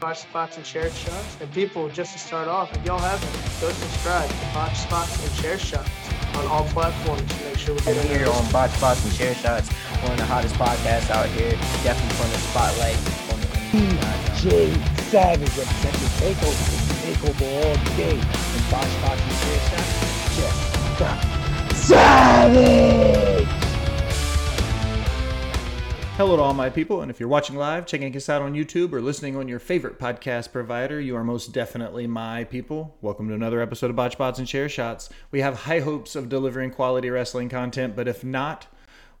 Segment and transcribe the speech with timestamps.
[0.00, 1.36] Botch Spots and Chair Shots.
[1.40, 5.42] And people, just to start off, if y'all haven't, go subscribe to Botch Spots and
[5.42, 5.90] Chair Shots
[6.34, 9.68] on all platforms to make sure we get here on Botch Spots and Chair Shots,
[9.68, 11.52] one of the hottest podcasts out here.
[11.84, 12.96] Definitely putting the spotlight
[13.30, 13.46] on the
[14.40, 14.72] DJ
[15.10, 16.64] Savage representing Takeover,
[17.04, 18.16] Takeover all day.
[18.16, 19.92] And Botch Spots and Chair Shots,
[20.96, 21.18] check
[21.74, 23.29] Savage!
[26.20, 28.92] Hello to all my people, and if you're watching live, checking us out on YouTube,
[28.92, 32.94] or listening on your favorite podcast provider, you are most definitely my people.
[33.00, 35.08] Welcome to another episode of Botch Spots and Chair Shots.
[35.30, 38.66] We have high hopes of delivering quality wrestling content, but if not,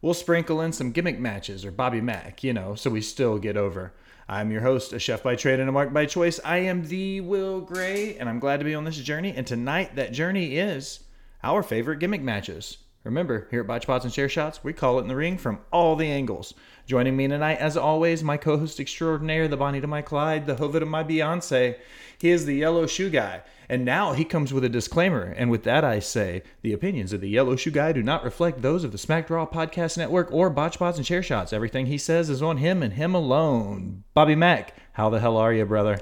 [0.02, 3.56] we'll sprinkle in some gimmick matches or Bobby Mack, you know, so we still get
[3.56, 3.94] over.
[4.28, 6.38] I'm your host, a chef by trade and a mark by choice.
[6.44, 9.32] I am the Will Gray, and I'm glad to be on this journey.
[9.34, 11.00] And tonight, that journey is
[11.42, 12.76] our favorite gimmick matches.
[13.04, 15.60] Remember, here at Botch Spots and Chair Shots, we call it in the ring from
[15.72, 16.52] all the angles.
[16.90, 20.82] Joining me tonight, as always, my co-host extraordinaire, the Bonnie to my Clyde, the Hovid
[20.82, 21.76] of my Beyonce.
[22.18, 25.32] He is the Yellow Shoe Guy, and now he comes with a disclaimer.
[25.36, 28.60] And with that, I say the opinions of the Yellow Shoe Guy do not reflect
[28.60, 31.52] those of the Smack Raw Podcast Network or Botch Spots and Chair Shots.
[31.52, 34.02] Everything he says is on him and him alone.
[34.12, 36.00] Bobby Mack, how the hell are you, brother?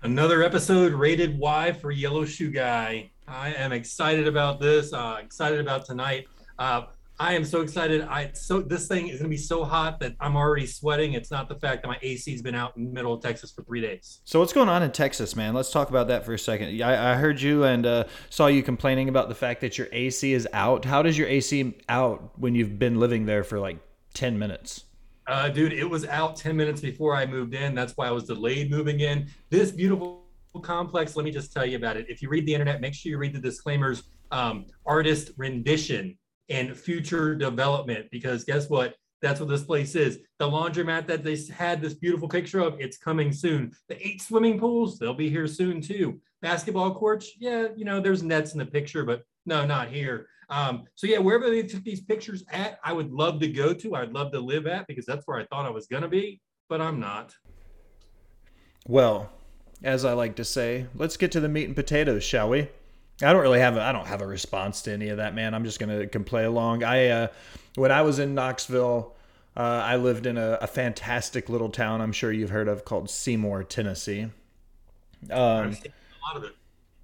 [0.00, 3.10] Another episode rated Y for Yellow Shoe Guy.
[3.26, 4.92] I am excited about this.
[4.92, 6.28] Uh, excited about tonight.
[6.56, 6.82] Uh,
[7.20, 8.00] I am so excited.
[8.00, 11.12] I so this thing is going to be so hot that I'm already sweating.
[11.12, 13.62] It's not the fact that my AC's been out in the middle of Texas for
[13.62, 14.22] three days.
[14.24, 15.52] So what's going on in Texas, man?
[15.52, 16.80] Let's talk about that for a second.
[16.80, 20.32] I, I heard you and uh, saw you complaining about the fact that your AC
[20.32, 20.86] is out.
[20.86, 23.76] How does your AC out when you've been living there for like
[24.14, 24.84] ten minutes?
[25.26, 27.72] Uh, dude, it was out 10 minutes before I moved in.
[27.72, 29.28] That's why I was delayed moving in.
[29.48, 30.24] This beautiful
[30.62, 32.06] complex, let me just tell you about it.
[32.08, 36.16] If you read the internet, make sure you read the disclaimers, um, artist rendition
[36.50, 38.96] and future development, because guess what?
[39.22, 40.18] That's what this place is.
[40.38, 43.72] The laundromat that they had this beautiful picture of, it's coming soon.
[43.88, 46.20] The eight swimming pools, they'll be here soon too.
[46.42, 50.26] Basketball courts, yeah, you know, there's nets in the picture, but no, not here.
[50.48, 53.94] Um, so yeah, wherever they took these pictures at, I would love to go to.
[53.94, 56.80] I'd love to live at because that's where I thought I was gonna be, but
[56.80, 57.34] I'm not.
[58.88, 59.30] Well,
[59.82, 62.68] as I like to say, let's get to the meat and potatoes, shall we?
[63.22, 65.54] I don't really have a, I don't have a response to any of that, man.
[65.54, 66.82] I'm just gonna can play along.
[66.82, 67.28] I uh,
[67.74, 69.14] when I was in Knoxville,
[69.56, 72.00] uh, I lived in a, a, fantastic little town.
[72.00, 74.28] I'm sure you've heard of called Seymour, Tennessee.
[75.30, 75.66] Um, a
[76.22, 76.52] lot of it.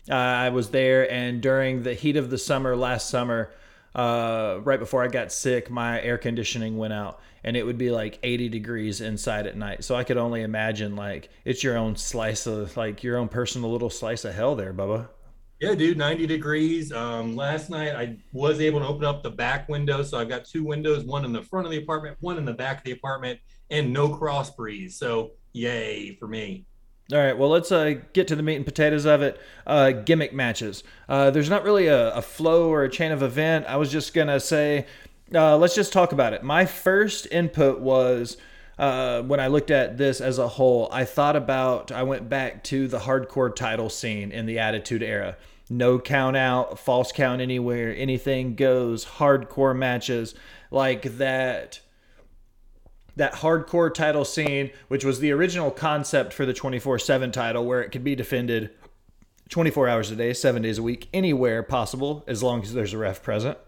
[0.09, 3.51] Uh, I was there, and during the heat of the summer last summer,
[3.95, 7.91] uh, right before I got sick, my air conditioning went out, and it would be
[7.91, 9.83] like 80 degrees inside at night.
[9.83, 13.73] So I could only imagine like it's your own slice of like your own personal
[13.73, 15.09] little slice of hell there, Bubba.
[15.61, 16.93] Yeah, dude, 90 degrees.
[16.93, 20.03] Um, last night I was able to open up the back window.
[20.03, 22.53] So I've got two windows, one in the front of the apartment, one in the
[22.53, 23.41] back of the apartment,
[23.71, 24.99] and no cross breeze.
[24.99, 26.67] So yay for me.
[27.13, 29.41] All right, well, let's uh, get to the meat and potatoes of it.
[29.65, 30.83] Uh, gimmick matches.
[31.09, 33.65] Uh, there's not really a, a, flow or a chain of event.
[33.69, 34.87] I was just going to say,
[35.33, 36.43] uh, let's just talk about it.
[36.43, 38.37] My first input was
[38.79, 42.63] uh, when I looked at this as a whole, I thought about, I went back
[42.65, 45.37] to the hardcore title scene in the Attitude Era.
[45.69, 50.35] No count out, false count anywhere, anything goes, hardcore matches
[50.71, 51.81] like that
[53.17, 57.83] that hardcore title scene, which was the original concept for the 24 7 title, where
[57.83, 58.71] it could be defended
[59.49, 62.99] 24 hours a day, seven days a week, anywhere possible, as long as there's a
[62.99, 63.59] ref present.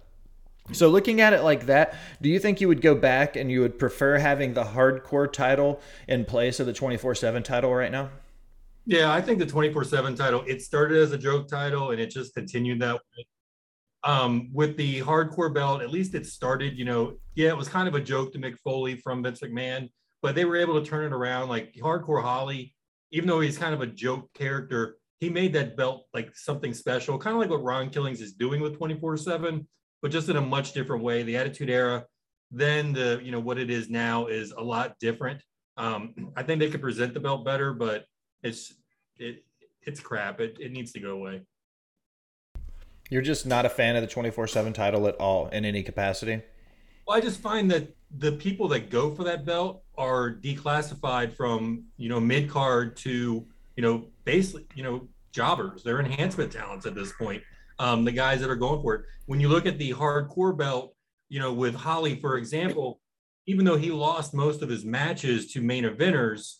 [0.72, 3.60] So, looking at it like that, do you think you would go back and you
[3.60, 8.10] would prefer having the hardcore title in place of the 24 7 title right now?
[8.84, 12.10] Yeah, I think the 24 7 title, it started as a joke title and it
[12.10, 13.26] just continued that way
[14.04, 17.88] um, with the hardcore belt, at least it started, you know, yeah, it was kind
[17.88, 19.90] of a joke to Mick Foley from Vince McMahon,
[20.22, 21.48] but they were able to turn it around.
[21.48, 22.74] Like hardcore Holly,
[23.10, 27.18] even though he's kind of a joke character, he made that belt like something special,
[27.18, 29.66] kind of like what Ron Killings is doing with 24 7,
[30.02, 31.22] but just in a much different way.
[31.22, 32.04] The Attitude Era,
[32.50, 35.42] then the, you know, what it is now is a lot different.
[35.76, 38.06] Um, I think they could present the belt better, but
[38.42, 38.74] it's,
[39.16, 39.44] it,
[39.82, 40.40] it's crap.
[40.40, 41.42] It, it needs to go away.
[43.10, 46.42] You're just not a fan of the 24 7 title at all in any capacity?
[47.06, 51.84] Well, I just find that the people that go for that belt are declassified from,
[51.96, 53.46] you know, mid card to,
[53.76, 55.82] you know, basically, you know, jobbers.
[55.82, 57.42] They're enhancement talents at this point.
[57.80, 59.02] Um, the guys that are going for it.
[59.26, 60.94] When you look at the hardcore belt,
[61.28, 63.00] you know, with Holly, for example,
[63.46, 66.56] even though he lost most of his matches to main eventers,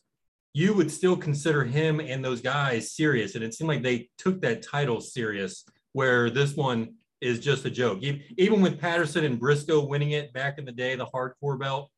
[0.55, 3.35] you would still consider him and those guys serious.
[3.35, 7.71] And it seemed like they took that title serious where this one is just a
[7.71, 8.01] joke.
[8.37, 11.91] Even with Patterson and Briscoe winning it back in the day, the hardcore belt.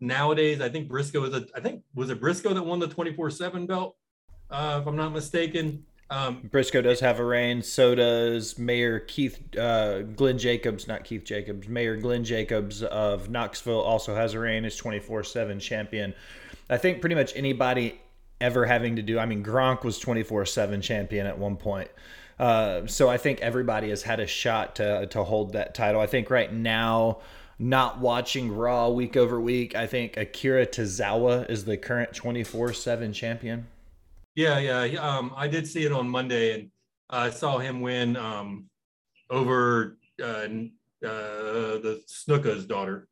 [0.00, 1.46] Nowadays, I think Briscoe is a.
[1.54, 3.96] I think was it Briscoe that won the twenty four seven belt.
[4.50, 5.84] uh, if I'm not mistaken.
[6.10, 7.62] Um, Briscoe does have a reign.
[7.62, 11.68] So does Mayor Keith uh, Glenn Jacobs, not Keith Jacobs.
[11.68, 16.12] Mayor Glenn Jacobs of Knoxville also has a reign as 24 7 champion.
[16.68, 18.00] I think pretty much anybody
[18.40, 21.90] ever having to do, I mean, Gronk was 24 7 champion at one point.
[22.40, 26.00] Uh, so I think everybody has had a shot to, to hold that title.
[26.00, 27.18] I think right now,
[27.58, 33.12] not watching Raw week over week, I think Akira Tozawa is the current 24 7
[33.12, 33.66] champion.
[34.40, 34.98] Yeah, yeah.
[35.06, 36.70] Um, I did see it on Monday, and
[37.10, 38.70] I saw him win um,
[39.28, 40.48] over uh, uh,
[41.02, 43.06] the Snuka's daughter,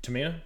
[0.00, 0.36] Tamina?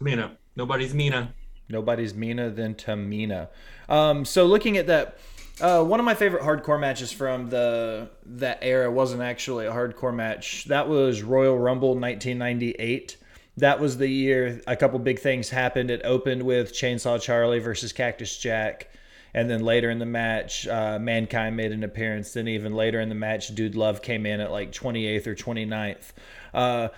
[0.00, 0.32] Tamina.
[0.56, 1.32] Nobody's Mina.
[1.68, 3.46] Nobody's Mina than Tamina.
[3.88, 5.18] Um, so looking at that,
[5.60, 10.12] uh, one of my favorite hardcore matches from the that era wasn't actually a hardcore
[10.12, 10.64] match.
[10.64, 13.18] That was Royal Rumble 1998.
[13.58, 15.90] That was the year a couple big things happened.
[15.90, 18.88] It opened with Chainsaw Charlie versus Cactus Jack.
[19.34, 22.32] And then later in the match, uh, Mankind made an appearance.
[22.32, 26.12] Then even later in the match, Dude Love came in at like 28th or 29th.
[26.54, 26.88] Uh,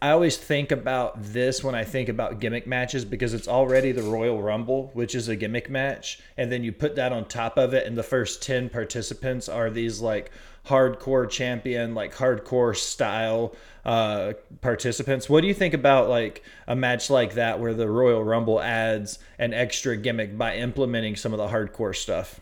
[0.00, 4.02] I always think about this when I think about gimmick matches because it's already the
[4.02, 7.74] Royal Rumble, which is a gimmick match, and then you put that on top of
[7.74, 10.30] it, and the first 10 participants are these like
[10.66, 15.28] hardcore champion, like hardcore style uh, participants.
[15.28, 19.18] What do you think about like a match like that where the Royal Rumble adds
[19.38, 22.40] an extra gimmick by implementing some of the hardcore stuff?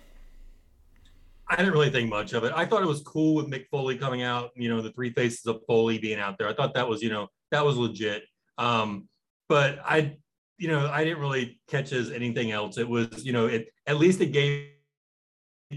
[1.49, 2.53] I didn't really think much of it.
[2.55, 5.45] I thought it was cool with Mick Foley coming out, you know, the three faces
[5.47, 6.49] of Foley being out there.
[6.49, 8.23] I thought that was, you know, that was legit.
[8.57, 9.09] Um,
[9.49, 10.17] but I,
[10.57, 12.79] you know, I didn't really catch as anything else.
[12.79, 14.69] It was, you know, it at least it gave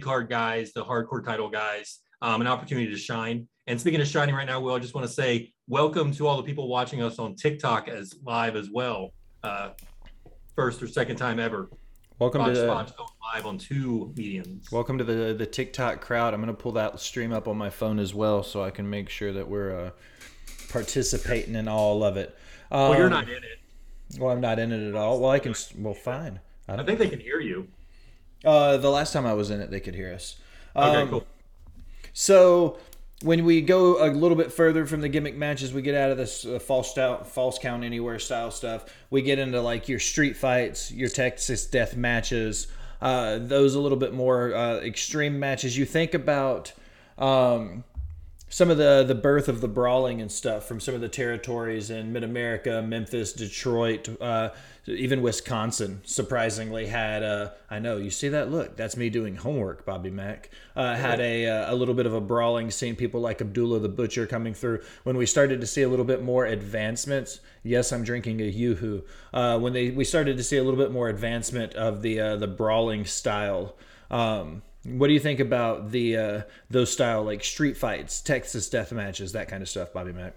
[0.02, 3.48] card guys, the hardcore title guys, um, an opportunity to shine.
[3.68, 6.38] And speaking of shining right now, Will, I just want to say welcome to all
[6.38, 9.12] the people watching us on TikTok as live as well.
[9.44, 9.70] Uh,
[10.56, 11.70] first or second time ever.
[12.20, 12.68] Welcome Watch to the,
[13.34, 14.72] live on two mediums.
[14.72, 16.34] welcome to the the TikTok crowd.
[16.34, 19.10] I'm gonna pull that stream up on my phone as well, so I can make
[19.10, 19.90] sure that we're uh,
[20.70, 22.36] participating in all of it.
[22.72, 23.60] Um, well, you're not in it.
[24.20, 25.20] Well, I'm not in it at all.
[25.20, 25.54] Well, I can.
[25.78, 26.40] Well, fine.
[26.70, 26.86] I I don't.
[26.86, 27.68] think they can hear you.
[28.46, 30.38] Uh, the last time I was in it, they could hear us.
[30.76, 31.26] Okay, Um, cool.
[32.18, 32.78] So
[33.24, 36.18] when we go a little bit further from the gimmick matches, we get out of
[36.18, 38.86] this uh, false style, false count anywhere style stuff.
[39.10, 42.68] We get into like your street fights, your Texas death matches,
[43.02, 45.78] uh, those a little bit more uh, extreme matches.
[45.78, 46.72] You think about
[47.18, 47.84] um,
[48.48, 51.90] some of the the birth of the brawling and stuff from some of the territories
[51.90, 54.52] in Mid America, Memphis, Detroit, uh,
[54.88, 56.02] even Wisconsin.
[56.06, 58.76] Surprisingly, had uh, I know you see that look.
[58.76, 60.50] That's me doing homework, Bobby Mack.
[60.76, 62.96] Uh, had a uh, a little bit of a brawling scene.
[62.96, 64.82] People like Abdullah the Butcher coming through.
[65.04, 67.40] When we started to see a little bit more advancements.
[67.64, 69.04] Yes, I'm drinking a yoo-hoo.
[69.34, 72.36] Uh, when they we started to see a little bit more advancement of the uh,
[72.36, 73.76] the brawling style.
[74.12, 78.92] Um, what do you think about the uh, those style like street fights, Texas death
[78.92, 80.36] matches, that kind of stuff, Bobby Mack?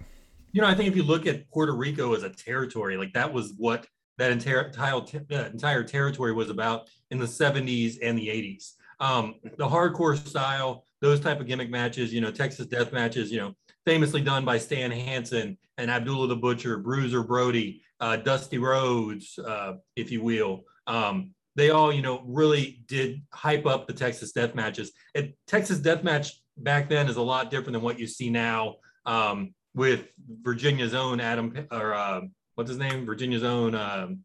[0.52, 3.30] You know, I think if you look at Puerto Rico as a territory, like that
[3.30, 3.86] was what
[4.18, 8.72] that entire uh, entire territory was about in the 70s and the 80s.
[9.00, 13.38] Um, the hardcore style, those type of gimmick matches, you know, Texas death matches, you
[13.38, 13.54] know,
[13.86, 19.74] famously done by Stan Hansen and Abdullah the Butcher, Bruiser Brody, uh, Dusty Rhodes, uh,
[19.96, 20.64] if you will.
[20.86, 24.92] Um, they all, you know, really did hype up the Texas death matches.
[25.14, 28.76] And Texas death match back then is a lot different than what you see now
[29.06, 30.08] um, with
[30.42, 32.20] Virginia's own Adam, or uh,
[32.58, 33.06] what's his name?
[33.06, 34.24] Virginia's own um,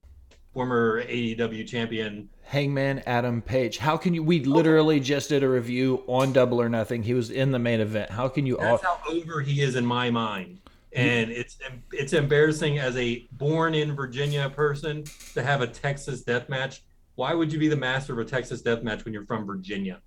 [0.56, 2.28] former AEW champion.
[2.42, 3.78] Hangman Adam Page.
[3.78, 4.24] How can you?
[4.24, 7.04] We literally just did a review on Double or Nothing.
[7.04, 8.10] He was in the main event.
[8.10, 8.58] How can you?
[8.58, 10.60] All, That's how over he is in my mind.
[10.94, 11.58] And it's
[11.92, 15.04] it's embarrassing as a born in Virginia person
[15.36, 16.82] to have a Texas death match.
[17.16, 20.02] Why would you be the master of a Texas death match when you're from Virginia?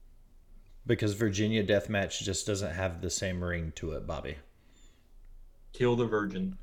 [0.87, 4.37] because Virginia death match just doesn't have the same ring to it, Bobby.
[5.73, 6.57] Kill the virgin.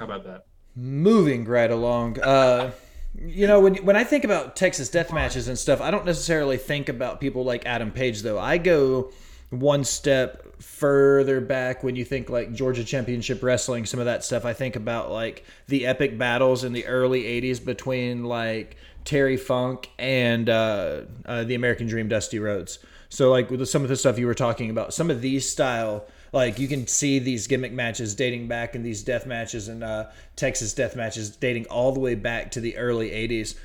[0.00, 0.46] How about that?
[0.76, 2.20] Moving right along.
[2.20, 2.72] Uh,
[3.18, 6.56] you know, when when I think about Texas death matches and stuff, I don't necessarily
[6.56, 8.38] think about people like Adam Page though.
[8.38, 9.10] I go
[9.50, 14.44] one step further back when you think like Georgia Championship Wrestling, some of that stuff.
[14.44, 19.90] I think about like the epic battles in the early '80s between like Terry Funk
[19.98, 22.78] and uh, uh, the American Dream, Dusty Rhodes.
[23.08, 26.06] So like with some of the stuff you were talking about, some of these style
[26.32, 30.06] like you can see these gimmick matches dating back and these death matches and uh,
[30.36, 33.56] Texas death matches dating all the way back to the early 80s.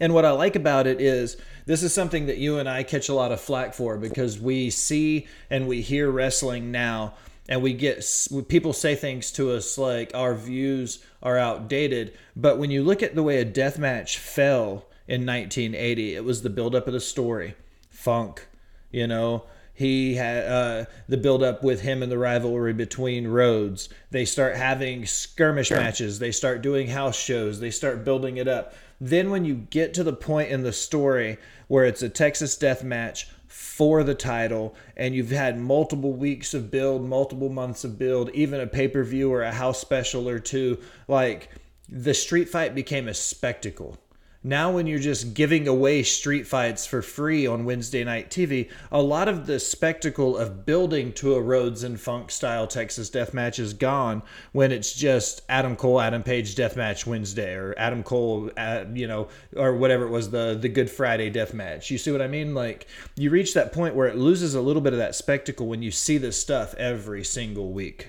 [0.00, 3.08] And what I like about it is this is something that you and I catch
[3.08, 7.14] a lot of flack for because we see and we hear wrestling now
[7.48, 8.04] and we get
[8.48, 13.14] people say things to us like our views are outdated but when you look at
[13.14, 16.14] the way a death match fell in 1980.
[16.14, 17.54] It was the buildup of the story,
[17.90, 18.46] Funk,
[18.90, 19.44] you know.
[19.74, 23.88] He had uh, the buildup with him and the rivalry between Rhodes.
[24.10, 26.20] They start having skirmish matches.
[26.20, 27.58] They start doing house shows.
[27.58, 28.74] They start building it up.
[29.00, 32.84] Then, when you get to the point in the story where it's a Texas death
[32.84, 38.30] match for the title and you've had multiple weeks of build, multiple months of build,
[38.30, 40.78] even a pay per view or a house special or two,
[41.08, 41.48] like
[41.88, 43.98] the street fight became a spectacle.
[44.46, 49.00] Now, when you're just giving away street fights for free on Wednesday night TV, a
[49.00, 53.58] lot of the spectacle of building to a Rhodes and Funk style Texas death match
[53.58, 54.22] is gone
[54.52, 59.06] when it's just Adam Cole, Adam Page death match Wednesday, or Adam Cole, uh, you
[59.06, 61.90] know, or whatever it was the the Good Friday death match.
[61.90, 62.54] You see what I mean?
[62.54, 62.86] Like
[63.16, 65.90] you reach that point where it loses a little bit of that spectacle when you
[65.90, 68.08] see this stuff every single week.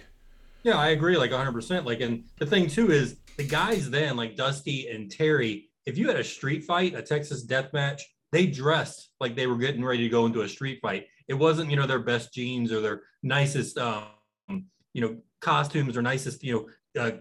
[0.64, 1.54] Yeah, I agree, like 100.
[1.54, 5.98] percent Like, and the thing too is the guys then, like Dusty and Terry if
[5.98, 9.84] you had a street fight, a Texas death match, they dressed like they were getting
[9.84, 11.06] ready to go into a street fight.
[11.28, 14.08] It wasn't, you know, their best jeans or their nicest, um,
[14.94, 16.54] you know, costumes or nicest, you
[16.96, 17.12] know, uh,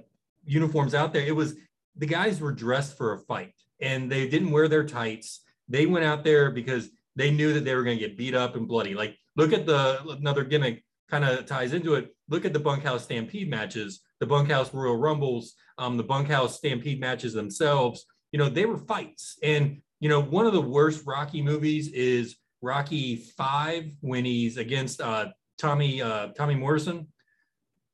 [0.45, 1.23] uniforms out there.
[1.23, 1.55] It was
[1.97, 5.41] the guys were dressed for a fight and they didn't wear their tights.
[5.69, 8.57] They went out there because they knew that they were going to get beat up
[8.57, 8.95] and bloody.
[8.95, 12.15] Like, look at the another gimmick kind of ties into it.
[12.29, 17.35] Look at the bunkhouse stampede matches, the bunkhouse Royal Rumbles, um, the bunkhouse stampede matches
[17.35, 19.39] themselves you know, they were fights.
[19.45, 25.01] And, you know, one of the worst Rocky movies is Rocky Five when he's against
[25.01, 25.27] uh,
[25.57, 27.07] Tommy uh, Tommy Morrison.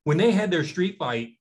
[0.04, 1.32] When they had their street fight,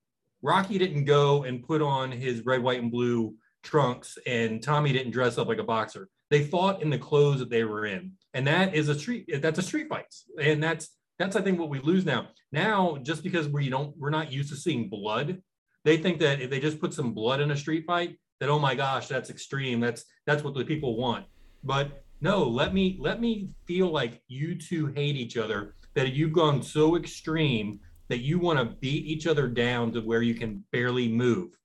[0.41, 5.13] Rocky didn't go and put on his red, white, and blue trunks, and Tommy didn't
[5.13, 6.09] dress up like a boxer.
[6.29, 9.29] They fought in the clothes that they were in, and that is a street.
[9.41, 12.27] That's a street fight, and that's that's I think what we lose now.
[12.51, 15.41] Now, just because we don't, we're not used to seeing blood,
[15.85, 18.59] they think that if they just put some blood in a street fight, that oh
[18.59, 19.79] my gosh that's extreme.
[19.79, 21.25] That's that's what the people want.
[21.63, 26.33] But no let me let me feel like you two hate each other that you've
[26.33, 27.79] gone so extreme
[28.09, 31.57] that you want to beat each other down to where you can barely move.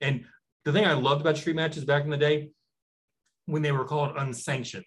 [0.00, 0.24] And
[0.64, 2.50] the thing i loved about street matches back in the day
[3.46, 4.84] when they were called unsanctioned.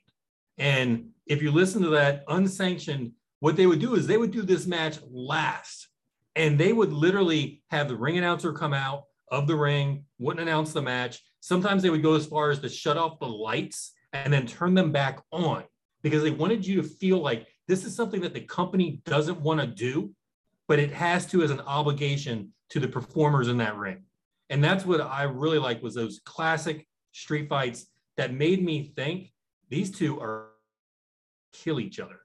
[0.58, 4.42] And if you listen to that unsanctioned what they would do is they would do
[4.42, 5.88] this match last
[6.36, 10.74] and they would literally have the ring announcer come out of the ring, wouldn't announce
[10.74, 11.22] the match.
[11.40, 14.74] Sometimes they would go as far as to shut off the lights and then turn
[14.74, 15.64] them back on
[16.02, 19.60] because they wanted you to feel like this is something that the company doesn't want
[19.60, 20.12] to do,
[20.68, 24.04] but it has to as an obligation to the performers in that ring.
[24.50, 27.86] And that's what I really like was those classic street fights
[28.18, 29.32] that made me think
[29.70, 30.50] these two are
[31.54, 32.20] kill each other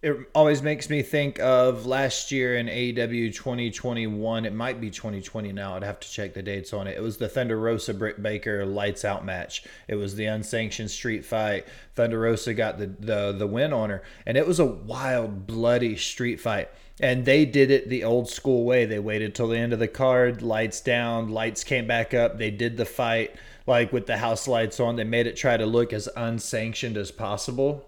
[0.00, 4.44] it always makes me think of last year in AEW 2021.
[4.44, 5.74] It might be 2020 now.
[5.74, 6.96] I'd have to check the dates on it.
[6.96, 9.64] It was the Thunder Rosa Britt Baker lights out match.
[9.88, 11.66] It was the unsanctioned street fight.
[11.96, 14.04] Thunder Rosa got the, the, the win on her.
[14.24, 16.70] And it was a wild, bloody street fight.
[17.00, 18.84] And they did it the old school way.
[18.84, 22.38] They waited till the end of the card, lights down, lights came back up.
[22.38, 23.34] They did the fight
[23.66, 24.94] like with the house lights on.
[24.94, 27.87] They made it try to look as unsanctioned as possible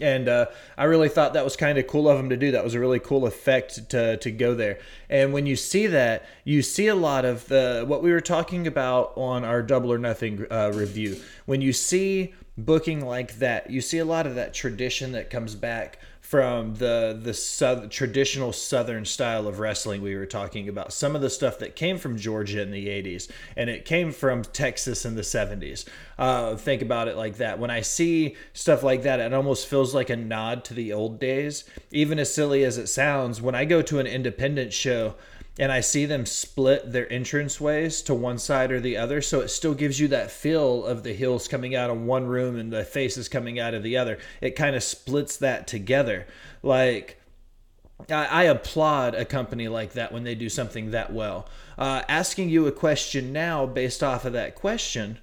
[0.00, 0.46] and uh,
[0.76, 2.52] I really thought that was kind of cool of him to do.
[2.52, 4.78] That was a really cool effect to, to go there.
[5.10, 8.66] And when you see that, you see a lot of the what we were talking
[8.66, 11.20] about on our Double or Nothing uh, review.
[11.46, 15.54] When you see booking like that, you see a lot of that tradition that comes
[15.54, 15.98] back
[16.32, 20.90] from the the traditional southern style of wrestling we were talking about.
[20.90, 24.40] Some of the stuff that came from georgia in the 80s and it came from
[24.42, 25.84] texas in the 70s
[26.18, 27.58] uh, think about it like that.
[27.58, 31.20] When i see stuff like that it almost feels like a nod to the old
[31.20, 31.64] days.
[31.90, 35.14] Even as silly as it sounds when i go to an independent show
[35.58, 39.20] and I see them split their entrance ways to one side or the other.
[39.20, 42.58] So it still gives you that feel of the heels coming out of one room
[42.58, 44.18] and the faces coming out of the other.
[44.40, 46.26] It kind of splits that together.
[46.62, 47.20] Like,
[48.08, 51.46] I, I applaud a company like that when they do something that well.
[51.76, 55.18] Uh, asking you a question now based off of that question.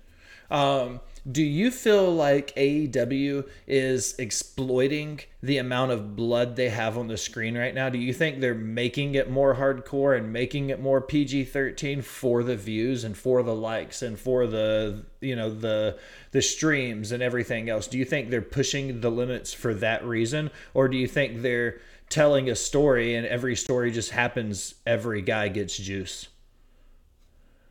[0.51, 0.99] Um,
[1.29, 7.17] do you feel like AEW is exploiting the amount of blood they have on the
[7.17, 7.89] screen right now?
[7.89, 12.55] Do you think they're making it more hardcore and making it more PG-13 for the
[12.55, 15.97] views and for the likes and for the, you know, the
[16.31, 17.87] the streams and everything else?
[17.87, 21.79] Do you think they're pushing the limits for that reason or do you think they're
[22.09, 26.27] telling a story and every story just happens every guy gets juice?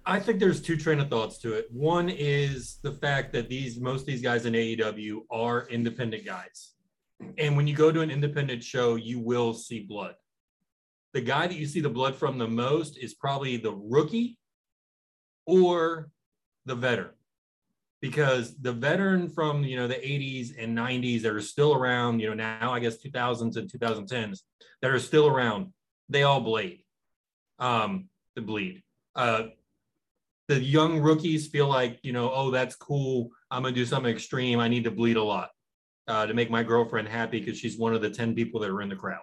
[0.08, 1.66] I think there's two train of thoughts to it.
[1.70, 6.72] One is the fact that these most of these guys in AEW are independent guys.
[7.36, 10.14] And when you go to an independent show, you will see blood.
[11.12, 14.38] The guy that you see the blood from the most is probably the rookie
[15.44, 16.10] or
[16.64, 17.12] the veteran.
[18.00, 22.28] because the veteran from you know the 80s and 90s that are still around, you
[22.28, 24.40] know, now I guess 2000s and 2010s
[24.80, 25.72] that are still around,
[26.08, 26.84] they all blade.
[27.58, 28.82] Um, the bleed.
[29.16, 29.48] Uh,
[30.48, 33.30] the young rookies feel like, you know, oh, that's cool.
[33.50, 34.58] I'm gonna do something extreme.
[34.58, 35.50] I need to bleed a lot
[36.08, 38.82] uh, to make my girlfriend happy because she's one of the 10 people that are
[38.82, 39.22] in the crowd.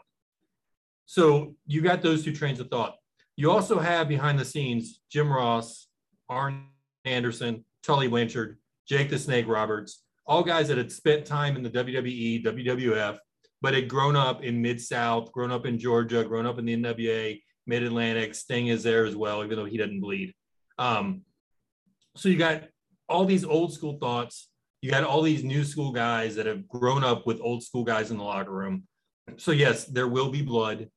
[1.08, 2.96] So you got those two trains of thought.
[3.36, 5.88] You also have behind the scenes Jim Ross,
[6.30, 6.68] Arn
[7.04, 11.70] Anderson, Tully Blanchard, Jake the Snake Roberts, all guys that had spent time in the
[11.70, 13.18] WWE, WWF,
[13.62, 16.76] but had grown up in Mid South, grown up in Georgia, grown up in the
[16.76, 18.36] NWA, Mid Atlantic.
[18.36, 20.34] Sting is there as well, even though he doesn't bleed.
[20.78, 21.22] Um,
[22.16, 22.64] so you got
[23.08, 24.50] all these old school thoughts.
[24.82, 28.12] You got all these new school guys that have grown up with old school guys
[28.12, 28.84] in the locker room.
[29.38, 30.90] So yes, there will be blood.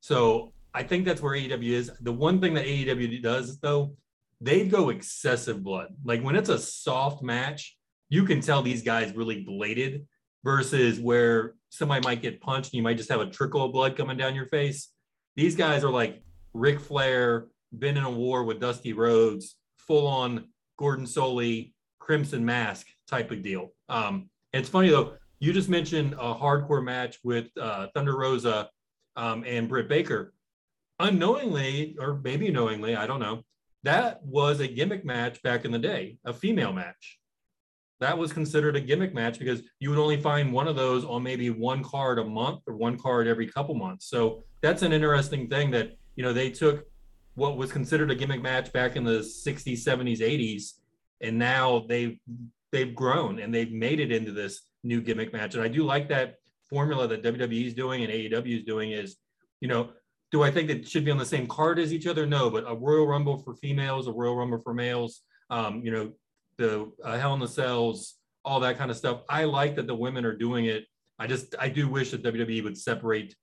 [0.00, 1.90] So I think that's where AEW is.
[2.00, 3.96] The one thing that AEW does though
[4.40, 5.94] they go excessive blood.
[6.04, 7.76] Like when it's a soft match,
[8.08, 10.06] you can tell these guys really bladed
[10.44, 13.96] versus where somebody might get punched and you might just have a trickle of blood
[13.96, 14.92] coming down your face.
[15.34, 16.22] These guys are like
[16.54, 22.86] Ric Flair, been in a war with Dusty Rhodes, full on Gordon Solie, Crimson Mask
[23.08, 23.72] type of deal.
[23.88, 28.70] Um, it's funny though, you just mentioned a hardcore match with uh, Thunder Rosa
[29.16, 30.32] um, and Britt Baker.
[30.98, 33.42] Unknowingly, or maybe knowingly, I don't know,
[33.82, 37.18] that was a gimmick match back in the day, a female match.
[38.00, 41.22] That was considered a gimmick match because you would only find one of those on
[41.22, 44.08] maybe one card a month or one card every couple months.
[44.08, 46.84] So that's an interesting thing that, you know, they took
[47.36, 50.72] what was considered a gimmick match back in the 60s, 70s, 80s,
[51.20, 52.18] and now they've
[52.72, 55.54] they've grown and they've made it into this new gimmick match.
[55.54, 56.36] And I do like that
[56.68, 59.16] formula that WWE is doing and AEW is doing is,
[59.60, 59.90] you know,
[60.32, 62.26] do I think it should be on the same card as each other?
[62.26, 66.12] No, but a Royal Rumble for females, a Royal Rumble for males, um, you know,
[66.58, 69.22] the uh, Hell in the Cells, all that kind of stuff.
[69.28, 70.84] I like that the women are doing it.
[71.18, 73.34] I just I do wish that WWE would separate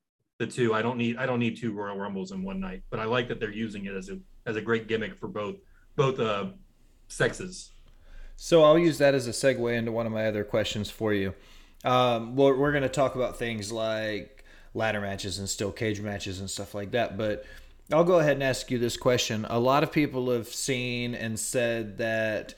[0.46, 0.74] the two.
[0.74, 3.28] I don't need I don't need two Royal Rumbles in one night, but I like
[3.30, 5.56] that they're using it as a as a great gimmick for both
[5.96, 6.48] both uh,
[7.08, 7.72] sexes.
[8.36, 11.34] So I'll use that as a segue into one of my other questions for you.
[11.86, 16.40] Um, well, we're going to talk about things like ladder matches and steel cage matches
[16.40, 17.18] and stuff like that.
[17.18, 17.46] But
[17.92, 19.46] I'll go ahead and ask you this question.
[19.50, 22.56] A lot of people have seen and said that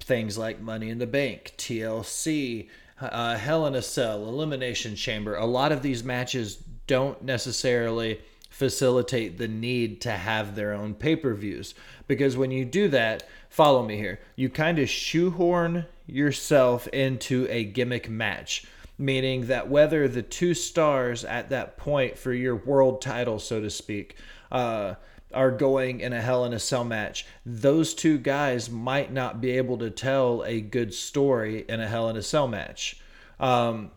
[0.00, 2.68] things like Money in the Bank, TLC,
[3.00, 8.20] uh, Hell in a Cell, Elimination Chamber, a lot of these matches don't necessarily
[8.50, 11.74] facilitate the need to have their own pay per views.
[12.06, 17.64] Because when you do that, follow me here, you kind of shoehorn yourself into a
[17.64, 18.64] gimmick match
[18.98, 23.70] meaning that whether the two stars at that point for your world title, so to
[23.70, 24.16] speak,
[24.50, 24.94] uh,
[25.34, 29.50] are going in a Hell in a Cell match, those two guys might not be
[29.50, 33.00] able to tell a good story in a Hell in a Cell match.
[33.38, 33.90] Um,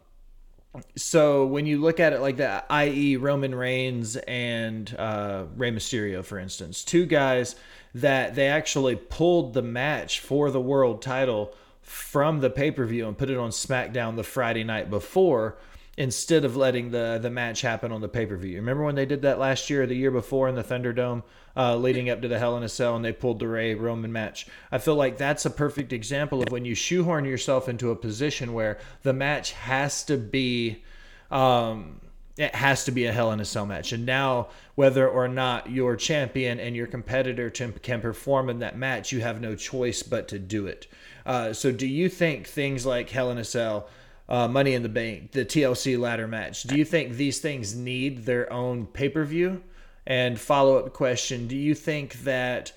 [0.95, 6.23] so when you look at it like that, i.e., Roman Reigns and uh, Rey Mysterio,
[6.23, 7.55] for instance, two guys
[7.95, 13.07] that they actually pulled the match for the world title from the pay per view
[13.07, 15.57] and put it on SmackDown the Friday night before
[15.99, 18.55] instead of letting the the match happen on the pay per view.
[18.55, 21.23] Remember when they did that last year or the year before in the Thunderdome,
[21.57, 24.11] uh, leading up to the Hell in a Cell, and they pulled the Rey Roman
[24.11, 24.47] match?
[24.71, 28.53] I feel like that's a perfect example of when you shoehorn yourself into a position
[28.53, 30.83] where the match has to be.
[31.29, 31.99] Um,
[32.37, 33.91] it has to be a Hell in a Cell match.
[33.91, 39.11] And now, whether or not your champion and your competitor can perform in that match,
[39.11, 40.87] you have no choice but to do it.
[41.25, 43.89] Uh, so, do you think things like Hell in a Cell,
[44.29, 48.25] uh, Money in the Bank, the TLC ladder match, do you think these things need
[48.25, 49.61] their own pay per view?
[50.07, 52.71] And follow up question: Do you think that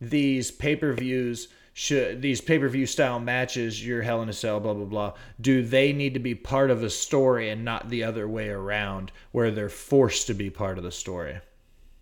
[0.00, 4.32] these pay per views should these pay per view style matches, your Hell in a
[4.32, 7.88] Cell, blah blah blah, do they need to be part of a story and not
[7.88, 11.38] the other way around, where they're forced to be part of the story?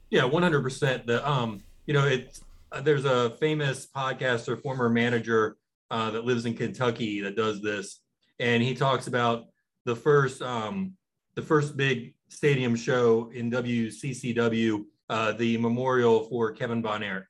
[0.08, 1.06] Yeah, one hundred percent.
[1.06, 2.42] The um, you know, it's
[2.72, 5.58] uh, there's a famous podcaster, former manager
[5.90, 8.00] uh, that lives in Kentucky that does this,
[8.38, 9.46] and he talks about
[9.84, 10.92] the first um,
[11.34, 17.26] the first big stadium show in WCCW, uh, the memorial for Kevin Von Erich,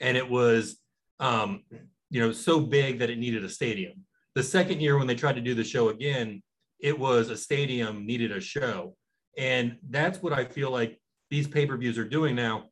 [0.00, 0.76] and it was
[1.20, 1.64] um,
[2.10, 4.04] you know so big that it needed a stadium.
[4.34, 6.42] The second year when they tried to do the show again,
[6.78, 8.96] it was a stadium needed a show,
[9.36, 12.64] and that's what I feel like these pay per views are doing now.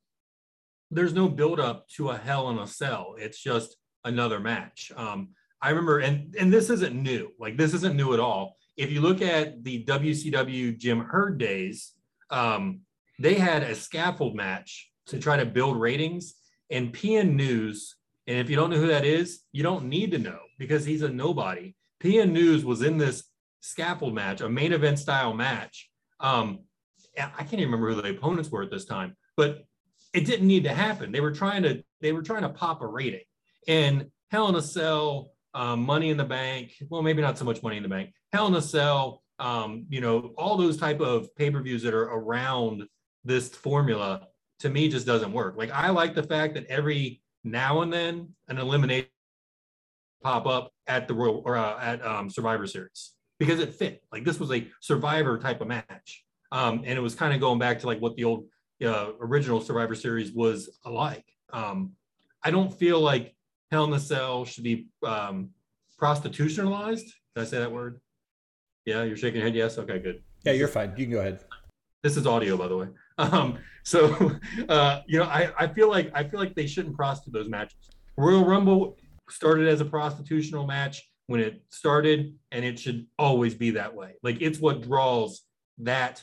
[0.90, 3.16] There's no build up to a Hell in a Cell.
[3.18, 4.92] It's just another match.
[4.96, 5.30] Um,
[5.62, 7.32] I remember, and and this isn't new.
[7.38, 8.56] Like this isn't new at all.
[8.76, 11.92] If you look at the WCW Jim Herd days,
[12.30, 12.80] um,
[13.18, 16.34] they had a scaffold match to try to build ratings,
[16.70, 20.18] and PN News And if you don't know who that is, you don't need to
[20.18, 21.74] know because he's a nobody.
[22.02, 23.24] PN News was in this
[23.60, 25.88] scaffold match, a main event style match.
[26.20, 26.60] Um,
[27.18, 29.64] I can't even remember who the opponents were at this time, but
[30.12, 31.12] it didn't need to happen.
[31.12, 33.24] They were trying to they were trying to pop a rating.
[33.68, 37.62] And Hell in a Cell, um, Money in the Bank, well, maybe not so much
[37.62, 41.34] Money in the Bank, Hell in a Cell, um, you know, all those type of
[41.36, 42.84] pay-per-views that are around
[43.24, 44.28] this formula
[44.60, 45.56] to me just doesn't work.
[45.56, 49.08] Like I like the fact that every now and then an elimination
[50.22, 54.02] pop up at the Royal or uh, at um, Survivor Series because it fit.
[54.12, 57.58] Like this was a Survivor type of match, um, and it was kind of going
[57.58, 58.46] back to like what the old
[58.84, 61.24] uh, original Survivor Series was alike.
[61.52, 61.92] Um,
[62.42, 63.35] I don't feel like
[63.70, 65.50] Hell in the Cell should be um,
[66.00, 67.06] prostitutionalized.
[67.34, 68.00] Did I say that word?
[68.84, 69.56] Yeah, you're shaking your head.
[69.56, 69.78] Yes.
[69.78, 70.22] Okay, good.
[70.44, 70.92] Yeah, you're fine.
[70.96, 71.40] You can go ahead.
[72.02, 72.86] This is audio, by the way.
[73.18, 74.32] Um, so,
[74.68, 77.78] uh, you know, I, I feel like I feel like they shouldn't prostitute those matches.
[78.16, 78.96] Royal Rumble
[79.28, 84.12] started as a prostitutional match when it started, and it should always be that way.
[84.22, 85.42] Like it's what draws
[85.78, 86.22] that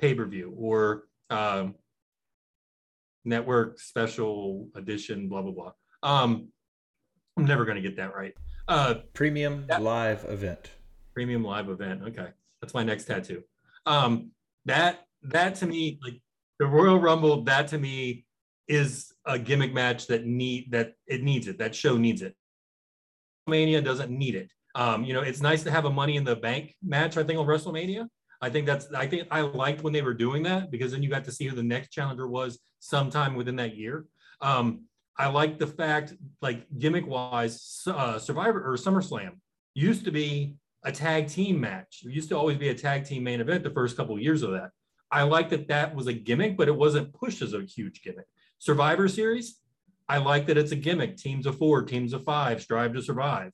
[0.00, 1.74] pay per view or um,
[3.24, 5.72] network special edition, blah blah blah.
[6.04, 6.48] Um,
[7.36, 8.34] I'm never going to get that right.
[8.68, 10.70] Uh, premium that, live event.
[11.12, 12.02] Premium live event.
[12.02, 12.28] Okay,
[12.60, 13.42] that's my next tattoo.
[13.86, 14.30] Um,
[14.64, 16.20] that that to me, like
[16.58, 18.24] the Royal Rumble, that to me
[18.68, 21.58] is a gimmick match that need that it needs it.
[21.58, 22.34] That show needs it.
[23.46, 24.50] Mania doesn't need it.
[24.74, 27.16] Um, you know, it's nice to have a Money in the Bank match.
[27.16, 28.08] I think on WrestleMania.
[28.40, 28.92] I think that's.
[28.92, 31.46] I think I liked when they were doing that because then you got to see
[31.46, 34.04] who the next challenger was sometime within that year.
[34.40, 34.84] Um,
[35.16, 39.38] I like the fact, like gimmick wise, uh, Survivor or SummerSlam
[39.74, 42.02] used to be a tag team match.
[42.04, 44.42] It used to always be a tag team main event the first couple of years
[44.42, 44.70] of that.
[45.10, 48.26] I like that that was a gimmick, but it wasn't pushed as a huge gimmick.
[48.58, 49.60] Survivor Series,
[50.08, 51.16] I like that it's a gimmick.
[51.16, 53.52] Teams of four, teams of five, strive to survive.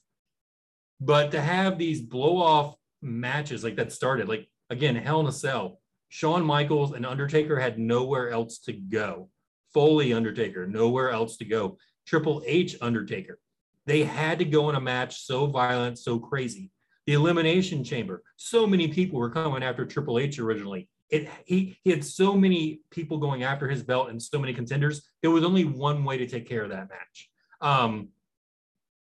[1.01, 5.33] But to have these blow off matches like that started, like again, Hell in a
[5.33, 9.29] Cell, Shawn Michaels and Undertaker had nowhere else to go.
[9.72, 11.78] Foley Undertaker, nowhere else to go.
[12.06, 13.38] Triple H Undertaker.
[13.87, 16.70] They had to go in a match so violent, so crazy.
[17.06, 18.22] The Elimination Chamber.
[18.37, 20.88] So many people were coming after Triple H originally.
[21.09, 25.02] It he, he had so many people going after his belt and so many contenders.
[25.22, 27.30] There was only one way to take care of that match.
[27.61, 28.09] Um,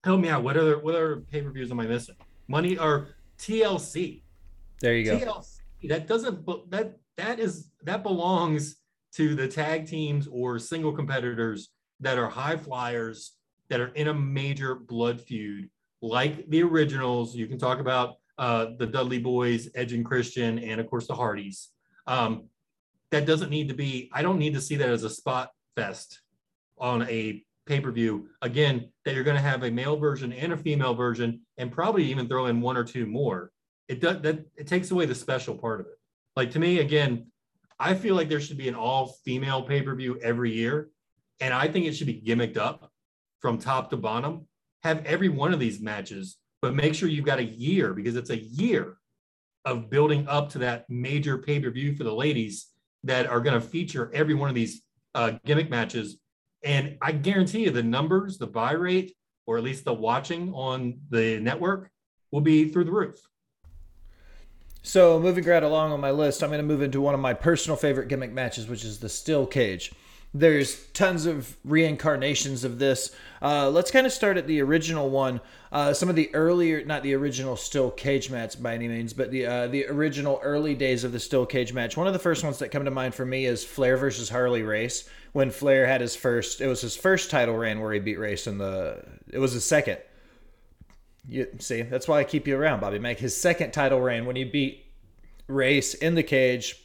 [0.03, 0.43] help me out.
[0.43, 2.15] What other what other pay per views am I missing?
[2.47, 4.21] Money or TLC?
[4.79, 5.17] There you go.
[5.17, 5.89] TLC.
[5.89, 8.75] That doesn't that that is that belongs
[9.15, 13.33] to the tag teams or single competitors that are high flyers
[13.69, 15.69] that are in a major blood feud,
[16.01, 17.35] like the originals.
[17.35, 21.15] You can talk about uh, the Dudley Boys, Edge and Christian, and of course the
[21.15, 21.69] Hardys.
[22.05, 22.45] Um,
[23.11, 24.09] that doesn't need to be.
[24.13, 26.21] I don't need to see that as a spot fest
[26.77, 28.27] on a pay per view.
[28.41, 32.03] Again, that you're going to have a male version and a female version, and probably
[32.05, 33.51] even throw in one or two more.
[33.87, 34.45] It does that.
[34.55, 35.97] It takes away the special part of it.
[36.35, 37.27] Like to me, again,
[37.79, 40.89] I feel like there should be an all female pay per view every year.
[41.39, 42.91] And I think it should be gimmicked up
[43.39, 44.47] from top to bottom.
[44.83, 48.29] Have every one of these matches, but make sure you've got a year because it's
[48.29, 48.97] a year
[49.65, 52.67] of building up to that major pay per view for the ladies
[53.03, 54.81] that are going to feature every one of these
[55.13, 56.17] uh, gimmick matches.
[56.63, 60.99] And I guarantee you the numbers, the buy rate, or at least the watching on
[61.09, 61.89] the network
[62.31, 63.19] will be through the roof.
[64.83, 67.33] So, moving right along on my list, I'm going to move into one of my
[67.33, 69.91] personal favorite gimmick matches, which is the Steel Cage.
[70.33, 73.15] There's tons of reincarnations of this.
[73.41, 75.41] Uh, let's kind of start at the original one.
[75.71, 79.31] Uh, some of the earlier, not the original Steel Cage match by any means, but
[79.31, 81.97] the uh, the original early days of the Steel Cage match.
[81.97, 84.63] One of the first ones that come to mind for me is Flair versus Harley
[84.63, 85.09] Race.
[85.33, 88.47] When Flair had his first, it was his first title reign where he beat Race
[88.47, 89.03] in the.
[89.31, 89.97] It was his second
[91.27, 93.17] you see, that's why I keep you around, Bobby Mack.
[93.17, 94.85] His second title reign when he beat
[95.47, 96.83] Race in the cage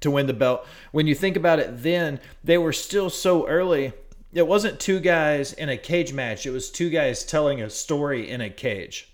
[0.00, 0.66] to win the belt.
[0.92, 3.92] When you think about it, then they were still so early.
[4.32, 6.46] It wasn't two guys in a cage match.
[6.46, 9.12] It was two guys telling a story in a cage.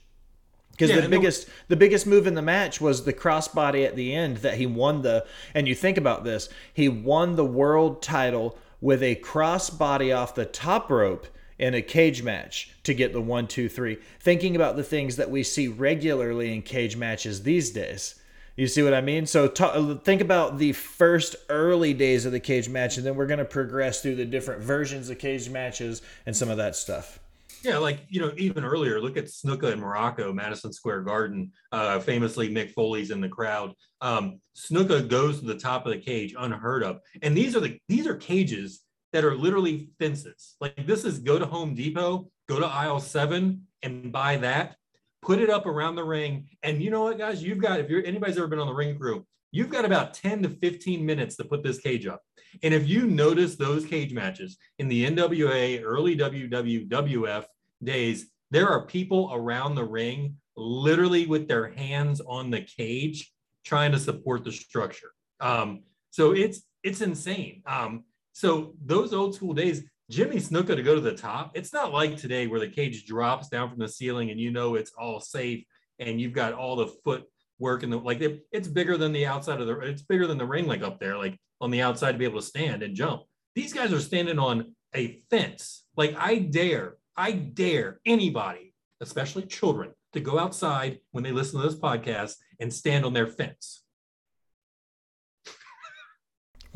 [0.71, 4.14] Because yeah, the biggest the biggest move in the match was the crossbody at the
[4.14, 8.59] end that he won the and you think about this, he won the world title
[8.83, 11.27] with a crossbody off the top rope
[11.59, 13.99] in a cage match to get the one, two, three.
[14.21, 18.16] Thinking about the things that we see regularly in cage matches these days.
[18.57, 19.27] You see what I mean?
[19.27, 23.27] So t- think about the first early days of the cage match, and then we're
[23.27, 27.21] going to progress through the different versions of cage matches and some of that stuff.
[27.62, 31.51] Yeah, like you know, even earlier, look at Snuka in Muraco, Madison Square Garden.
[31.73, 33.75] Uh, famously, Mick Foley's in the crowd.
[34.01, 37.01] Um, Snuka goes to the top of the cage, unheard of.
[37.23, 40.57] And these are the these are cages that are literally fences.
[40.61, 44.77] Like this is go to Home Depot, go to aisle seven and buy that,
[45.23, 46.49] put it up around the ring.
[46.62, 47.42] And you know what, guys?
[47.42, 50.42] You've got, if you're anybody's ever been on the ring crew, you've got about 10
[50.42, 52.23] to 15 minutes to put this cage up.
[52.62, 57.45] And if you notice those cage matches in the NWA, early WWF
[57.83, 63.33] days, there are people around the ring literally with their hands on the cage
[63.64, 65.11] trying to support the structure.
[65.40, 67.62] Um, so it's it's insane.
[67.66, 68.05] Um,
[68.37, 71.53] so those old school days, Jimmy Snuka to go to the top.
[71.55, 74.75] It's not like today where the cage drops down from the ceiling and you know
[74.75, 75.64] it's all safe
[76.01, 77.25] and you've got all the foot
[77.59, 78.20] work and the like.
[78.20, 79.79] It, it's bigger than the outside of the.
[79.79, 82.38] It's bigger than the ring like up there, like on the outside to be able
[82.38, 83.22] to stand and jump.
[83.55, 85.87] These guys are standing on a fence.
[85.96, 91.66] Like I dare, I dare anybody, especially children, to go outside when they listen to
[91.66, 93.83] this podcast and stand on their fence.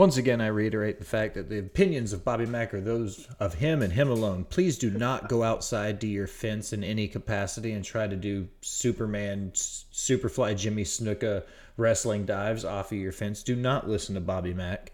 [0.01, 3.53] Once again, I reiterate the fact that the opinions of Bobby Mack are those of
[3.53, 4.47] him and him alone.
[4.49, 8.49] Please do not go outside to your fence in any capacity and try to do
[8.63, 11.43] Superman, Superfly Jimmy Snuka
[11.77, 13.43] wrestling dives off of your fence.
[13.43, 14.91] Do not listen to Bobby Mack.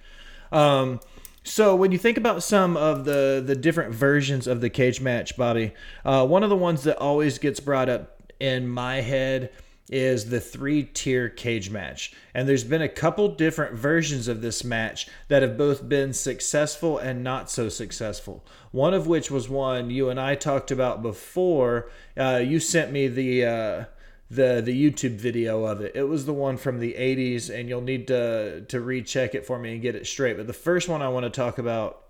[0.50, 0.98] Um,
[1.44, 5.36] so when you think about some of the the different versions of the cage match,
[5.36, 5.72] Bobby,
[6.04, 9.52] uh, one of the ones that always gets brought up in my head
[9.90, 12.12] is the three tier cage match.
[12.34, 16.98] And there's been a couple different versions of this match that have both been successful
[16.98, 18.44] and not so successful.
[18.72, 21.90] One of which was one you and I talked about before.
[22.16, 23.44] Uh, you sent me the.
[23.44, 23.84] Uh,
[24.28, 25.94] the the YouTube video of it.
[25.94, 29.56] It was the one from the 80s and you'll need to to recheck it for
[29.56, 30.36] me and get it straight.
[30.36, 32.02] But the first one I want to talk about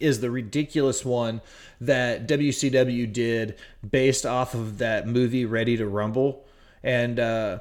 [0.00, 1.40] is the ridiculous one
[1.80, 3.56] that WCW did
[3.88, 6.43] based off of that movie Ready to Rumble
[6.84, 7.58] and uh,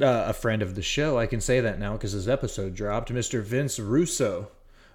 [0.00, 1.18] uh, a friend of the show.
[1.18, 3.12] I can say that now because his episode dropped.
[3.12, 3.42] Mr.
[3.42, 4.48] Vince Russo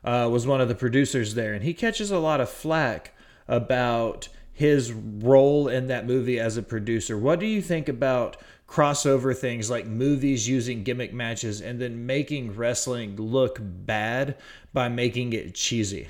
[0.03, 3.11] uh, was one of the producers there, and he catches a lot of flack
[3.47, 7.17] about his role in that movie as a producer.
[7.17, 12.55] What do you think about crossover things like movies using gimmick matches and then making
[12.55, 14.37] wrestling look bad
[14.73, 16.07] by making it cheesy?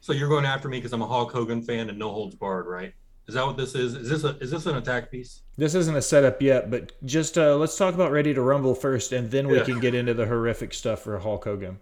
[0.00, 2.66] So you're going after me because I'm a Hulk Hogan fan and no holds barred,
[2.66, 2.94] right?
[3.28, 3.94] Is that what this is?
[3.94, 5.42] Is this a is this an attack piece?
[5.56, 9.12] This isn't a setup yet, but just uh, let's talk about Ready to Rumble first,
[9.12, 9.64] and then we yeah.
[9.64, 11.78] can get into the horrific stuff for Hulk Hogan.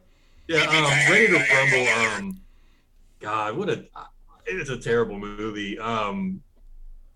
[0.49, 1.89] Yeah, um, Ready to Rumble.
[1.89, 2.41] Um,
[3.21, 3.85] God, what a
[4.47, 5.79] it's a terrible movie.
[5.79, 6.43] Um,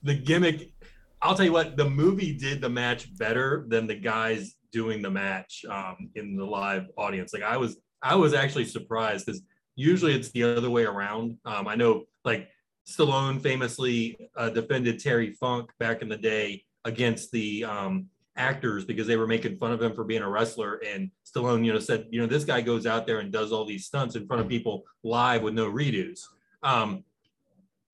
[0.02, 0.72] the gimmick.
[1.20, 5.10] I'll tell you what, the movie did the match better than the guys doing the
[5.10, 7.32] match um, in the live audience.
[7.32, 9.42] Like I was, I was actually surprised because
[9.74, 11.36] usually it's the other way around.
[11.44, 12.48] Um, I know, like
[12.88, 19.06] Stallone famously uh, defended Terry Funk back in the day against the um, actors because
[19.06, 20.80] they were making fun of him for being a wrestler.
[20.86, 23.66] And Stallone, you know, said, you know, this guy goes out there and does all
[23.66, 26.20] these stunts in front of people live with no redos.
[26.62, 27.04] Um,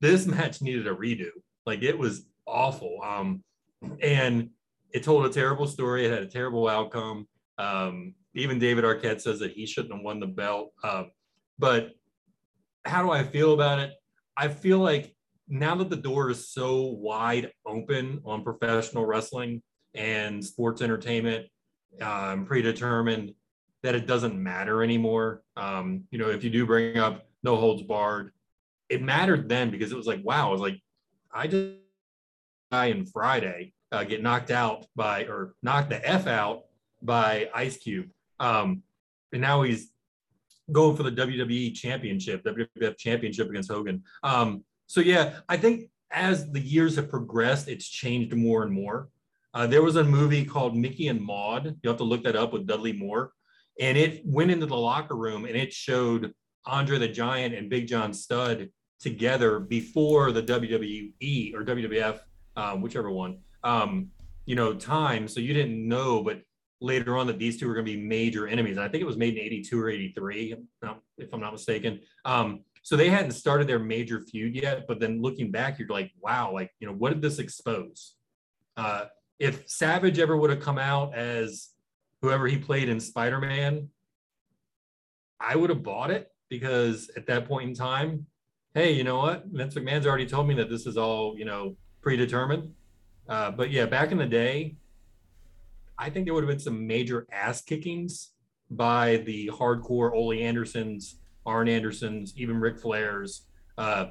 [0.00, 1.30] this match needed a redo.
[1.66, 3.00] Like it was awful.
[3.02, 3.42] Um,
[4.00, 4.50] and
[4.92, 6.06] it told a terrible story.
[6.06, 7.26] It had a terrible outcome.
[7.58, 10.72] Um, even David Arquette says that he shouldn't have won the belt.
[10.84, 11.04] Uh,
[11.58, 11.90] but
[12.84, 13.92] how do I feel about it?
[14.36, 15.14] I feel like
[15.48, 19.62] now that the door is so wide open on professional wrestling
[19.94, 21.46] and sports entertainment,
[22.00, 23.34] um, predetermined
[23.82, 25.42] that it doesn't matter anymore.
[25.56, 28.32] Um, you know, if you do bring up no holds barred,
[28.88, 30.80] it mattered then because it was like, wow, I was like,
[31.32, 31.76] I just
[32.72, 36.62] guy in Friday uh, get knocked out by or knocked the f out
[37.02, 38.08] by Ice Cube,
[38.40, 38.82] um,
[39.32, 39.90] and now he's
[40.72, 44.02] going for the WWE Championship, WWF Championship against Hogan.
[44.22, 49.08] Um, so yeah, I think as the years have progressed, it's changed more and more.
[49.52, 51.76] Uh, there was a movie called Mickey and Maude.
[51.82, 53.32] You have to look that up with Dudley Moore,
[53.80, 56.32] and it went into the locker room and it showed
[56.66, 62.20] Andre the Giant and Big John Studd together before the WWE or WWF,
[62.56, 64.08] um, whichever one, um,
[64.46, 65.28] you know, time.
[65.28, 66.40] So you didn't know, but
[66.80, 68.78] later on that these two were going to be major enemies.
[68.78, 70.56] I think it was made in 82 or 83,
[71.18, 72.00] if I'm not mistaken.
[72.24, 74.86] Um, so they hadn't started their major feud yet.
[74.86, 78.14] But then looking back, you're like, wow, like, you know, what did this expose?
[78.76, 79.06] Uh,
[79.38, 81.70] if Savage ever would have come out as
[82.20, 83.88] whoever he played in Spider Man,
[85.40, 88.26] I would have bought it because at that point in time,
[88.74, 89.44] hey, you know what?
[89.46, 92.72] Vince McMahon's already told me that this is all, you know, predetermined.
[93.28, 94.76] Uh, but yeah, back in the day,
[95.98, 98.32] I think there would have been some major ass kickings
[98.70, 103.40] by the hardcore Ole Andersons, Arn Andersons, even Ric Flairs,
[103.78, 104.06] uh,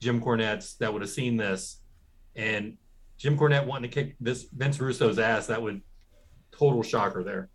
[0.00, 1.80] Jim Cornette's that would have seen this.
[2.34, 2.76] And
[3.18, 5.80] Jim Cornette wanting to kick this Vince Russo's ass, that would
[6.50, 7.48] total shocker there.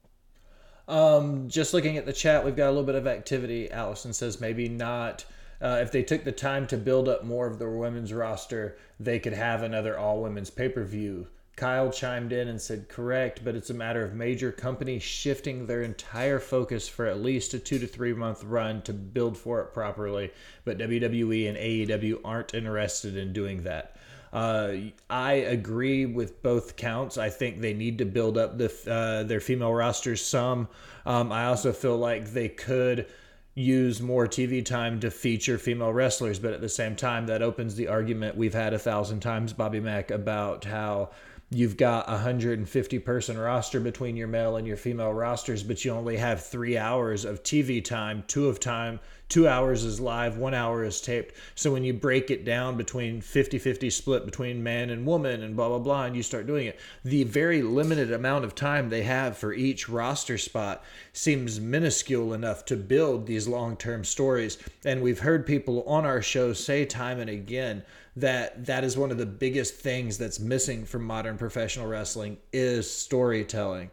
[0.87, 3.69] Um, just looking at the chat, we've got a little bit of activity.
[3.69, 5.25] Allison says maybe not.
[5.61, 9.19] Uh, if they took the time to build up more of the women's roster, they
[9.19, 11.27] could have another all women's pay per view.
[11.57, 15.81] Kyle chimed in and said, correct, but it's a matter of major companies shifting their
[15.81, 19.73] entire focus for at least a two to three month run to build for it
[19.73, 20.31] properly.
[20.65, 23.97] But WWE and AEW aren't interested in doing that.
[24.31, 24.73] Uh,
[25.09, 27.17] I agree with both counts.
[27.17, 30.67] I think they need to build up the uh, their female rosters some.
[31.07, 33.07] Um, I also feel like they could
[33.55, 37.75] use more TV time to feature female wrestlers, but at the same time, that opens
[37.75, 41.09] the argument we've had a thousand times, Bobby Mack, about how
[41.49, 45.91] you've got a 150 person roster between your male and your female rosters but you
[45.91, 50.53] only have three hours of tv time two of time two hours is live one
[50.53, 51.35] hour is taped.
[51.55, 55.67] So when you break it down between 50-50 split between man and woman and blah
[55.67, 59.37] blah blah and you start doing it the very limited amount of time they have
[59.37, 60.83] for each roster spot
[61.13, 64.57] seems minuscule enough to build these long-term stories.
[64.85, 67.83] And we've heard people on our show say time and again
[68.17, 72.89] that that is one of the biggest things that's missing from modern professional wrestling is
[72.89, 73.91] storytelling.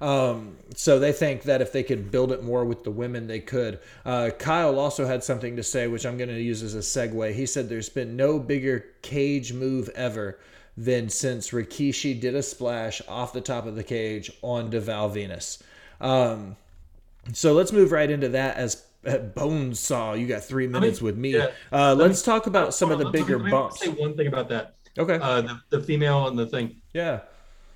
[0.00, 3.40] Um, so they think that if they could build it more with the women, they
[3.40, 3.78] could.
[4.04, 7.32] Uh, Kyle also had something to say, which I'm going to use as a segue.
[7.34, 10.38] He said there's been no bigger cage move ever
[10.76, 15.62] than since Rikishi did a splash off the top of the cage on Val Venis.
[16.00, 16.56] Um,
[17.32, 18.84] so let's move right into that as
[19.34, 20.14] Bones Saw.
[20.14, 21.34] You got three minutes with me.
[21.34, 21.50] Yeah.
[21.70, 23.80] Uh, let's me, talk about some of the bigger me, bumps.
[23.80, 24.76] Say one thing about that.
[24.98, 25.18] Okay.
[25.20, 26.80] Uh, the, the female and the thing.
[26.92, 27.20] Yeah.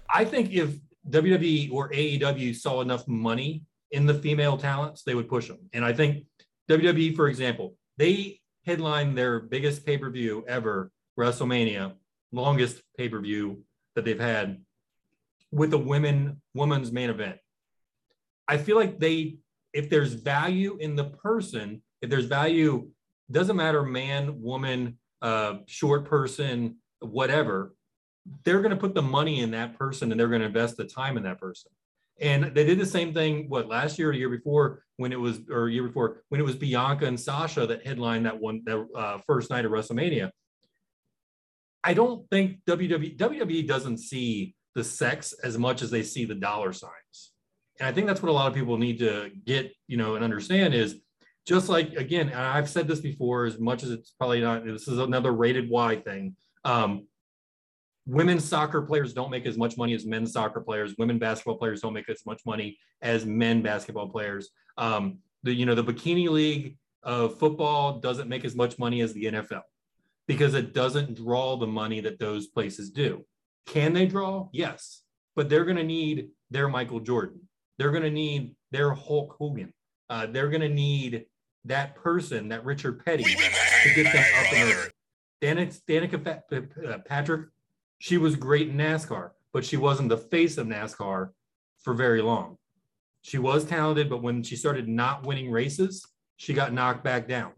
[0.08, 0.76] I think if
[1.10, 5.58] WWE or AEW saw enough money in the female talents, they would push them.
[5.72, 6.24] And I think
[6.68, 11.94] WWE, for example, they headlined their biggest pay per view ever, WrestleMania,
[12.32, 13.62] longest pay per view
[13.94, 14.60] that they've had,
[15.50, 17.38] with a women women's main event.
[18.48, 19.38] I feel like they
[19.76, 22.88] if there's value in the person, if there's value,
[23.30, 27.74] doesn't matter man, woman, uh, short person, whatever,
[28.42, 30.84] they're going to put the money in that person and they're going to invest the
[30.84, 31.70] time in that person.
[32.18, 35.40] And they did the same thing, what, last year or year before when it was,
[35.50, 39.18] or year before when it was Bianca and Sasha that headlined that one, that uh,
[39.26, 40.30] first night of WrestleMania.
[41.84, 46.34] I don't think WWE, WWE doesn't see the sex as much as they see the
[46.34, 47.05] dollar signs
[47.78, 50.24] and I think that's what a lot of people need to get, you know, and
[50.24, 50.96] understand is
[51.46, 54.64] just like again, I've said this before, as much as it's probably not.
[54.64, 56.36] This is another rated Y thing.
[56.64, 57.06] Um,
[58.06, 60.94] women's soccer players don't make as much money as men's soccer players.
[60.98, 64.50] Women basketball players don't make as much money as men basketball players.
[64.76, 69.12] Um, the you know the bikini league of football doesn't make as much money as
[69.12, 69.62] the NFL
[70.26, 73.24] because it doesn't draw the money that those places do.
[73.66, 74.48] Can they draw?
[74.52, 75.02] Yes,
[75.36, 77.40] but they're going to need their Michael Jordan.
[77.78, 79.72] They're going to need their Hulk Hogan.
[80.08, 81.26] Uh, they're going to need
[81.64, 84.90] that person, that Richard Petty, to get them up and over.
[85.42, 87.48] Danica, Danica uh, Patrick,
[87.98, 91.30] she was great in NASCAR, but she wasn't the face of NASCAR
[91.82, 92.56] for very long.
[93.22, 97.52] She was talented, but when she started not winning races, she got knocked back down.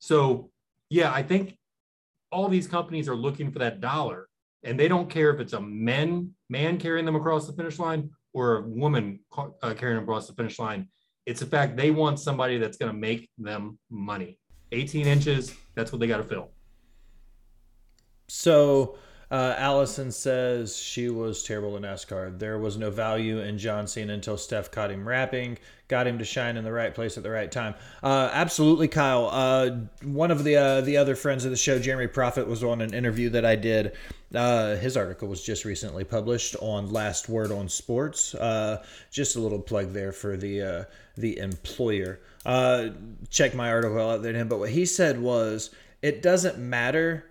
[0.00, 0.50] So,
[0.90, 1.56] yeah, I think
[2.32, 4.28] all these companies are looking for that dollar,
[4.64, 8.10] and they don't care if it's a men man carrying them across the finish line
[8.34, 10.88] or a woman uh, carrying across the finish line.
[11.24, 14.38] It's the fact they want somebody that's going to make them money.
[14.72, 16.50] 18 inches, that's what they got to fill.
[18.28, 18.98] So
[19.30, 22.38] uh, Allison says she was terrible in NASCAR.
[22.38, 25.58] There was no value in John Cena until Steph caught him rapping,
[25.88, 27.74] got him to shine in the right place at the right time.
[28.02, 29.28] Uh, absolutely, Kyle.
[29.32, 29.70] Uh,
[30.02, 32.92] one of the uh, the other friends of the show, Jeremy Prophet, was on an
[32.92, 33.96] interview that I did.
[34.34, 38.34] Uh, his article was just recently published on Last Word on Sports.
[38.34, 42.20] Uh, just a little plug there for the the employer.
[43.30, 44.44] check my article out there.
[44.44, 45.70] But what he said was,
[46.02, 47.24] it doesn't matter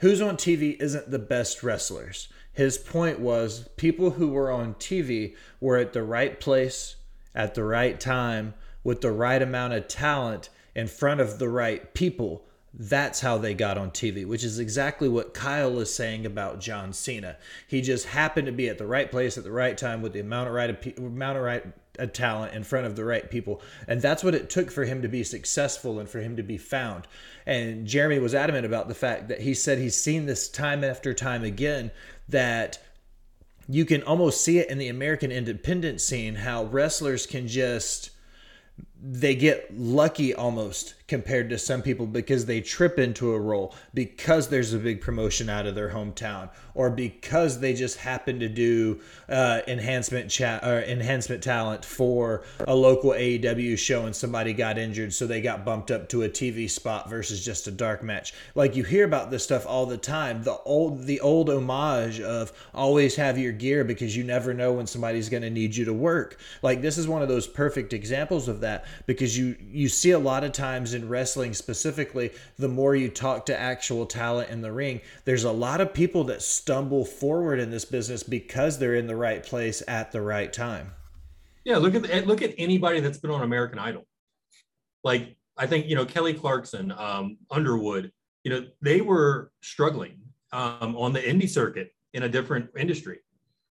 [0.00, 2.28] who's on TV isn't the best wrestlers.
[2.52, 6.96] His point was people who were on TV were at the right place
[7.34, 11.94] at the right time with the right amount of talent in front of the right
[11.94, 12.44] people.
[12.72, 16.92] That's how they got on TV, which is exactly what Kyle is saying about John
[16.92, 17.36] Cena.
[17.66, 20.20] He just happened to be at the right place at the right time with the
[20.20, 23.60] amount of right amount of right a talent in front of the right people.
[23.86, 26.58] And that's what it took for him to be successful and for him to be
[26.58, 27.06] found.
[27.46, 31.14] And Jeremy was adamant about the fact that he said he's seen this time after
[31.14, 31.90] time again
[32.28, 32.78] that
[33.68, 38.10] you can almost see it in the American independent scene how wrestlers can just
[39.02, 44.48] they get lucky almost compared to some people because they trip into a role because
[44.48, 49.00] there's a big promotion out of their hometown or because they just happen to do
[49.28, 55.12] uh, enhancement chat or enhancement talent for a local AEW show and somebody got injured
[55.12, 58.32] so they got bumped up to a TV spot versus just a dark match.
[58.54, 60.44] Like you hear about this stuff all the time.
[60.44, 64.86] The old the old homage of always have your gear because you never know when
[64.86, 66.38] somebody's going to need you to work.
[66.62, 70.18] Like this is one of those perfect examples of that because you you see a
[70.20, 74.72] lot of times in wrestling specifically the more you talk to actual talent in the
[74.72, 79.06] ring there's a lot of people that stumble forward in this business because they're in
[79.06, 80.92] the right place at the right time
[81.64, 84.06] Yeah, look at look at anybody that's been on American Idol.
[85.04, 88.12] Like I think you know Kelly Clarkson, um, Underwood.
[88.44, 90.18] You know they were struggling
[90.52, 93.18] um, on the indie circuit in a different industry.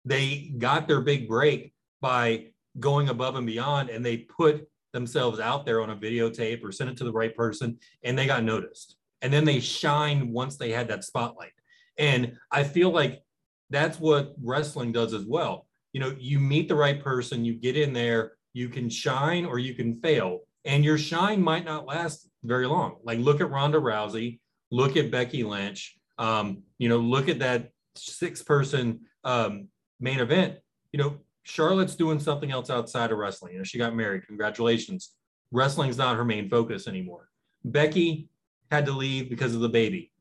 [0.03, 2.47] They got their big break by
[2.79, 6.89] going above and beyond, and they put themselves out there on a videotape or sent
[6.89, 8.97] it to the right person, and they got noticed.
[9.21, 11.53] And then they shined once they had that spotlight.
[11.99, 13.21] And I feel like
[13.69, 17.77] that's what wrestling does as well you know, you meet the right person, you get
[17.77, 22.27] in there, you can shine or you can fail, and your shine might not last
[22.43, 22.97] very long.
[23.05, 24.41] Like look at Ronda Rousey,
[24.71, 29.69] look at Becky Lynch, um, you know, look at that six-person um,
[30.01, 30.57] main event.
[30.91, 33.53] You know, Charlotte's doing something else outside of wrestling.
[33.53, 34.25] You know, she got married.
[34.27, 35.11] Congratulations.
[35.51, 37.29] Wrestling's not her main focus anymore.
[37.63, 38.27] Becky
[38.71, 40.11] had to leave because of the baby.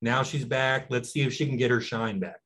[0.00, 0.86] Now she's back.
[0.88, 2.40] Let's see if she can get her shine back.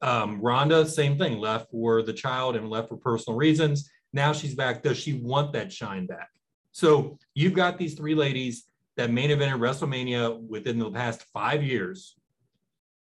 [0.00, 3.90] Um, Ronda, same thing, left for the child and left for personal reasons.
[4.12, 4.84] Now she's back.
[4.84, 6.28] Does she want that shine back?
[6.70, 12.14] So you've got these three ladies that main evented WrestleMania within the past five years.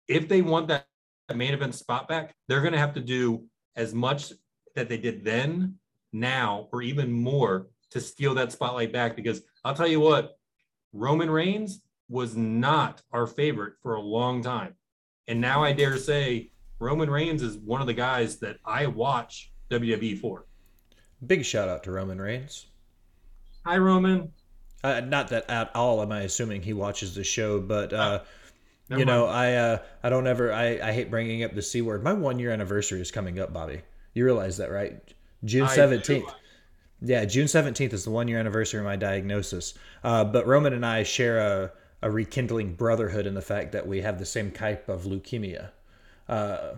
[0.07, 0.85] If they want that
[1.33, 3.43] main event spot back, they're going to have to do
[3.75, 4.31] as much
[4.75, 5.75] that they did then,
[6.13, 9.15] now, or even more to steal that spotlight back.
[9.15, 10.37] Because I'll tell you what,
[10.93, 14.75] Roman Reigns was not our favorite for a long time.
[15.27, 19.51] And now I dare say Roman Reigns is one of the guys that I watch
[19.71, 20.45] WWE for.
[21.25, 22.67] big shout out to roman reigns
[23.65, 24.31] Hi, Roman.
[24.83, 28.19] uh, not that at all am i assuming he watches the show but uh,
[28.89, 29.35] Never you know mind.
[29.37, 32.37] i uh, i don't ever I, I hate bringing up the c word my one
[32.37, 33.81] year anniversary is coming up bobby
[34.15, 35.13] you realize that right
[35.43, 36.33] june 17th.
[37.01, 39.75] Yeah, June 17th is the one year anniversary of my diagnosis.
[40.03, 44.01] Uh, but Roman and I share a, a rekindling brotherhood in the fact that we
[44.01, 45.69] have the same type of leukemia.
[46.27, 46.75] Uh,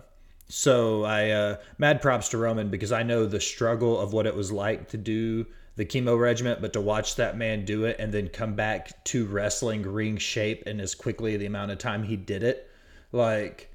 [0.48, 4.34] so I uh, mad props to Roman because I know the struggle of what it
[4.34, 8.12] was like to do the chemo regimen, but to watch that man do it and
[8.12, 12.16] then come back to wrestling ring shape in as quickly the amount of time he
[12.16, 12.68] did it.
[13.12, 13.70] Like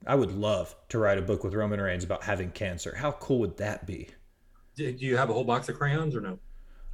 [0.06, 2.94] I would love to write a book with Roman Reigns about having cancer.
[2.94, 4.08] How cool would that be?
[4.76, 6.38] Do do you have a whole box of crayons or no?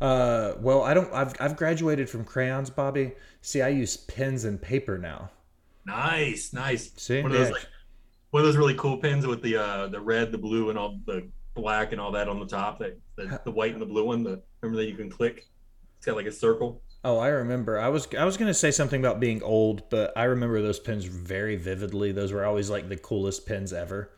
[0.01, 1.13] Uh, well, I don't.
[1.13, 3.13] I've I've graduated from crayons, Bobby.
[3.43, 5.31] See, I use pens and paper now.
[5.87, 6.91] Nice, nice.
[6.97, 7.23] See?
[7.23, 7.55] one of those Yeah.
[7.55, 7.67] like
[8.31, 10.99] one of those really cool pens with the uh the red, the blue, and all
[11.07, 12.79] the black and all that on the top.
[12.81, 14.23] That the, the white and the blue one.
[14.25, 15.47] The remember that you can click.
[15.97, 16.83] It's got like a circle.
[17.05, 17.79] Oh, I remember.
[17.79, 21.05] I was I was gonna say something about being old, but I remember those pins
[21.05, 22.13] very vividly.
[22.13, 24.11] Those were always like the coolest pins ever.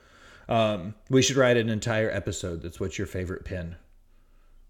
[0.49, 2.63] Um, we should write an entire episode.
[2.63, 3.77] That's what's your favorite pin.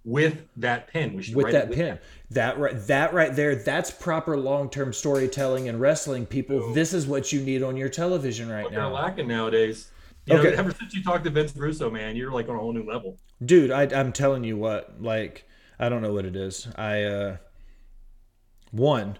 [0.04, 1.98] With that pin, we should with that it pin.
[2.30, 3.54] That right, that right there.
[3.56, 6.26] That's proper long-term storytelling and wrestling.
[6.26, 9.90] People, this is what you need on your television right What they're now, lacking nowadays.
[10.26, 10.50] You Okay.
[10.52, 12.84] know, ever since you talked to Vince Russo, man, you're like on a whole new
[12.84, 13.18] level.
[13.44, 13.70] dude.
[13.70, 15.00] I, I'm telling you what.
[15.02, 15.44] Like,
[15.78, 16.68] I don't know what it is.
[16.76, 17.36] I uh,
[18.70, 19.18] one,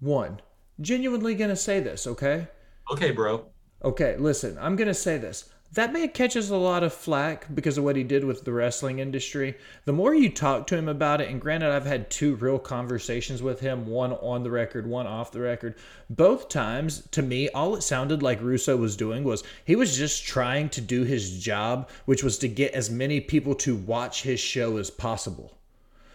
[0.00, 0.40] one,
[0.80, 2.06] genuinely gonna say this.
[2.06, 2.48] Okay.
[2.90, 3.44] Okay, bro.
[3.84, 5.50] Okay, listen, I'm going to say this.
[5.74, 8.98] That man catches a lot of flack because of what he did with the wrestling
[8.98, 9.56] industry.
[9.84, 13.42] The more you talk to him about it, and granted, I've had two real conversations
[13.42, 15.74] with him one on the record, one off the record.
[16.08, 20.24] Both times, to me, all it sounded like Russo was doing was he was just
[20.24, 24.40] trying to do his job, which was to get as many people to watch his
[24.40, 25.56] show as possible.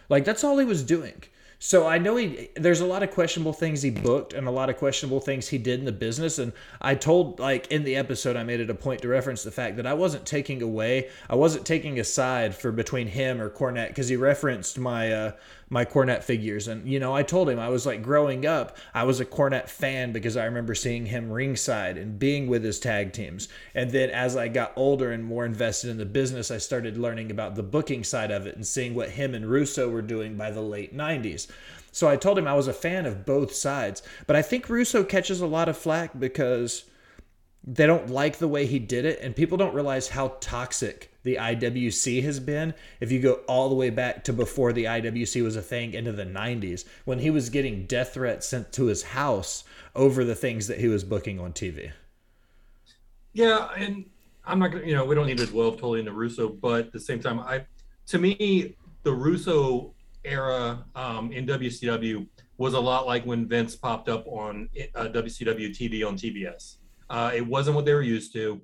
[0.08, 1.22] Like that's all he was doing.
[1.58, 4.70] So I know he there's a lot of questionable things he booked and a lot
[4.70, 6.38] of questionable things he did in the business.
[6.38, 9.50] And I told like in the episode I made it a point to reference the
[9.50, 13.50] fact that I wasn't taking away I wasn't taking a side for between him or
[13.50, 15.32] Cornette because he referenced my uh
[15.74, 16.68] my Cornette figures.
[16.68, 19.68] And you know I told him I was like growing up I was a Cornette
[19.68, 23.48] fan because I remember seeing him ringside and being with his tag teams.
[23.74, 27.30] And then as I got older and more invested in the business I started learning
[27.30, 30.52] about the booking side of it and seeing what him and Russo were doing by
[30.52, 31.48] the late 90s
[31.90, 34.02] so I told him I was a fan of both sides.
[34.26, 36.86] But I think Russo catches a lot of flack because
[37.62, 41.36] they don't like the way he did it, and people don't realize how toxic the
[41.36, 42.74] IWC has been.
[43.00, 46.12] If you go all the way back to before the IWC was a thing into
[46.12, 49.64] the 90s, when he was getting death threats sent to his house
[49.94, 51.90] over the things that he was booking on TV.
[53.32, 54.04] Yeah, and
[54.44, 56.92] I'm not gonna, you know, we don't need to dwell totally into Russo, but at
[56.92, 57.64] the same time, I,
[58.06, 59.94] to me, the Russo
[60.24, 65.70] era um, in WCW was a lot like when Vince popped up on uh, WCW
[65.70, 66.76] TV on TBS.
[67.10, 68.60] Uh, it wasn't what they were used to,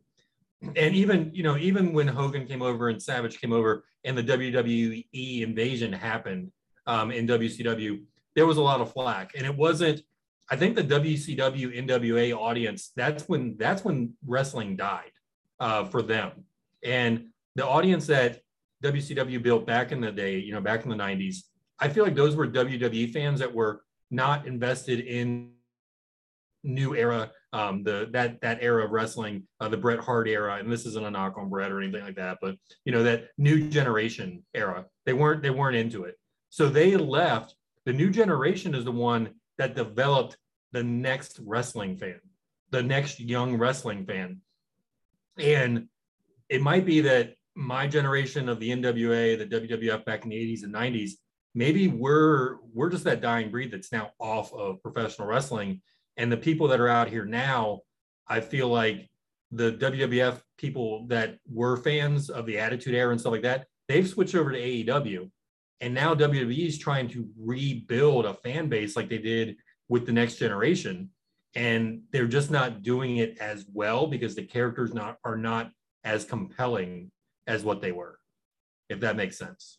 [0.63, 4.25] and even you know, even when Hogan came over and Savage came over, and the
[4.25, 6.53] WWE invasion happened
[6.87, 8.03] um, in WCW,
[8.35, 10.03] there was a lot of flack, and it wasn't.
[10.53, 12.93] I think the WCW NWA audience.
[12.97, 15.13] That's when that's when wrestling died
[15.61, 16.45] uh, for them.
[16.83, 18.41] And the audience that
[18.83, 21.43] WCW built back in the day, you know, back in the 90s,
[21.79, 25.53] I feel like those were WWE fans that were not invested in
[26.65, 30.71] new era, um, the that that era of wrestling, uh, the Bret Hart era, and
[30.71, 33.69] this isn't a knock on Bret or anything like that, but you know that new
[33.69, 34.87] generation era.
[35.07, 36.17] They weren't they weren't into it,
[36.49, 37.55] so they left.
[37.87, 40.37] The new generation is the one that developed
[40.73, 42.21] the next wrestling fan,
[42.71, 44.41] the next young wrestling fan,
[45.39, 45.89] and
[46.49, 50.63] it might be that my generation of the NWA, the WWF back in the 80s
[50.63, 51.13] and 90s,
[51.55, 55.83] maybe we're we're just that dying breed that's now off of professional wrestling.
[56.17, 57.81] And the people that are out here now,
[58.27, 59.09] I feel like
[59.53, 64.09] the WWF people that were fans of the Attitude Era and stuff like that, they've
[64.09, 65.31] switched over to AEW.
[65.81, 69.57] And now WWE is trying to rebuild a fan base like they did
[69.89, 71.11] with the next generation
[71.55, 75.71] and they're just not doing it as well because the characters not are not
[76.05, 77.11] as compelling
[77.47, 78.19] as what they were
[78.89, 79.79] if that makes sense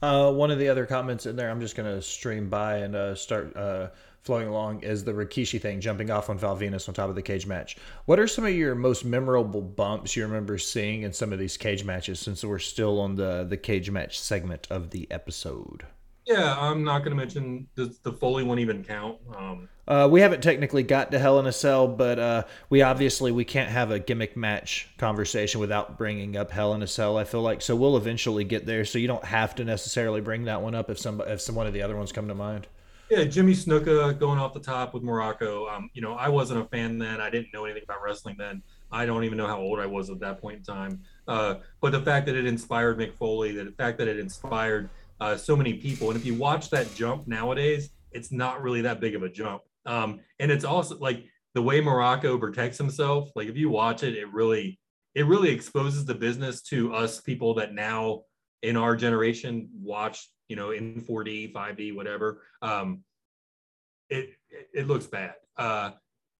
[0.00, 2.94] uh, one of the other comments in there i'm just going to stream by and
[2.94, 3.88] uh, start uh,
[4.22, 7.22] flowing along is the rikishi thing jumping off on val venis on top of the
[7.22, 11.32] cage match what are some of your most memorable bumps you remember seeing in some
[11.32, 15.06] of these cage matches since we're still on the the cage match segment of the
[15.10, 15.84] episode
[16.28, 19.16] yeah, I'm not going to mention does the Foley one even count?
[19.34, 23.32] Um, uh, we haven't technically got to Hell in a Cell, but uh, we obviously
[23.32, 27.16] we can't have a gimmick match conversation without bringing up Hell in a Cell.
[27.16, 30.44] I feel like so we'll eventually get there, so you don't have to necessarily bring
[30.44, 32.66] that one up if some if some one of the other ones come to mind.
[33.10, 35.70] Yeah, Jimmy Snuka going off the top with Muraco.
[35.72, 37.22] Um, you know, I wasn't a fan then.
[37.22, 38.62] I didn't know anything about wrestling then.
[38.92, 41.00] I don't even know how old I was at that point in time.
[41.26, 44.90] Uh, but the fact that it inspired Mick Foley, the fact that it inspired
[45.20, 46.10] uh, so many people.
[46.10, 49.62] And if you watch that jump nowadays, it's not really that big of a jump.
[49.86, 53.30] Um, and it's also like the way Muraco protects himself.
[53.34, 54.78] Like if you watch it, it really
[55.14, 58.22] it really exposes the business to us people that now
[58.62, 62.42] in our generation watch, you know, in 4D, 5D, whatever.
[62.62, 63.04] Um,
[64.10, 64.30] it
[64.72, 65.34] it looks bad.
[65.56, 65.90] Uh,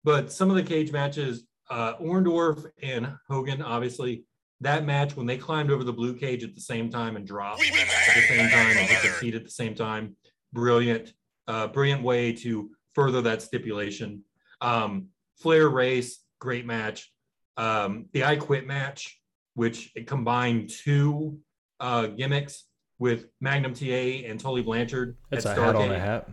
[0.05, 4.25] but some of the cage matches, uh, Orndorff and Hogan, obviously,
[4.61, 7.63] that match when they climbed over the blue cage at the same time and dropped
[7.63, 7.75] at
[8.15, 10.17] the same time and hit their feet at the same time.
[10.53, 11.13] Brilliant,
[11.47, 14.25] uh, brilliant way to further that stipulation.
[14.61, 15.09] Um,
[15.41, 17.13] Flair race, great match.
[17.57, 19.21] Um, the I Quit match,
[19.55, 21.39] which combined two
[21.79, 22.65] uh, gimmicks
[22.99, 25.17] with Magnum TA and Tully Blanchard.
[25.31, 26.29] It's a hat on a hat.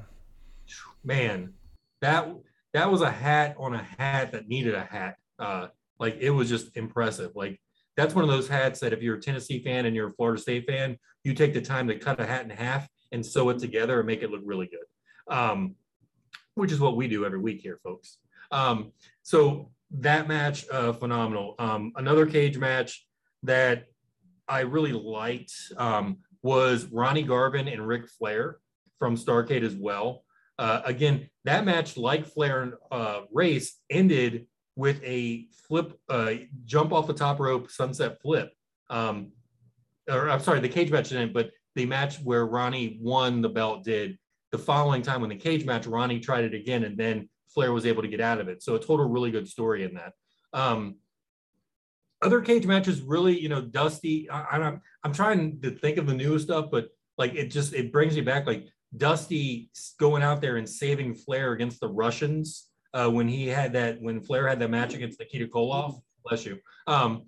[1.03, 1.53] Man,
[2.01, 2.27] that
[2.73, 5.17] that was a hat on a hat that needed a hat.
[5.39, 5.67] Uh,
[5.99, 7.31] like it was just impressive.
[7.35, 7.59] Like
[7.95, 10.41] that's one of those hats that if you're a Tennessee fan and you're a Florida
[10.41, 13.59] State fan, you take the time to cut a hat in half and sew it
[13.59, 15.75] together and make it look really good, um,
[16.55, 18.17] which is what we do every week here, folks.
[18.51, 18.91] Um,
[19.23, 21.55] so that match, uh, phenomenal.
[21.59, 23.07] Um, another cage match
[23.43, 23.85] that
[24.47, 28.59] I really liked um, was Ronnie Garvin and Ric Flair
[28.99, 30.23] from Starcade as well.
[30.59, 36.33] Uh, again, that match, like Flair and uh, race, ended with a flip, uh,
[36.65, 38.53] jump off the top rope, sunset flip.
[38.91, 39.31] Um,
[40.07, 43.83] or I'm sorry, the cage match didn't, but the match where Ronnie won the belt
[43.83, 44.15] did.
[44.51, 47.87] The following time when the cage match, Ronnie tried it again, and then Flair was
[47.87, 48.61] able to get out of it.
[48.61, 50.13] So it told a really good story in that.
[50.53, 50.97] Um,
[52.21, 54.29] other cage matches, really, you know, Dusty.
[54.29, 57.91] I, I'm I'm trying to think of the newest stuff, but like it just it
[57.91, 58.45] brings me back.
[58.47, 63.73] Like Dusty going out there and saving Flair against the Russians uh, when he had
[63.73, 65.99] that when Flair had that match against Nikita Koloff.
[66.23, 66.59] Bless you.
[66.87, 67.23] Um,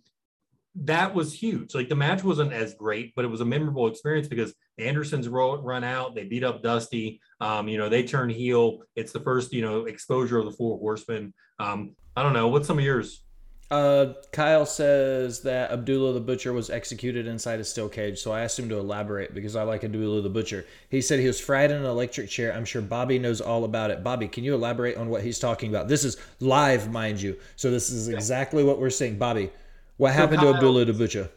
[0.83, 1.73] that was huge.
[1.73, 5.83] Like the match wasn't as great, but it was a memorable experience because Andersons run
[5.83, 6.13] out.
[6.13, 7.19] They beat up Dusty.
[7.41, 8.83] Um, you know, they turn heel.
[8.95, 11.33] It's the first, you know, exposure of the Four Horsemen.
[11.59, 12.47] Um, I don't know.
[12.47, 13.23] What's some of yours?
[13.69, 18.41] Uh, Kyle says that Abdullah the Butcher was executed inside a steel cage, so I
[18.41, 20.65] asked him to elaborate because I like Abdullah the Butcher.
[20.89, 22.53] He said he was fried in an electric chair.
[22.53, 24.05] I'm sure Bobby knows all about it.
[24.05, 25.89] Bobby, can you elaborate on what he's talking about?
[25.89, 29.17] This is live, mind you, so this is exactly what we're saying.
[29.17, 29.51] Bobby,
[29.97, 31.29] what happened to Kyle- Abdullah the Butcher?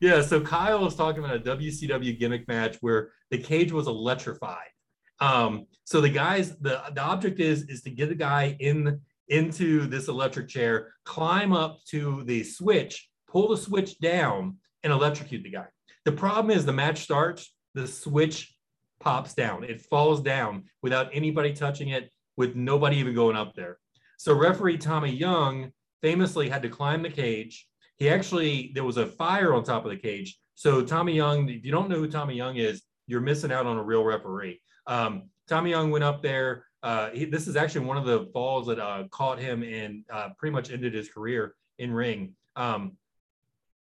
[0.00, 4.68] Yeah, so Kyle was talking about a WCW gimmick match where the cage was electrified.
[5.20, 9.00] Um, so the guys, the the object is is to get a guy in
[9.30, 15.42] into this electric chair, climb up to the switch, pull the switch down, and electrocute
[15.42, 15.66] the guy.
[16.04, 18.54] The problem is the match starts, the switch
[19.00, 23.78] pops down, it falls down without anybody touching it, with nobody even going up there.
[24.18, 25.72] So referee Tommy Young
[26.02, 27.66] famously had to climb the cage.
[27.98, 30.38] He actually there was a fire on top of the cage.
[30.54, 33.76] So Tommy Young, if you don't know who Tommy Young is, you're missing out on
[33.76, 34.60] a real referee.
[34.86, 36.64] Um, Tommy Young went up there.
[36.82, 40.28] Uh, he, this is actually one of the falls that uh, caught him and uh,
[40.38, 42.34] pretty much ended his career in ring.
[42.56, 42.96] Um,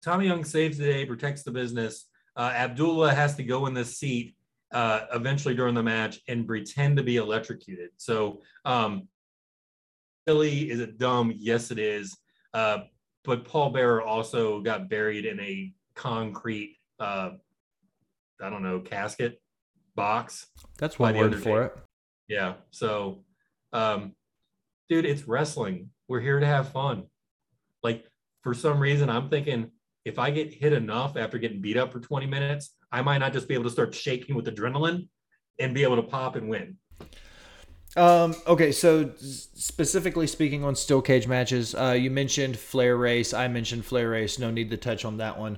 [0.04, 2.06] Tommy Young saves the day, protects the business.
[2.36, 4.36] Uh, Abdullah has to go in the seat
[4.72, 7.90] uh, eventually during the match and pretend to be electrocuted.
[7.98, 9.08] So, um,
[10.28, 11.34] is it dumb?
[11.36, 12.18] Yes, it is.
[12.54, 12.80] Uh,
[13.24, 17.32] but Paul Bearer also got buried in a concrete, uh,
[18.42, 19.42] I don't know, casket
[19.96, 20.48] box.
[20.78, 21.78] That's one word for it.
[22.28, 22.56] Yeah.
[22.72, 23.24] So,
[23.74, 24.14] um,
[24.90, 25.90] dude, it's wrestling.
[26.08, 27.04] We're here to have fun.
[27.84, 28.06] Like,
[28.44, 29.72] for some reason, I'm thinking
[30.06, 33.34] if I get hit enough after getting beat up for 20 minutes, I might not
[33.34, 35.08] just be able to start shaking with adrenaline
[35.60, 36.78] and be able to pop and win.
[37.96, 43.34] Um, okay, so specifically speaking on steel cage matches, uh, you mentioned Flair Race.
[43.34, 44.38] I mentioned Flair Race.
[44.38, 45.58] No need to touch on that one.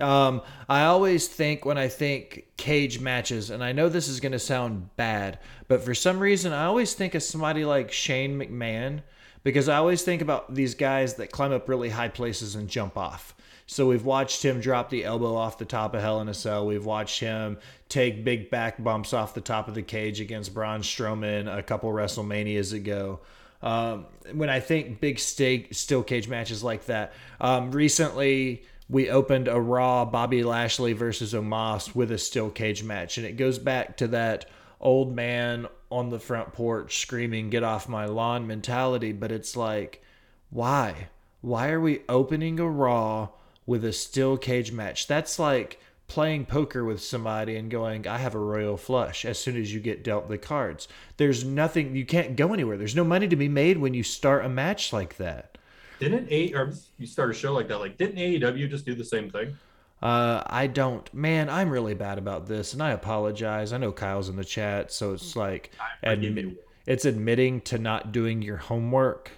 [0.00, 4.32] Um, I always think when I think cage matches, and I know this is going
[4.32, 9.02] to sound bad, but for some reason, I always think of somebody like Shane McMahon
[9.42, 12.96] because I always think about these guys that climb up really high places and jump
[12.96, 13.34] off.
[13.66, 16.66] So we've watched him drop the elbow off the top of Hell in a Cell.
[16.66, 17.58] We've watched him
[17.90, 21.90] take big back bumps off the top of the cage against Braun Strowman a couple
[21.90, 23.20] WrestleManias ago.
[23.60, 29.48] Um, when I think big stake, steel cage matches like that, um, recently we opened
[29.48, 33.96] a Raw Bobby Lashley versus Omos with a steel cage match, and it goes back
[33.98, 34.46] to that
[34.80, 39.12] old man on the front porch screaming "Get off my lawn" mentality.
[39.12, 40.02] But it's like,
[40.50, 41.08] why?
[41.40, 43.28] Why are we opening a Raw
[43.66, 45.06] with a steel cage match?
[45.06, 49.56] That's like playing poker with somebody and going, I have a royal flush as soon
[49.60, 50.88] as you get dealt the cards.
[51.18, 52.78] There's nothing, you can't go anywhere.
[52.78, 55.57] There's no money to be made when you start a match like that.
[55.98, 57.78] Didn't A or you start a show like that?
[57.78, 59.56] Like, didn't AEW just do the same thing?
[60.00, 63.72] Uh, I don't, man, I'm really bad about this and I apologize.
[63.72, 65.72] I know Kyle's in the chat, so it's like,
[66.04, 69.32] admi- it's admitting to not doing your homework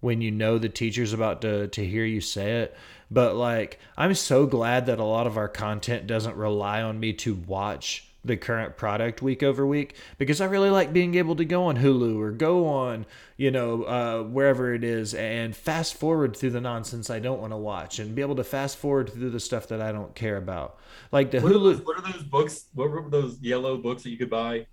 [0.00, 2.76] when you know the teacher's about to, to hear you say it.
[3.10, 7.14] But like, I'm so glad that a lot of our content doesn't rely on me
[7.14, 11.44] to watch the current product week over week because I really like being able to
[11.44, 13.06] go on Hulu or go on,
[13.36, 17.52] you know, uh, wherever it is and fast forward through the nonsense I don't want
[17.52, 20.36] to watch and be able to fast forward through the stuff that I don't care
[20.36, 20.78] about.
[21.12, 21.76] Like the What are, Hulu.
[21.76, 22.66] those, what are those books?
[22.74, 24.66] What were those yellow books that you could buy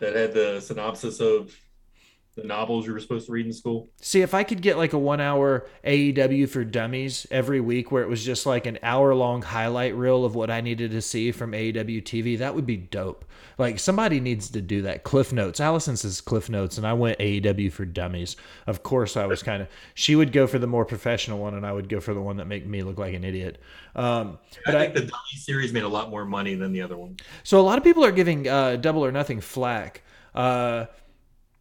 [0.00, 1.54] that had the synopsis of
[2.36, 3.88] the novels you were supposed to read in school?
[4.00, 8.02] See, if I could get like a one hour AEW for dummies every week where
[8.02, 11.32] it was just like an hour long highlight reel of what I needed to see
[11.32, 13.24] from AEW TV, that would be dope.
[13.58, 15.02] Like somebody needs to do that.
[15.02, 15.60] Cliff Notes.
[15.60, 18.36] Allison says Cliff Notes, and I went AEW for dummies.
[18.66, 19.68] Of course, I was kind of.
[19.94, 22.38] She would go for the more professional one, and I would go for the one
[22.38, 23.60] that make me look like an idiot.
[23.94, 26.80] Um, but I I, think the Dummy series made a lot more money than the
[26.80, 27.16] other one.
[27.42, 30.02] so a lot of people are giving uh, Double or Nothing flack.
[30.34, 30.86] Uh,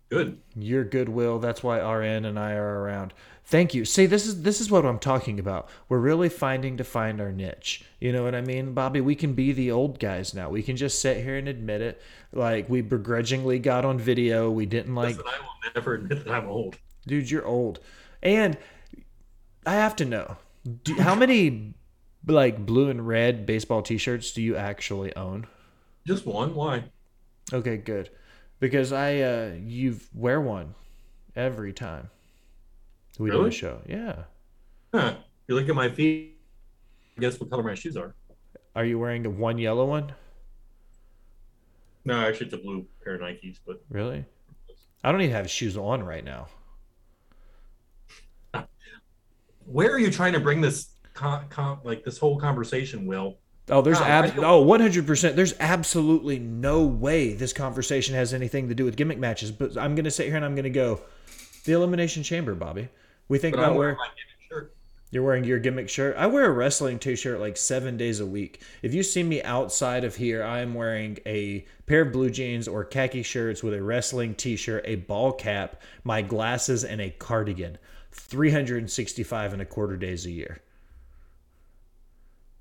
[0.09, 0.39] Good.
[0.55, 3.13] your goodwill that's why rn and i are around.
[3.45, 3.83] Thank you.
[3.83, 5.69] See this is this is what i'm talking about.
[5.87, 7.83] We're really finding to find our niche.
[7.99, 8.73] You know what i mean?
[8.73, 10.49] Bobby we can be the old guys now.
[10.49, 12.01] We can just sit here and admit it.
[12.31, 14.49] Like we begrudgingly got on video.
[14.49, 16.77] We didn't like Listen, I will never admit that I'm old.
[17.05, 17.79] dude you're old.
[18.23, 18.57] And
[19.65, 20.37] i have to know
[20.83, 21.75] do, how many
[22.25, 25.45] like blue and red baseball t-shirts do you actually own?
[26.07, 26.55] Just one.
[26.55, 26.85] Why?
[27.53, 28.09] okay good
[28.59, 30.73] because i uh you wear one
[31.35, 32.09] every time
[33.17, 34.23] we do a show yeah
[34.93, 35.15] Huh.
[35.47, 36.35] You look at my feet.
[37.19, 38.15] Guess what color my shoes are?
[38.75, 40.11] Are you wearing the one yellow one?
[42.05, 43.59] No, actually, it's a blue pair of Nikes.
[43.67, 44.25] But Really?
[45.03, 46.47] I don't even have shoes on right now.
[49.65, 53.37] where are you trying to bring this con- con- like this whole conversation, Will?
[53.69, 55.35] Oh, there's Oh, ab- oh 100%.
[55.35, 59.95] There's absolutely no way this conversation has anything to do with gimmick matches, but I'm
[59.95, 61.01] going to sit here and I'm going to go
[61.65, 62.89] the elimination chamber, Bobby.
[63.27, 64.75] We think But about I'm where wearing my gimmick shirt.
[65.11, 66.15] You're wearing your gimmick shirt.
[66.17, 68.61] I wear a wrestling t-shirt like seven days a week.
[68.83, 72.67] If you see me outside of here, I am wearing a pair of blue jeans
[72.67, 77.77] or khaki shirts with a wrestling t-shirt, a ball cap, my glasses, and a cardigan.
[78.11, 80.59] 365 and a quarter days a year.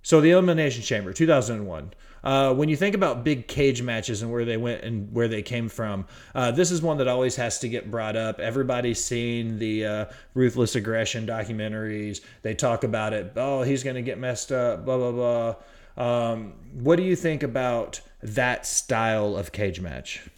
[0.02, 1.92] So the Elimination Chamber, 2001.
[2.24, 5.42] Uh, when you think about big cage matches and where they went and where they
[5.42, 8.40] came from, uh, this is one that always has to get brought up.
[8.40, 12.20] Everybody's seen the uh, ruthless aggression documentaries.
[12.42, 13.32] They talk about it.
[13.36, 14.84] Oh, he's going to get messed up.
[14.84, 15.54] Blah blah blah.
[15.96, 20.28] Um, what do you think about that style of cage match?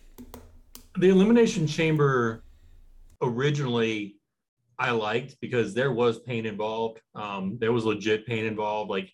[0.98, 2.42] The Elimination Chamber
[3.22, 4.16] originally
[4.78, 7.00] I liked because there was pain involved.
[7.14, 8.90] Um, there was legit pain involved.
[8.90, 9.12] Like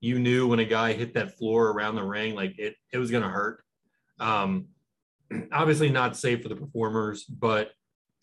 [0.00, 3.10] you knew when a guy hit that floor around the ring, like it, it was
[3.10, 3.62] going to hurt.
[4.20, 4.66] Um,
[5.52, 7.70] obviously not safe for the performers, but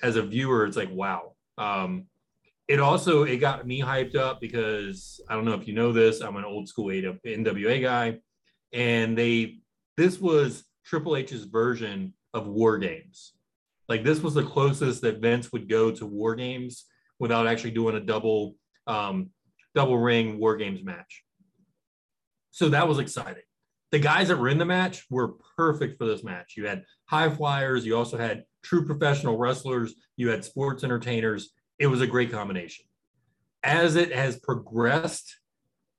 [0.01, 1.34] as a viewer, it's like, wow.
[1.57, 2.05] Um,
[2.67, 6.21] it also, it got me hyped up because I don't know if you know this,
[6.21, 8.19] I'm an old school NWA guy.
[8.73, 9.59] And they,
[9.97, 13.34] this was Triple H's version of war games.
[13.88, 16.86] Like this was the closest that Vince would go to war games
[17.19, 18.55] without actually doing a double,
[18.88, 19.30] um,
[19.76, 21.24] double ring war games match.
[22.55, 23.43] So that was exciting.
[23.91, 26.53] The guys that were in the match were perfect for this match.
[26.55, 31.49] You had high flyers, you also had true professional wrestlers, you had sports entertainers.
[31.79, 32.85] It was a great combination.
[33.61, 35.37] As it has progressed,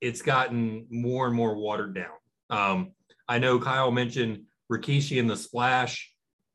[0.01, 2.17] it's gotten more and more watered down.
[2.49, 2.93] Um,
[3.27, 6.11] I know Kyle mentioned Rikishi and the splash.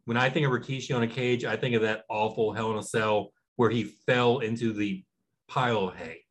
[0.07, 2.79] When I think of Rikishi on a cage, I think of that awful Hell in
[2.79, 5.05] a Cell where he fell into the
[5.47, 6.22] pile of hay.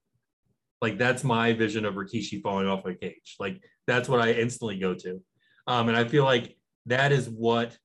[0.81, 3.35] Like that's my vision of Rikishi falling off a cage.
[3.39, 5.21] Like that's what I instantly go to.
[5.67, 6.57] Um, and I feel like
[6.87, 7.77] that is what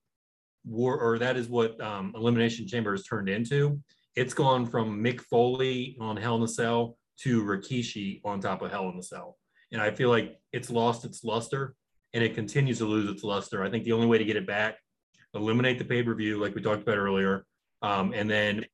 [0.64, 3.80] war or that is what um, Elimination Chamber has turned into.
[4.14, 8.70] It's gone from Mick Foley on Hell in a Cell to Rikishi on top of
[8.70, 9.36] Hell in a Cell.
[9.72, 11.74] And I feel like it's lost its luster
[12.14, 13.62] and it continues to lose its luster.
[13.62, 14.76] I think the only way to get it back,
[15.34, 17.44] eliminate the pay-per-view like we talked about earlier,
[17.82, 18.64] um, and then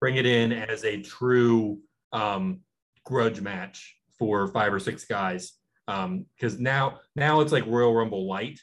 [0.00, 1.78] bring it in as a true
[2.12, 2.60] um,
[3.04, 5.52] grudge match for five or six guys.
[5.86, 8.58] Because um, now, now it's like Royal Rumble light.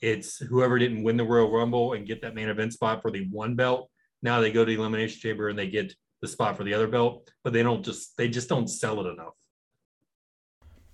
[0.00, 3.26] It's whoever didn't win the Royal Rumble and get that main event spot for the
[3.30, 3.90] one belt.
[4.22, 6.88] Now they go to the Elimination Chamber and they get the spot for the other
[6.88, 9.34] belt, but they don't just they just don't sell it enough.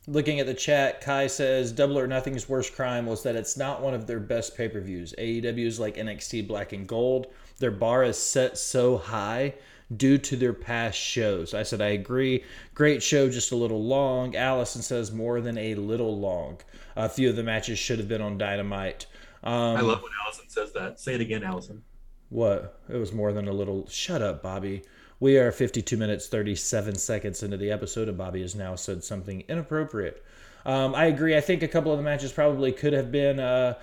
[0.09, 3.81] Looking at the chat, Kai says Double or Nothing's worst crime was that it's not
[3.81, 5.15] one of their best pay per views.
[5.17, 7.29] AEW is like NXT Black and Gold.
[7.61, 9.55] Their bar is set so high
[9.97, 11.55] due to their past shows.
[11.55, 12.45] I said, I agree.
[12.75, 14.37] Great show, just a little long.
[14.37, 16.59] Allison says, more than a little long.
[16.97, 19.07] A few of the matches should have been on Dynamite.
[19.43, 21.01] Um, I love when Allison says that.
[21.01, 21.83] Say it again, Allison.
[22.29, 22.81] What?
[22.89, 23.89] It was more than a little.
[23.89, 24.83] Shut up, Bobby.
[25.21, 29.45] We are 52 minutes, 37 seconds into the episode, and Bobby has now said something
[29.49, 30.25] inappropriate.
[30.65, 31.37] Um, I agree.
[31.37, 33.75] I think a couple of the matches probably could have been uh,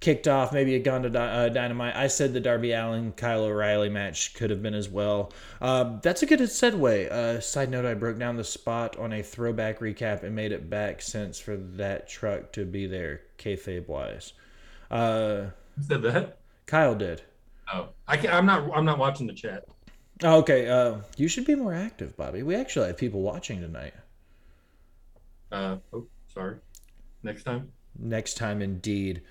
[0.00, 1.96] kicked off, maybe a gone to uh, Dynamite.
[1.96, 5.32] I said the Darby Allin Kyle O'Reilly match could have been as well.
[5.60, 7.10] Uh, that's a good segue.
[7.10, 10.70] Uh, side note: I broke down the spot on a throwback recap and made it
[10.70, 14.32] back since for that truck to be there, kayfabe wise.
[14.90, 15.46] Uh,
[15.80, 16.38] said that?
[16.66, 17.22] Kyle did.
[17.72, 18.70] Oh, I can't, I'm not.
[18.74, 19.64] I'm not watching the chat.
[20.22, 20.68] Oh, okay.
[20.68, 22.42] Uh, you should be more active, Bobby.
[22.42, 23.94] We actually have people watching tonight.
[25.52, 26.56] Uh, oh, sorry.
[27.22, 27.72] Next time.
[27.98, 29.22] Next time, indeed.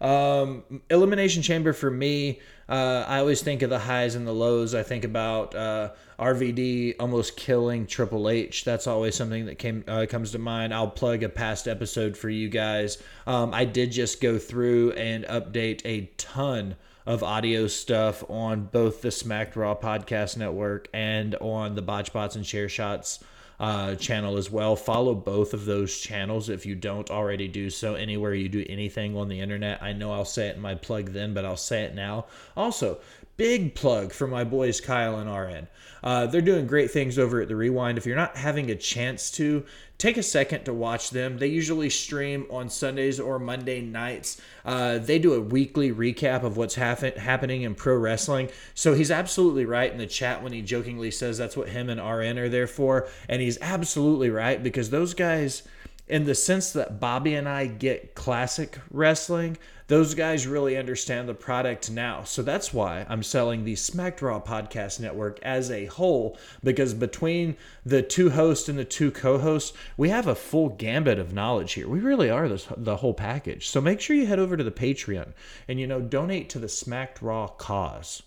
[0.00, 4.74] Um, Elimination Chamber for me, uh, I always think of the highs and the lows.
[4.74, 8.64] I think about uh, RVD almost killing Triple H.
[8.64, 10.72] That's always something that came uh, comes to mind.
[10.72, 12.98] I'll plug a past episode for you guys.
[13.26, 16.76] Um, I did just go through and update a ton
[17.06, 22.36] of audio stuff on both the Smacked Raw podcast network and on the Botched Spots
[22.36, 23.18] and Chair Shots
[23.60, 24.74] uh, channel as well.
[24.74, 29.14] Follow both of those channels if you don't already do so anywhere you do anything
[29.16, 29.82] on the internet.
[29.82, 32.24] I know I'll say it in my plug then, but I'll say it now.
[32.56, 32.98] Also,
[33.40, 35.66] big plug for my boys Kyle and RN.
[36.04, 37.96] Uh, they're doing great things over at the Rewind.
[37.96, 39.64] If you're not having a chance to,
[39.96, 41.38] take a second to watch them.
[41.38, 44.42] They usually stream on Sundays or Monday nights.
[44.62, 48.50] Uh, they do a weekly recap of what's happen- happening in pro wrestling.
[48.74, 51.98] So he's absolutely right in the chat when he jokingly says that's what him and
[51.98, 53.08] RN are there for.
[53.26, 55.62] And he's absolutely right because those guys,
[56.06, 59.56] in the sense that Bobby and I get classic wrestling,
[59.90, 62.22] those guys really understand the product now.
[62.22, 67.56] So that's why I'm selling the Smacked Raw Podcast Network as a whole, because between
[67.84, 71.72] the two hosts and the two co hosts, we have a full gambit of knowledge
[71.72, 71.88] here.
[71.88, 73.66] We really are the, the whole package.
[73.66, 75.32] So make sure you head over to the Patreon
[75.66, 78.22] and, you know, donate to the Smacked Raw cause.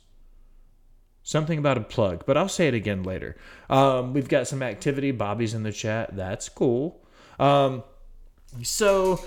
[1.23, 3.37] Something about a plug, but I'll say it again later.
[3.69, 5.11] Um, we've got some activity.
[5.11, 6.13] Bobby's in the chat.
[6.13, 7.07] That's cool.
[7.39, 7.83] Um,
[8.63, 9.21] so,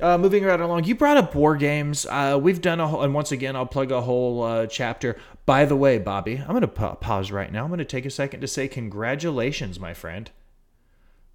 [0.00, 2.06] uh, moving right along, you brought up war games.
[2.06, 5.16] Uh, we've done a whole, and once again, I'll plug a whole uh, chapter.
[5.46, 7.62] By the way, Bobby, I'm going to pa- pause right now.
[7.64, 10.30] I'm going to take a second to say congratulations, my friend.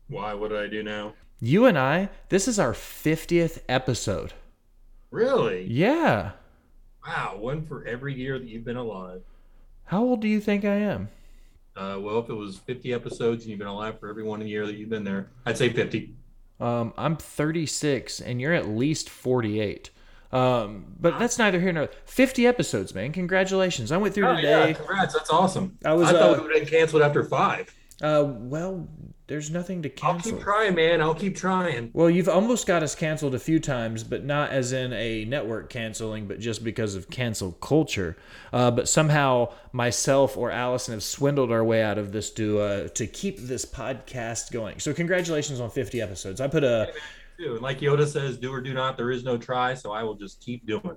[0.07, 0.34] Why?
[0.34, 1.13] What did I do now?
[1.39, 4.34] You and I, this is our 50th episode.
[5.11, 5.66] Really?
[5.66, 6.32] Yeah.
[7.05, 9.22] Wow, one for every year that you've been alive.
[9.86, 11.09] How old do you think I am?
[11.76, 14.66] Uh, well, if it was 50 episodes and you've been alive for every one year
[14.66, 16.13] that you've been there, I'd say 50.
[16.60, 19.89] Um, I'm 36, and you're at least 48.
[20.32, 21.95] Um, but that's neither here nor there.
[22.06, 23.12] 50 episodes, man.
[23.14, 23.91] Congratulations!
[23.91, 24.70] I went through Oh, today.
[24.70, 25.14] yeah, congrats.
[25.14, 25.78] That's awesome.
[25.86, 27.74] I was, I thought uh, we would have been canceled after five.
[28.01, 28.88] Uh, well,
[29.28, 30.34] there's nothing to cancel.
[30.34, 31.01] I'll keep trying, man.
[31.01, 31.89] I'll keep trying.
[31.93, 35.69] Well, you've almost got us canceled a few times, but not as in a network
[35.69, 38.15] canceling, but just because of cancel culture.
[38.53, 42.88] Uh, but somehow myself or Allison have swindled our way out of this to uh,
[42.89, 44.80] to keep this podcast going.
[44.80, 46.39] So congratulations on 50 episodes.
[46.39, 46.93] I put a
[47.59, 49.73] like Yoda says, do or do not, there is no try.
[49.73, 50.95] So I will just keep doing.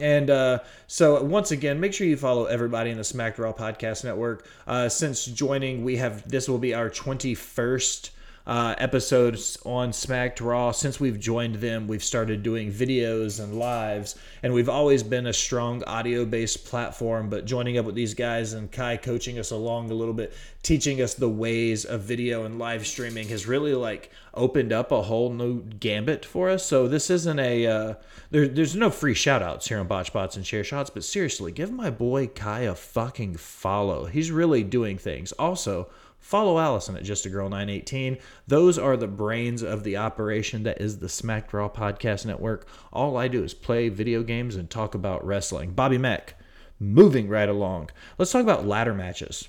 [0.00, 4.04] And uh, so, once again, make sure you follow everybody in the Smacked Raw Podcast
[4.04, 4.46] Network.
[4.66, 8.10] Uh, since joining, we have this will be our 21st
[8.48, 10.72] uh, episodes on Smacked Raw.
[10.72, 15.34] Since we've joined them, we've started doing videos and lives, and we've always been a
[15.34, 17.28] strong audio based platform.
[17.28, 20.32] But joining up with these guys and Kai coaching us along a little bit,
[20.62, 25.02] teaching us the ways of video and live streaming has really like opened up a
[25.02, 26.64] whole new gambit for us.
[26.64, 27.94] So this isn't a uh,
[28.30, 31.52] there, there's no free shout outs here on Botched Spots and Chair Shots, but seriously,
[31.52, 34.06] give my boy Kai a fucking follow.
[34.06, 35.32] He's really doing things.
[35.32, 38.18] Also, follow Allison at Just a Girl 918.
[38.46, 42.68] Those are the brains of the operation that is the Smacked Raw Podcast Network.
[42.92, 45.72] All I do is play video games and talk about wrestling.
[45.72, 46.34] Bobby Mack,
[46.78, 47.90] moving right along.
[48.18, 49.48] Let's talk about ladder matches.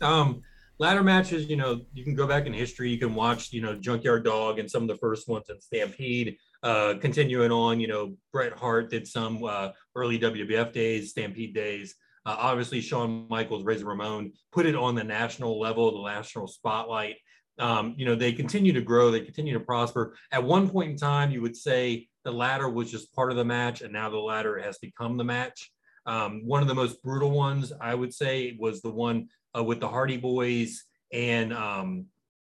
[0.00, 0.42] Um,
[0.78, 2.90] ladder matches, you know, you can go back in history.
[2.90, 6.36] You can watch, you know, Junkyard Dog and some of the first ones in Stampede.
[6.62, 11.94] Uh, continuing on, you know, Bret Hart did some uh, early WWF days, Stampede days.
[12.24, 17.16] Uh, obviously, Shawn Michaels, Razor Ramon put it on the national level, the national spotlight.
[17.58, 20.16] Um, you know, they continue to grow, they continue to prosper.
[20.30, 23.44] At one point in time, you would say the ladder was just part of the
[23.44, 25.70] match, and now the ladder has become the match.
[26.06, 29.80] Um, one of the most brutal ones, I would say, was the one uh, with
[29.80, 32.06] the Hardy Boys and um,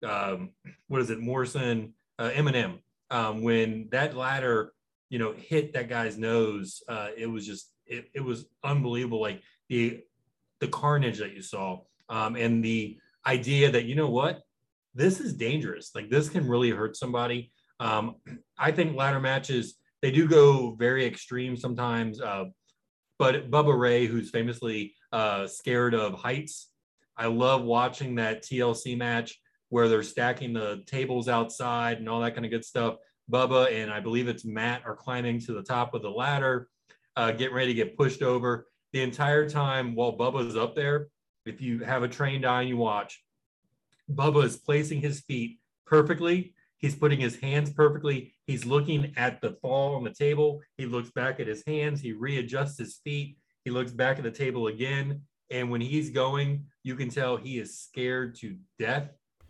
[0.06, 0.50] um,
[0.88, 2.78] what is it, Morrison, uh, MNM.
[3.10, 4.72] Um, when that ladder,
[5.10, 9.20] you know, hit that guy's nose, uh, it was just, it, it was unbelievable.
[9.20, 9.42] Like
[9.72, 10.00] the
[10.60, 14.42] the carnage that you saw, um, and the idea that you know what,
[14.94, 15.90] this is dangerous.
[15.94, 17.50] Like this can really hurt somebody.
[17.80, 18.16] Um,
[18.58, 22.20] I think ladder matches they do go very extreme sometimes.
[22.20, 22.46] Uh,
[23.18, 26.70] but Bubba Ray, who's famously uh, scared of heights,
[27.16, 32.34] I love watching that TLC match where they're stacking the tables outside and all that
[32.34, 32.96] kind of good stuff.
[33.30, 36.68] Bubba and I believe it's Matt are climbing to the top of the ladder,
[37.16, 38.66] uh, getting ready to get pushed over.
[38.92, 41.08] The entire time while Bubba's up there,
[41.46, 43.22] if you have a trained eye and you watch,
[44.12, 46.52] Bubba is placing his feet perfectly.
[46.76, 48.34] He's putting his hands perfectly.
[48.46, 50.60] He's looking at the fall on the table.
[50.76, 52.00] He looks back at his hands.
[52.00, 53.38] He readjusts his feet.
[53.64, 55.22] He looks back at the table again.
[55.50, 59.08] And when he's going, you can tell he is scared to death.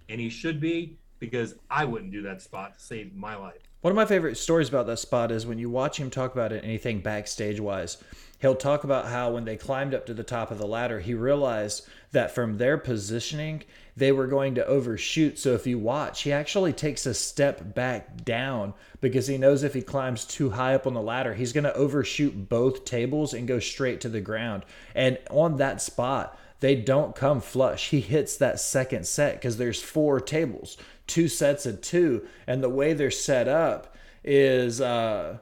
[0.09, 3.62] And he should be because I wouldn't do that spot to save my life.
[3.80, 6.53] One of my favorite stories about that spot is when you watch him talk about
[6.53, 7.99] it, anything backstage wise.
[8.43, 11.14] He'll talk about how when they climbed up to the top of the ladder, he
[11.14, 13.62] realized that from their positioning,
[13.97, 15.38] they were going to overshoot.
[15.38, 19.74] So if you watch, he actually takes a step back down because he knows if
[19.74, 23.47] he climbs too high up on the ladder, he's going to overshoot both tables and
[23.47, 24.64] go straight to the ground.
[24.93, 27.90] And on that spot, they don't come flush.
[27.90, 30.76] He hits that second set because there's four tables,
[31.07, 35.38] two sets of two, and the way they're set up is uh,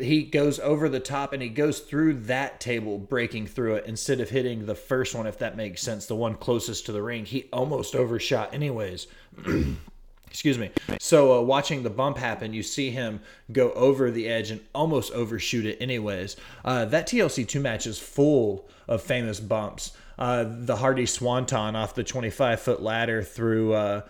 [0.00, 4.20] he goes over the top and he goes through that table, breaking through it instead
[4.20, 7.24] of hitting the first one, if that makes sense, the one closest to the ring.
[7.24, 9.06] He almost overshot, anyways.
[10.26, 10.70] Excuse me.
[11.00, 13.20] So, uh, watching the bump happen, you see him
[13.50, 16.36] go over the edge and almost overshoot it, anyways.
[16.66, 19.92] Uh, that TLC 2 match is full of famous bumps.
[20.18, 24.02] Uh, the Hardy Swanton off the 25 foot ladder through, I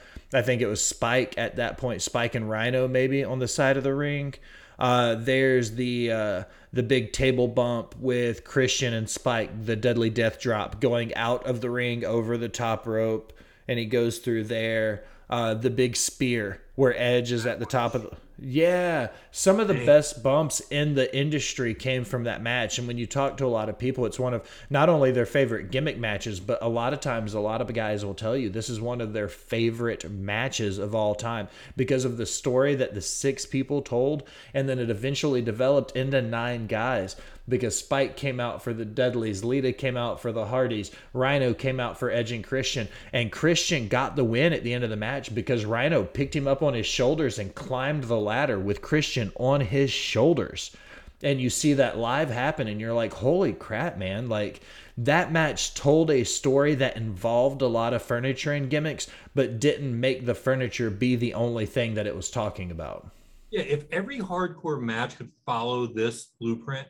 [0.42, 3.84] think it was Spike at that point, Spike and Rhino maybe on the side of
[3.84, 4.34] the ring.
[4.78, 10.40] Uh, there's the uh, the big table bump with Christian and Spike, the Deadly Death
[10.40, 13.32] Drop going out of the ring over the top rope,
[13.66, 15.04] and he goes through there.
[15.30, 18.10] uh, the big spear where Edge is at the top of the.
[18.40, 22.78] Yeah, some of the best bumps in the industry came from that match.
[22.78, 25.26] And when you talk to a lot of people, it's one of not only their
[25.26, 28.48] favorite gimmick matches, but a lot of times, a lot of guys will tell you
[28.48, 32.94] this is one of their favorite matches of all time because of the story that
[32.94, 34.22] the six people told.
[34.54, 37.16] And then it eventually developed into nine guys
[37.48, 41.80] because Spike came out for the Dudleys, Lita came out for the Hardys, Rhino came
[41.80, 44.96] out for Edge and Christian, and Christian got the win at the end of the
[44.96, 49.32] match because Rhino picked him up on his shoulders and climbed the ladder with Christian
[49.36, 50.76] on his shoulders.
[51.22, 54.28] And you see that live happen, and you're like, holy crap, man.
[54.28, 54.60] Like,
[54.98, 59.98] that match told a story that involved a lot of furniture and gimmicks, but didn't
[59.98, 63.10] make the furniture be the only thing that it was talking about.
[63.50, 66.88] Yeah, if every hardcore match could follow this blueprint,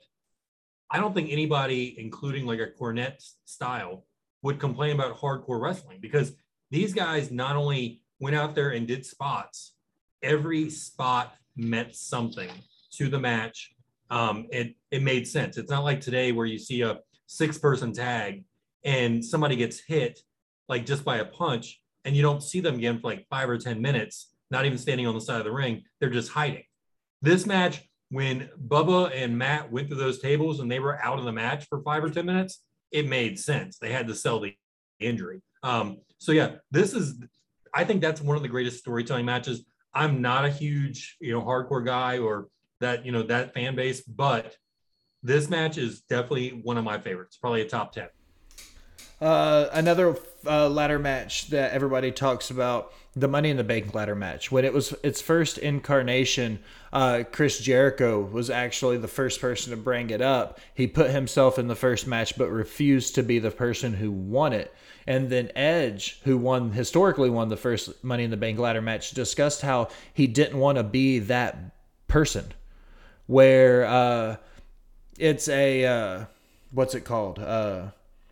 [0.91, 4.07] I don't think anybody, including like a Cornette style,
[4.43, 6.33] would complain about hardcore wrestling because
[6.71, 9.75] these guys not only went out there and did spots,
[10.23, 12.51] every spot meant something
[12.93, 13.73] to the match.
[14.11, 15.59] Um, it it made sense.
[15.59, 18.45] It's not like today where you see a six person tag
[18.85, 20.21] and somebody gets hit
[20.69, 23.59] like just by a punch and you don't see them again for like five or
[23.59, 25.83] ten minutes, not even standing on the side of the ring.
[26.01, 26.65] They're just hiding.
[27.21, 31.25] This match when Bubba and Matt went through those tables and they were out of
[31.25, 33.79] the match for five or 10 minutes, it made sense.
[33.79, 34.55] They had to sell the
[34.99, 35.43] injury.
[35.63, 37.21] Um, so, yeah, this is,
[37.75, 39.65] I think that's one of the greatest storytelling matches.
[39.93, 42.49] I'm not a huge, you know, hardcore guy or
[42.81, 44.57] that, you know, that fan base, but
[45.23, 48.09] this match is definitely one of my favorites, probably a top 10.
[49.21, 50.17] Uh, another
[50.47, 54.53] uh, ladder match that everybody talks about the Money in the Bank ladder match.
[54.53, 56.61] When it was its first incarnation,
[56.93, 60.61] uh, Chris Jericho was actually the first person to bring it up.
[60.73, 64.53] He put himself in the first match, but refused to be the person who won
[64.53, 64.73] it.
[65.07, 69.11] And then Edge, who won historically won the first Money in the Bank ladder match,
[69.11, 71.57] discussed how he didn't want to be that
[72.07, 72.53] person.
[73.27, 74.37] Where uh,
[75.19, 76.25] it's a uh,
[76.71, 77.39] what's it called?
[77.39, 77.89] Uh,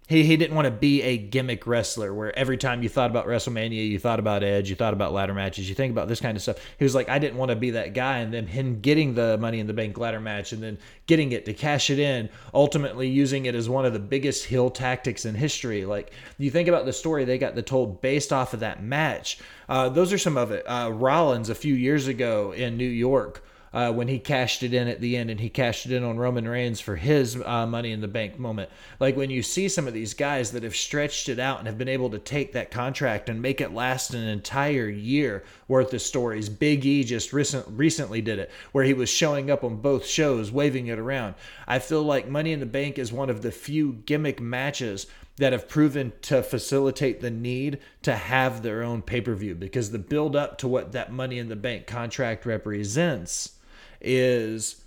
[0.07, 3.27] he, he didn't want to be a gimmick wrestler where every time you thought about
[3.27, 6.37] WrestleMania, you thought about Edge, you thought about ladder matches, you think about this kind
[6.37, 6.59] of stuff.
[6.79, 8.19] He was like, I didn't want to be that guy.
[8.19, 11.45] And then him getting the Money in the Bank ladder match and then getting it
[11.47, 15.35] to cash it in, ultimately using it as one of the biggest heel tactics in
[15.35, 15.85] history.
[15.85, 19.39] Like, you think about the story they got the told based off of that match.
[19.69, 20.65] Uh, those are some of it.
[20.67, 23.43] Uh, Rollins, a few years ago in New York,
[23.73, 26.17] uh, when he cashed it in at the end and he cashed it in on
[26.17, 28.71] Roman Reigns for his uh, money in the bank moment.
[29.01, 31.79] Like when you see some of these guys that have stretched it out and have
[31.79, 36.03] been able to take that contract and make it last an entire year worth of
[36.03, 36.49] stories.
[36.49, 40.51] Big E just recent, recently did it where he was showing up on both shows,
[40.51, 41.35] waving it around.
[41.67, 45.07] I feel like Money in the Bank is one of the few gimmick matches
[45.37, 49.91] that have proven to facilitate the need to have their own pay per view because
[49.91, 53.56] the build up to what that Money in the Bank contract represents
[54.01, 54.85] is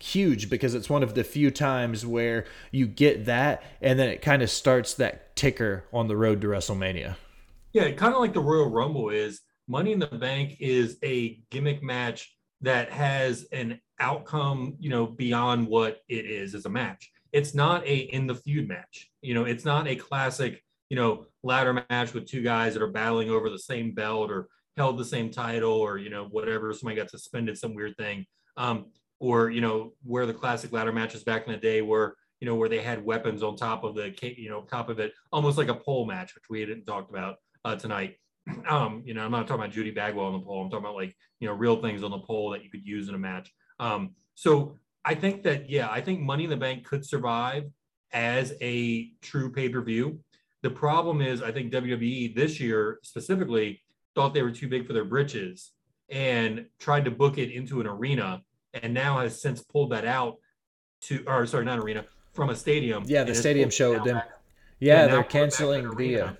[0.00, 4.20] huge because it's one of the few times where you get that and then it
[4.20, 7.16] kind of starts that ticker on the road to WrestleMania.
[7.72, 11.82] Yeah, kind of like the Royal Rumble is Money in the Bank is a gimmick
[11.82, 17.10] match that has an outcome, you know, beyond what it is as a match.
[17.32, 19.10] It's not a in the feud match.
[19.22, 22.90] You know, it's not a classic, you know, ladder match with two guys that are
[22.90, 26.96] battling over the same belt or held the same title or you know whatever somebody
[26.96, 28.26] got suspended some weird thing.
[28.56, 28.86] Um,
[29.20, 32.54] or you know where the classic ladder matches back in the day were you know
[32.54, 35.68] where they had weapons on top of the you know top of it almost like
[35.68, 38.16] a pole match which we hadn't talked about uh, tonight.
[38.68, 40.62] Um, you know i'm not talking about judy bagwell on the pole.
[40.62, 43.08] I'm talking about like you know real things on the pole that you could use
[43.08, 43.50] in a match.
[43.80, 47.64] Um, so i think that yeah i think money in the bank could survive
[48.12, 50.20] as a true pay-per-view.
[50.62, 53.80] The problem is i think wwe this year specifically
[54.14, 55.72] thought they were too big for their britches
[56.08, 58.42] and tried to book it into an arena
[58.74, 60.36] and now has since pulled that out
[61.00, 64.20] to or sorry not arena from a stadium yeah the stadium show them
[64.80, 66.32] yeah, yeah they're canceling the uh,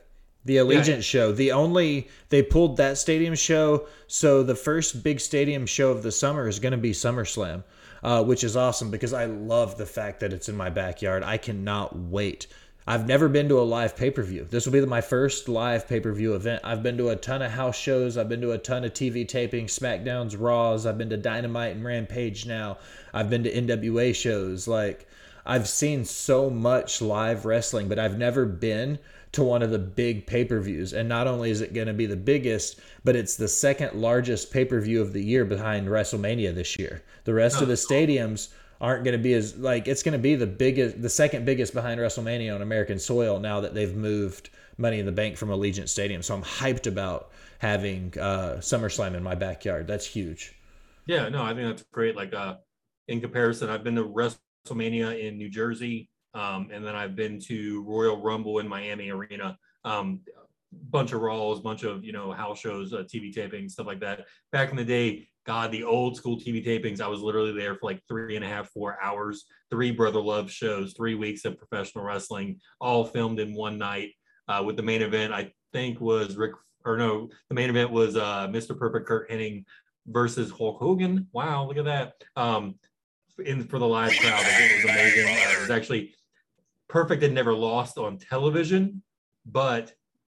[0.45, 1.01] the Allegiant yeah.
[1.01, 1.33] show.
[1.33, 6.13] The only they pulled that stadium show, so the first big stadium show of the
[6.13, 7.65] summer is going to be SummerSlam,
[8.03, 11.23] uh, which is awesome because I love the fact that it's in my backyard.
[11.23, 12.47] I cannot wait
[12.87, 14.47] I've never been to a live pay per view.
[14.51, 16.61] This will be my first live pay per view event.
[16.65, 18.19] I've been to a ton of house shows.
[18.19, 20.85] I've been to a ton of TV taping, SmackDowns, Raws.
[20.85, 22.77] I've been to Dynamite and Rampage now.
[23.15, 24.69] I've been to NWA shows.
[24.69, 25.09] Like,
[25.47, 28.99] I've seen so much live wrestling, but I've never been
[29.33, 30.93] to one of the big pay per views.
[30.93, 34.53] And not only is it going to be the biggest, but it's the second largest
[34.53, 37.03] pay per view of the year behind WrestleMania this year.
[37.25, 38.49] The rest of the stadiums
[38.85, 41.73] aren't going to be as like it's going to be the biggest, the second biggest
[41.73, 45.89] behind WrestleMania on American soil now that they've moved Money in the Bank from Allegiant
[45.89, 46.23] Stadium.
[46.23, 47.31] So I'm hyped about
[47.61, 49.87] having uh, SummerSlam in my backyard.
[49.87, 50.55] That's huge.
[51.07, 52.15] Yeah, no, I think that's great.
[52.15, 52.57] Like uh,
[53.09, 57.83] in comparison, I've been to WrestleMania in New Jersey, um, and then I've been to
[57.85, 59.57] Royal Rumble in Miami Arena.
[59.87, 60.21] Um,
[60.91, 64.27] bunch of Raws, bunch of you know house shows, uh, TV taping, stuff like that.
[64.53, 67.87] Back in the day, God, the old school TV tapings, I was literally there for
[67.87, 72.05] like three and a half, four hours, three Brother Love shows, three weeks of professional
[72.05, 74.13] wrestling, all filmed in one night.
[74.49, 76.53] Uh, with the main event, I think was Rick,
[76.85, 78.79] or no, the main event was uh, Mr.
[78.79, 79.65] Perfect Curt Hennig
[80.07, 81.27] versus Hulk Hogan.
[81.33, 82.13] Wow, look at that.
[82.37, 82.75] Um,
[83.45, 85.27] in for the live crowd, it was amazing.
[85.27, 86.15] Uh, it was actually
[86.89, 89.03] Perfect had never lost on television,
[89.47, 89.93] but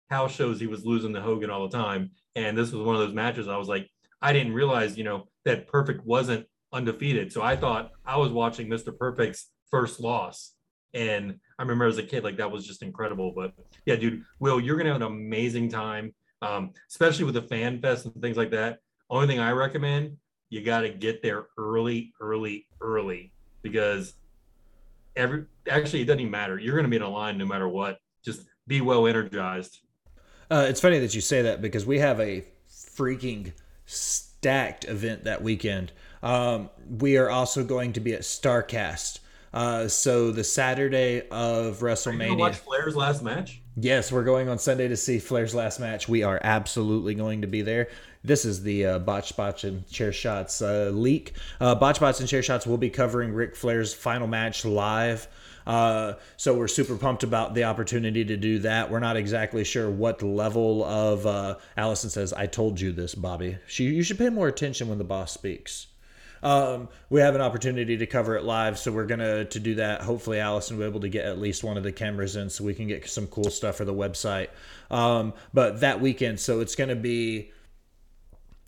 [0.09, 2.11] house shows he was losing to Hogan all the time.
[2.35, 3.89] And this was one of those matches I was like,
[4.21, 7.31] I didn't realize, you know, that Perfect wasn't undefeated.
[7.31, 8.95] So I thought I was watching Mr.
[8.97, 10.53] Perfect's first loss.
[10.93, 13.31] And I remember as a kid, like that was just incredible.
[13.35, 13.53] But
[13.85, 18.05] yeah, dude, Will, you're gonna have an amazing time, um, especially with the fan fest
[18.05, 18.79] and things like that.
[19.09, 20.17] Only thing I recommend,
[20.49, 24.13] you got to get there early, early, early, because
[25.15, 26.57] every actually it doesn't even matter.
[26.59, 27.99] You're gonna be in a line no matter what.
[28.25, 29.79] Just be well energized.
[30.51, 33.51] Uh, it's funny that you say that because we have a freaking
[33.89, 35.91] stacked event that weekend.
[36.21, 39.19] Um, we are also going to be at Starrcast.
[39.51, 42.37] Uh, so the Saturday of WrestleMania.
[42.37, 43.61] watch Flair's last match.
[43.75, 46.07] Yes, we're going on Sunday to see Flair's last match.
[46.07, 47.89] We are absolutely going to be there.
[48.23, 51.33] This is the uh, Botched Spots and Chair Shots uh, leak.
[51.59, 55.27] Uh, Botched Spots and Chair Shots will be covering Ric Flair's final match live.
[55.69, 58.89] Uh, so we're super pumped about the opportunity to do that.
[58.89, 61.27] We're not exactly sure what level of.
[61.27, 63.59] Uh, Allison says, "I told you this, Bobby.
[63.67, 65.85] She, you should pay more attention when the boss speaks."
[66.41, 70.01] Um, we have an opportunity to cover it live, so we're gonna to do that.
[70.01, 72.63] Hopefully, Allison will be able to get at least one of the cameras in, so
[72.63, 74.47] we can get some cool stuff for the website.
[74.89, 77.51] Um, but that weekend, so it's gonna be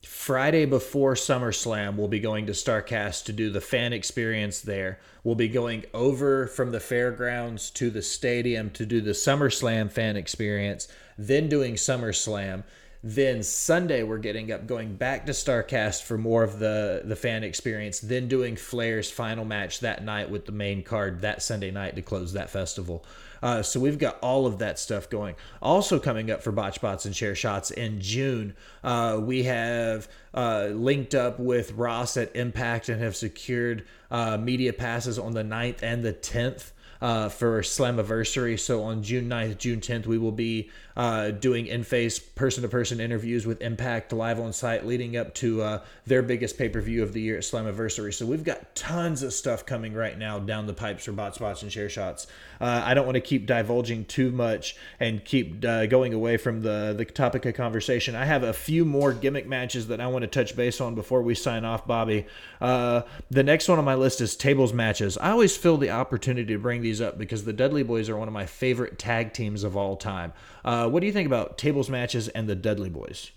[0.03, 4.99] Friday before SummerSlam, we'll be going to Starrcast to do the fan experience there.
[5.23, 10.17] We'll be going over from the fairgrounds to the stadium to do the SummerSlam fan
[10.17, 10.87] experience,
[11.19, 12.63] then doing SummerSlam.
[13.03, 17.43] Then Sunday we're getting up, going back to Starrcast for more of the the fan
[17.43, 17.99] experience.
[17.99, 22.01] Then doing Flair's final match that night with the main card that Sunday night to
[22.01, 23.03] close that festival.
[23.41, 25.35] Uh, so we've got all of that stuff going.
[25.61, 30.67] Also coming up for Botched Spots and Chair Shots in June, uh, we have uh,
[30.73, 35.81] linked up with Ross at Impact and have secured uh, media passes on the 9th
[35.81, 36.71] and the 10th
[37.01, 38.59] uh, for Slammiversary.
[38.59, 42.69] So on June 9th, June 10th, we will be uh, doing in face, person to
[42.69, 46.79] person interviews with Impact live on site leading up to uh, their biggest pay per
[46.79, 48.13] view of the year at Slammiversary.
[48.13, 51.63] So we've got tons of stuff coming right now down the pipes for Botched Spots
[51.63, 52.27] and Chair Shots.
[52.61, 56.61] Uh, I don't want to keep divulging too much and keep uh, going away from
[56.61, 58.15] the, the topic of conversation.
[58.15, 61.23] I have a few more gimmick matches that I want to touch base on before
[61.23, 62.27] we sign off, Bobby.
[62.61, 63.01] Uh,
[63.31, 65.17] the next one on my list is tables matches.
[65.17, 68.27] I always feel the opportunity to bring these up because the Dudley Boys are one
[68.27, 70.31] of my favorite tag teams of all time.
[70.63, 73.31] Uh, what do you think about tables matches and the Dudley Boys?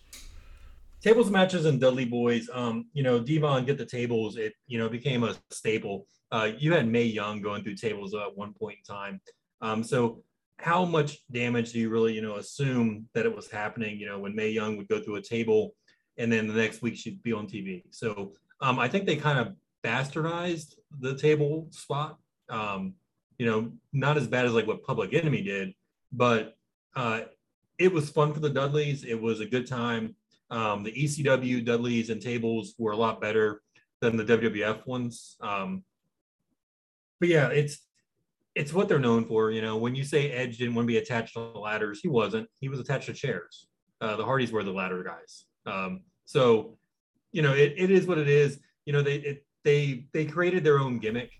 [1.00, 2.48] Tables matches and Dudley Boys.
[2.52, 4.36] Um, you know, Devon get the tables.
[4.36, 6.06] It you know became a staple.
[6.34, 9.20] Uh, you had Mae Young going through tables at one point in time.
[9.60, 10.24] Um, so
[10.58, 14.00] how much damage do you really you know assume that it was happening?
[14.00, 15.76] You know, when Mae Young would go through a table,
[16.18, 17.84] and then the next week she'd be on TV.
[17.90, 19.54] So um, I think they kind of
[19.84, 22.18] bastardized the table spot.
[22.48, 22.94] Um,
[23.38, 25.72] you know, not as bad as like what Public Enemy did,
[26.10, 26.56] but
[26.96, 27.20] uh,
[27.78, 29.04] it was fun for the Dudleys.
[29.04, 30.16] It was a good time.
[30.50, 33.62] Um, the ECW Dudleys and tables were a lot better
[34.00, 35.36] than the WWF ones.
[35.40, 35.84] Um,
[37.20, 37.78] but yeah, it's
[38.54, 39.50] it's what they're known for.
[39.50, 42.48] You know, when you say Edge didn't want to be attached to ladders, he wasn't.
[42.60, 43.66] He was attached to chairs.
[44.00, 45.46] Uh, the Hardys were the ladder guys.
[45.66, 46.76] Um, so,
[47.32, 48.60] you know, it, it is what it is.
[48.86, 51.32] You know, they it, they they created their own gimmick,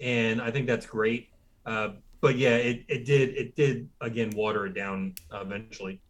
[0.00, 1.30] and I think that's great.
[1.66, 6.00] Uh, but yeah, it, it did it did again water it down eventually.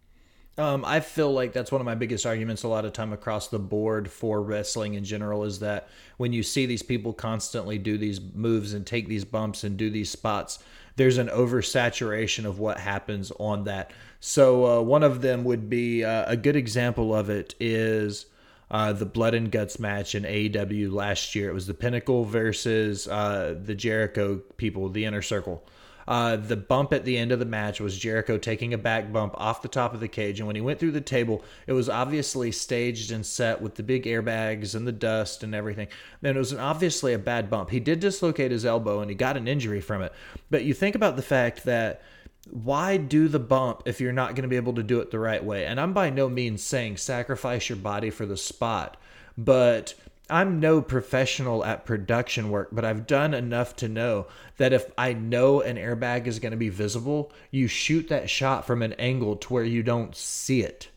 [0.58, 3.48] Um, I feel like that's one of my biggest arguments a lot of time across
[3.48, 5.88] the board for wrestling in general is that
[6.18, 9.88] when you see these people constantly do these moves and take these bumps and do
[9.88, 10.58] these spots,
[10.96, 13.92] there's an oversaturation of what happens on that.
[14.20, 18.26] So uh, one of them would be uh, a good example of it is
[18.70, 21.48] uh, the Blood and Guts match in AEW last year.
[21.48, 25.64] It was the Pinnacle versus uh, the Jericho people, the Inner Circle.
[26.06, 29.34] Uh, the bump at the end of the match was Jericho taking a back bump
[29.36, 31.88] off the top of the cage, and when he went through the table, it was
[31.88, 35.88] obviously staged and set with the big airbags and the dust and everything.
[36.22, 37.70] And it was an, obviously a bad bump.
[37.70, 40.12] He did dislocate his elbow and he got an injury from it.
[40.50, 42.02] But you think about the fact that
[42.50, 45.18] why do the bump if you're not going to be able to do it the
[45.18, 45.66] right way?
[45.66, 48.96] And I'm by no means saying sacrifice your body for the spot,
[49.38, 49.94] but
[50.30, 54.26] I'm no professional at production work, but I've done enough to know
[54.56, 58.66] that if I know an airbag is going to be visible, you shoot that shot
[58.66, 60.88] from an angle to where you don't see it.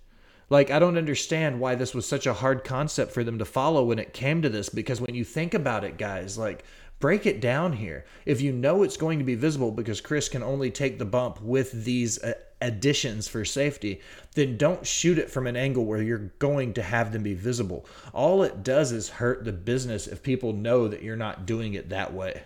[0.49, 3.83] Like, I don't understand why this was such a hard concept for them to follow
[3.83, 6.63] when it came to this, because when you think about it, guys, like,
[6.99, 8.05] break it down here.
[8.25, 11.41] If you know it's going to be visible because Chris can only take the bump
[11.41, 14.01] with these uh, additions for safety,
[14.33, 17.85] then don't shoot it from an angle where you're going to have them be visible.
[18.13, 21.89] All it does is hurt the business if people know that you're not doing it
[21.89, 22.43] that way.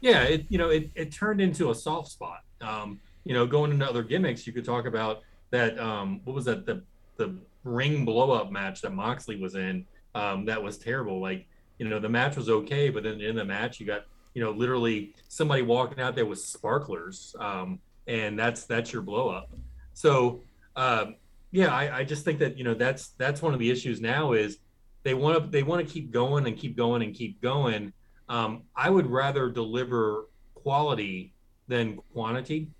[0.00, 2.42] Yeah, it you know it, it turned into a soft spot.
[2.60, 5.78] Um, you know, going into other gimmicks, you could talk about that.
[5.78, 6.66] Um, what was that?
[6.66, 6.82] The
[7.16, 7.34] the
[7.64, 9.84] ring blow up match that Moxley was in.
[10.14, 11.20] Um, that was terrible.
[11.20, 11.46] Like
[11.78, 14.50] you know, the match was okay, but then in the match, you got you know
[14.50, 17.34] literally somebody walking out there with sparklers.
[17.38, 19.50] Um, and that's that's your blow up.
[19.92, 20.42] So
[20.74, 21.16] um,
[21.50, 24.32] yeah, I, I just think that you know that's that's one of the issues now
[24.32, 24.58] is
[25.02, 27.92] they want to they want to keep going and keep going and keep going.
[28.28, 31.34] Um, I would rather deliver quality
[31.68, 32.70] than quantity,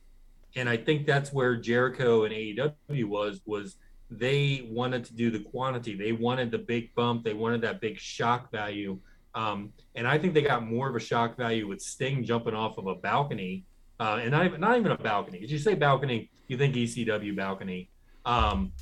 [0.56, 3.76] and I think that's where Jericho and AEW was was
[4.10, 5.94] they wanted to do the quantity.
[5.94, 7.24] They wanted the big bump.
[7.24, 8.98] They wanted that big shock value.
[9.34, 12.78] Um, and I think they got more of a shock value with Sting jumping off
[12.78, 13.64] of a balcony
[14.00, 15.40] uh, and not even, not even a balcony.
[15.42, 17.90] As you say balcony, you think ECW balcony.
[18.24, 18.72] Um,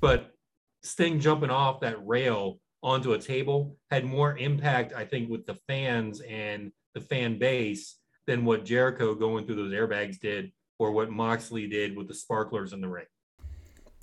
[0.00, 0.34] but
[0.82, 5.54] Sting jumping off that rail onto a table had more impact, I think, with the
[5.66, 11.10] fans and the fan base than what Jericho going through those airbags did or what
[11.10, 13.06] Moxley did with the sparklers in the ring.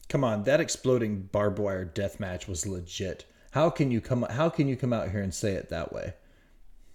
[0.10, 3.26] Come on, that exploding barbed wire death match was legit.
[3.52, 6.14] How can you come how can you come out here and say it that way?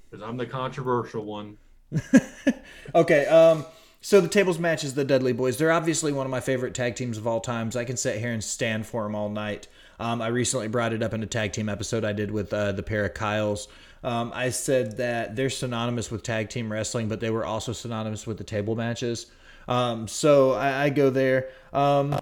[0.09, 1.57] Because I'm the controversial one.
[2.95, 3.65] okay, um,
[4.01, 5.57] so the tables match is the Dudley Boys.
[5.57, 7.77] They're obviously one of my favorite tag teams of all times.
[7.77, 9.69] I can sit here and stand for them all night.
[10.01, 12.73] Um, I recently brought it up in a tag team episode I did with uh,
[12.73, 13.69] the pair of Kyles.
[14.03, 18.27] Um, I said that they're synonymous with tag team wrestling, but they were also synonymous
[18.27, 19.27] with the table matches.
[19.69, 21.51] Um, so I, I, go there.
[21.73, 22.19] Um,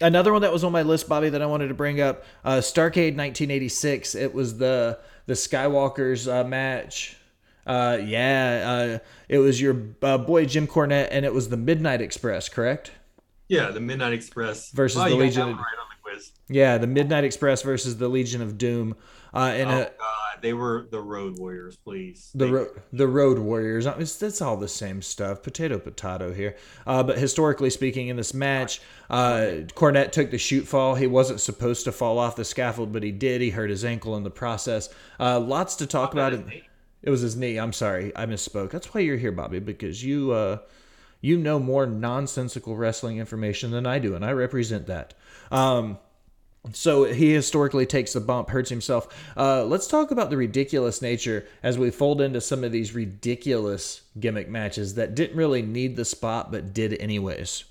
[0.00, 2.58] another one that was on my list, Bobby, that I wanted to bring up: uh,
[2.58, 4.14] Starrcade 1986.
[4.14, 7.16] It was the the Skywalkers uh, match.
[7.66, 12.00] Uh, yeah, uh, it was your uh, boy Jim Cornette, and it was the Midnight
[12.00, 12.92] Express, correct?
[13.48, 15.42] Yeah, the Midnight Express versus oh, the Legion.
[15.42, 15.90] Of, right the
[16.48, 18.96] yeah, the Midnight Express versus the Legion of Doom.
[19.32, 22.30] Uh, and oh, God, they were the Road Warriors, please.
[22.34, 23.86] The ro- the Road Warriors.
[23.86, 25.42] It's, it's all the same stuff.
[25.42, 26.56] Potato, potato here.
[26.86, 30.96] Uh, but historically speaking, in this match, uh, Cornette took the shoot fall.
[30.96, 33.40] He wasn't supposed to fall off the scaffold, but he did.
[33.40, 34.88] He hurt his ankle in the process.
[35.20, 36.32] Uh, lots to talk about.
[37.02, 37.58] It was his knee.
[37.58, 38.70] I'm sorry, I misspoke.
[38.70, 40.58] That's why you're here, Bobby, because you uh,
[41.20, 45.14] you know more nonsensical wrestling information than I do, and I represent that.
[45.50, 45.98] Um,
[46.72, 49.08] so he historically takes the bump, hurts himself.
[49.36, 54.02] Uh, let's talk about the ridiculous nature as we fold into some of these ridiculous
[54.18, 57.64] gimmick matches that didn't really need the spot but did anyways.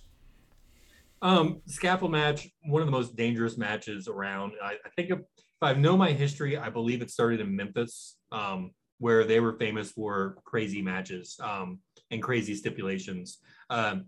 [1.21, 4.53] Um, scaffold match, one of the most dangerous matches around.
[4.63, 8.15] I, I think if, if I know my history, I believe it started in Memphis.
[8.31, 11.79] Um, where they were famous for crazy matches um,
[12.11, 13.39] and crazy stipulations.
[13.69, 14.05] Um,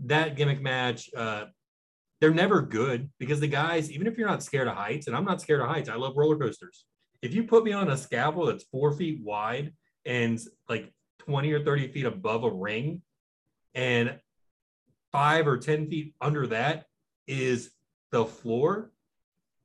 [0.00, 1.46] that gimmick match, uh,
[2.20, 5.24] they're never good because the guys, even if you're not scared of heights, and I'm
[5.24, 6.84] not scared of heights, I love roller coasters.
[7.22, 9.72] If you put me on a scaffold that's four feet wide
[10.04, 10.38] and
[10.68, 13.02] like 20 or 30 feet above a ring,
[13.74, 14.18] and
[15.10, 16.84] five or 10 feet under that
[17.26, 17.70] is
[18.10, 18.90] the floor,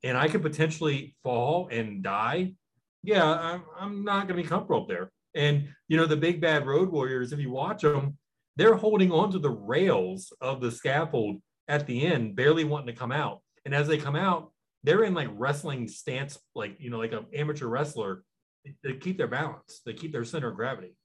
[0.03, 2.53] and I could potentially fall and die
[3.03, 5.11] yeah, I'm, I'm not going to be comfortable up there.
[5.35, 8.17] And, you know, the big bad road warriors, if you watch them,
[8.55, 13.11] they're holding onto the rails of the scaffold at the end, barely wanting to come
[13.11, 13.41] out.
[13.65, 14.51] And as they come out,
[14.83, 18.23] they're in like wrestling stance, like, you know, like an amateur wrestler.
[18.83, 20.95] They keep their balance, they keep their center of gravity.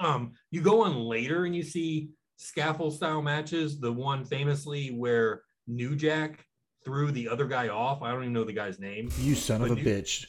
[0.00, 5.42] Um, you go on later and you see scaffold style matches, the one famously where
[5.66, 6.44] New Jack
[6.84, 8.02] threw the other guy off.
[8.02, 9.10] I don't even know the guy's name.
[9.18, 10.26] You son of a New, bitch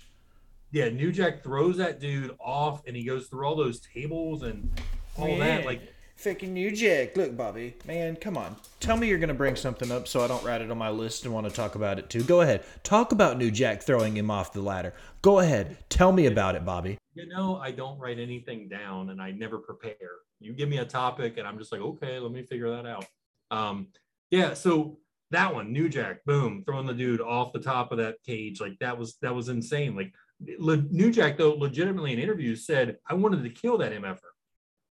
[0.72, 4.72] yeah, New Jack throws that dude off, and he goes through all those tables and
[5.18, 5.40] all Man.
[5.40, 5.66] that.
[5.66, 5.82] Like
[6.18, 7.18] Freaking New Jack.
[7.18, 8.56] Look, Bobby, man, come on.
[8.80, 10.90] Tell me you're going to bring something up so I don't write it on my
[10.90, 12.24] list and want to talk about it too.
[12.24, 12.64] Go ahead.
[12.84, 14.94] Talk about New Jack throwing him off the ladder.
[15.22, 15.78] Go ahead.
[15.90, 16.98] Tell me about it, Bobby.
[17.14, 19.96] You know, I don't write anything down and I never prepare.
[20.40, 23.06] You give me a topic and I'm just like, okay, let me figure that out.
[23.52, 23.88] Um,
[24.32, 24.98] yeah, so
[25.32, 28.62] that one, New Jack, boom, throwing the dude off the top of that cage.
[28.62, 29.96] Like that was that was insane.
[29.96, 30.14] Like
[30.60, 34.20] Le, New Jack, though, legitimately in interviews said, I wanted to kill that MFer.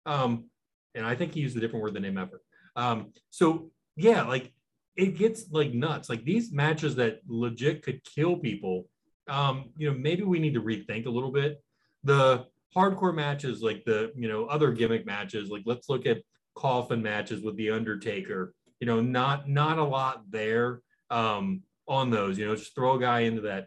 [0.07, 0.47] Um,
[0.95, 2.39] and I think he used a different word than MFer.
[2.77, 4.53] Um, so yeah, like
[4.97, 6.09] it gets like nuts.
[6.09, 8.89] Like these matches that legit could kill people.
[9.29, 11.63] Um, you know, maybe we need to rethink a little bit.
[12.05, 16.23] The hardcore matches, like the you know other gimmick matches, like let's look at
[16.55, 18.55] coffin matches with the Undertaker.
[18.81, 20.81] You know, not not a lot there
[21.11, 22.39] um, on those.
[22.39, 23.67] You know, just throw a guy into that.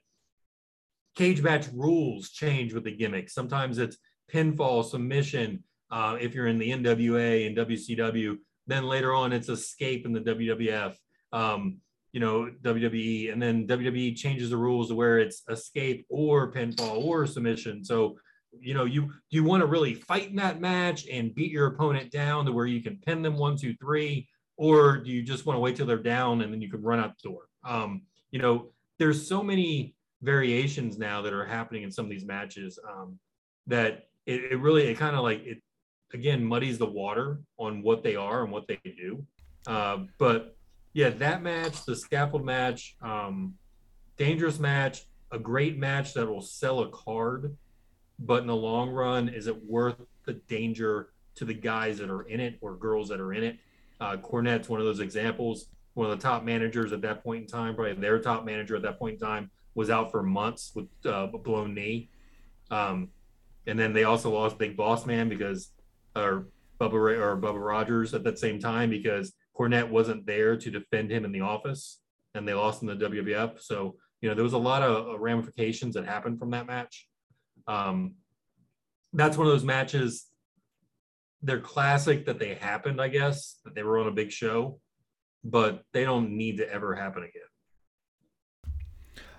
[1.15, 3.30] Cage match rules change with the gimmick.
[3.30, 3.98] Sometimes it's
[4.31, 5.64] pinfall, submission.
[5.91, 8.38] Uh, if you're in the NWA and WCW,
[8.68, 10.95] then later on it's escape in the WWF.
[11.31, 11.77] Um,
[12.14, 17.03] you know, WWE, and then WWE changes the rules to where it's escape or pinfall
[17.03, 17.84] or submission.
[17.84, 18.18] So,
[18.60, 21.68] you know, you do you want to really fight in that match and beat your
[21.68, 24.27] opponent down to where you can pin them one, two, three,
[24.57, 26.99] or do you just want to wait till they're down and then you can run
[26.99, 27.41] out the door?
[27.65, 28.69] Um, you know,
[28.99, 33.20] there's so many variations now that are happening in some of these matches um,
[33.68, 35.62] that it, it really it kind of like it
[36.14, 39.24] again muddies the water on what they are and what they do.
[39.68, 40.56] Uh, but
[40.94, 43.54] yeah, that match, the scaffold match, um,
[44.18, 45.02] dangerous match,
[45.32, 47.58] a great match that will sell a card,
[48.20, 49.95] but in the long run, is it worth
[50.26, 53.58] the danger to the guys that are in it or girls that are in it?
[54.00, 55.68] Uh, Cornette's one of those examples.
[55.95, 58.84] One of the top managers at that point in time, probably their top manager at
[58.84, 62.10] that point in time, was out for months with uh, a blown knee.
[62.72, 63.10] Um,
[63.66, 65.72] and then they also lost Big Boss Man because,
[66.16, 66.48] or
[66.80, 71.12] Bubba Ray, or Bubba Rogers at that same time because Cornette wasn't there to defend
[71.12, 72.00] him in the office,
[72.34, 73.62] and they lost in the WWF.
[73.62, 77.08] So you know there was a lot of ramifications that happened from that match.
[77.68, 78.16] Um,
[79.14, 80.28] that's one of those matches.
[81.41, 84.80] They're classic that they happened, I guess, that they were on a big show,
[85.44, 87.52] but they don't need to ever happen again.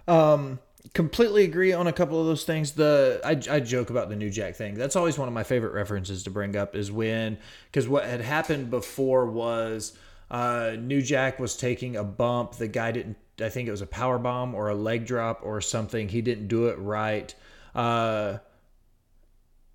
[0.07, 0.59] Um,
[0.93, 2.73] completely agree on a couple of those things.
[2.73, 4.75] The I, I joke about the New Jack thing.
[4.75, 8.21] That's always one of my favorite references to bring up is when because what had
[8.21, 9.97] happened before was
[10.31, 12.55] uh, New Jack was taking a bump.
[12.55, 13.17] The guy didn't.
[13.41, 16.09] I think it was a power bomb or a leg drop or something.
[16.09, 17.35] He didn't do it right.
[17.75, 18.39] Uh,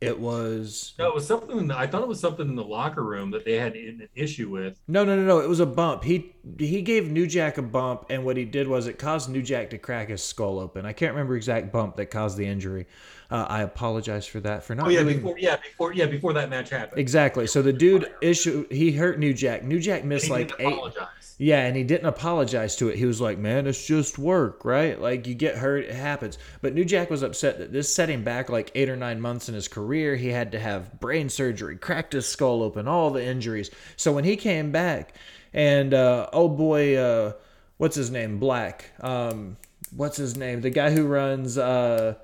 [0.02, 1.72] it was no, it was something.
[1.72, 4.80] I thought it was something in the locker room that they had an issue with.
[4.88, 5.40] No, no, no, no.
[5.40, 6.06] It was a bump.
[6.06, 9.42] He he gave New Jack a bump, and what he did was it caused New
[9.42, 10.86] Jack to crack his skull open.
[10.86, 12.88] I can't remember exact bump that caused the injury.
[13.30, 14.88] Uh, I apologize for that for not.
[14.88, 15.18] Oh yeah, doing...
[15.18, 17.00] before yeah before yeah before that match happened.
[17.00, 17.46] Exactly.
[17.46, 19.66] So the dude issue he hurt New Jack.
[19.66, 20.68] New Jack missed like eight.
[20.68, 21.08] Apologize.
[21.42, 22.98] Yeah, and he didn't apologize to it.
[22.98, 25.00] He was like, "Man, it's just work, right?
[25.00, 28.26] Like you get hurt, it happens." But New Jack was upset that this set him
[28.26, 30.18] back like eight or nine months in his career.
[30.18, 33.72] He had to have brain surgery, cracked his skull open, all the injuries.
[33.96, 35.16] So when he came back,
[35.54, 37.34] and uh, oh boy, uh,
[37.78, 38.38] what's his name?
[38.40, 38.92] Black.
[39.00, 39.56] Um,
[39.96, 40.60] what's his name?
[40.60, 42.16] The guy who runs uh,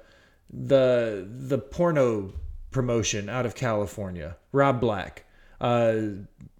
[0.49, 2.33] the the porno
[2.71, 5.23] promotion out of California, Rob Black.
[5.61, 6.01] Uh,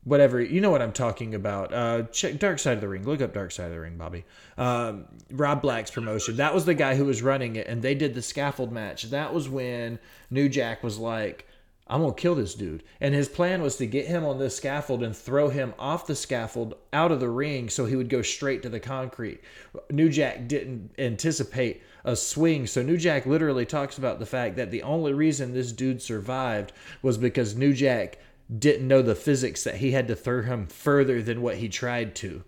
[0.05, 1.73] whatever you know what I'm talking about.
[1.73, 3.03] Uh, check Dark Side of the Ring.
[3.03, 4.23] Look up Dark Side of the Ring, Bobby.
[4.57, 6.37] Um, Rob Black's promotion.
[6.37, 9.03] That was the guy who was running it, and they did the scaffold match.
[9.03, 9.99] That was when
[10.29, 11.47] New Jack was like,
[11.87, 15.03] "I'm gonna kill this dude," and his plan was to get him on this scaffold
[15.03, 18.61] and throw him off the scaffold out of the ring, so he would go straight
[18.63, 19.41] to the concrete.
[19.89, 22.67] New Jack didn't anticipate a swing.
[22.67, 26.71] So New Jack literally talks about the fact that the only reason this dude survived
[27.01, 28.19] was because New Jack
[28.59, 32.15] didn't know the physics that he had to throw him further than what he tried
[32.15, 32.43] to.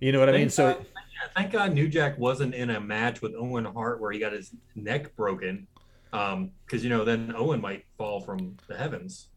[0.00, 0.50] You know what thank I mean?
[0.50, 0.84] So
[1.36, 4.52] thank God New Jack wasn't in a match with Owen Hart where he got his
[4.74, 5.66] neck broken.
[6.12, 9.28] Um, because you know, then Owen might fall from the heavens.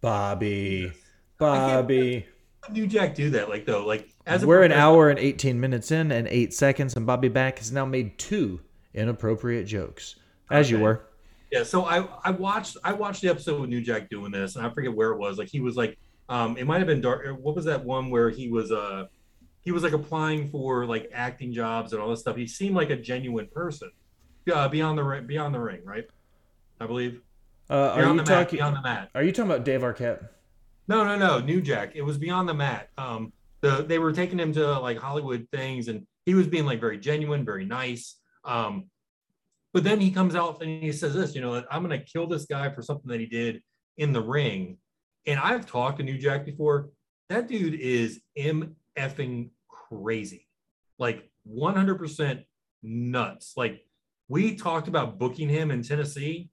[0.00, 0.92] Bobby.
[1.38, 2.26] Bobby.
[2.70, 3.48] New Jack do that?
[3.48, 7.06] Like though, like as we're an hour and 18 minutes in and eight seconds, and
[7.06, 8.60] Bobby Mack has now made two
[8.94, 10.16] inappropriate jokes.
[10.50, 10.76] As okay.
[10.76, 11.06] you were.
[11.50, 14.64] Yeah, so I I watched I watched the episode with New Jack doing this, and
[14.64, 15.38] I forget where it was.
[15.38, 15.98] Like he was like,
[16.28, 17.26] um, it might have been dark.
[17.38, 19.06] What was that one where he was uh
[19.62, 22.36] he was like applying for like acting jobs and all this stuff.
[22.36, 23.90] He seemed like a genuine person.
[24.52, 26.06] Uh, beyond the ring, beyond the ring, right?
[26.80, 27.20] I believe.
[27.68, 29.10] Uh, are you talking mat, beyond the mat?
[29.14, 30.28] Are you talking about Dave Arquette?
[30.88, 31.38] No, no, no.
[31.40, 31.92] New Jack.
[31.94, 32.88] It was beyond the mat.
[32.98, 36.80] Um, the they were taking him to like Hollywood things, and he was being like
[36.80, 38.16] very genuine, very nice.
[38.44, 38.89] Um,
[39.72, 42.26] but then he comes out and he says this, you know, I'm going to kill
[42.26, 43.62] this guy for something that he did
[43.98, 44.78] in the ring.
[45.26, 46.90] And I've talked to New Jack before.
[47.28, 50.48] That dude is m effing crazy,
[50.98, 52.44] like 100%
[52.82, 53.52] nuts.
[53.56, 53.84] Like
[54.28, 56.50] we talked about booking him in Tennessee,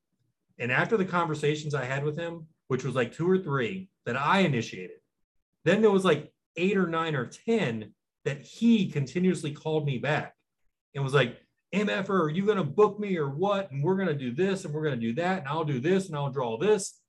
[0.60, 4.18] and after the conversations I had with him, which was like two or three that
[4.18, 4.98] I initiated,
[5.66, 7.94] then there was like eight or nine or ten
[8.26, 10.36] that he continuously called me back
[10.94, 11.38] and was like,
[11.74, 13.72] MF, are you going to book me or what?
[13.72, 15.40] And we're going to do this and we're going to do that.
[15.40, 17.02] And I'll do this and I'll draw this.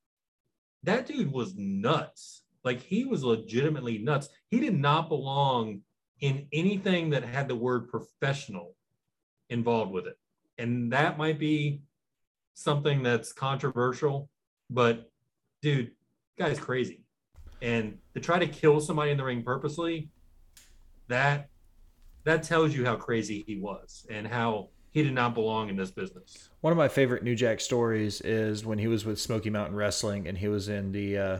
[0.83, 2.43] That dude was nuts.
[2.63, 4.29] Like he was legitimately nuts.
[4.49, 5.81] He did not belong
[6.19, 8.75] in anything that had the word professional
[9.49, 10.17] involved with it.
[10.57, 11.81] And that might be
[12.53, 14.29] something that's controversial,
[14.69, 15.09] but
[15.61, 15.91] dude,
[16.37, 17.05] guy's crazy.
[17.61, 20.09] And to try to kill somebody in the ring purposely,
[21.07, 21.49] that
[22.29, 25.91] that tells you how crazy he was and how he did not belong in this
[25.91, 26.49] business.
[26.61, 30.27] One of my favorite New Jack stories is when he was with Smoky Mountain Wrestling
[30.27, 31.39] and he was in the uh,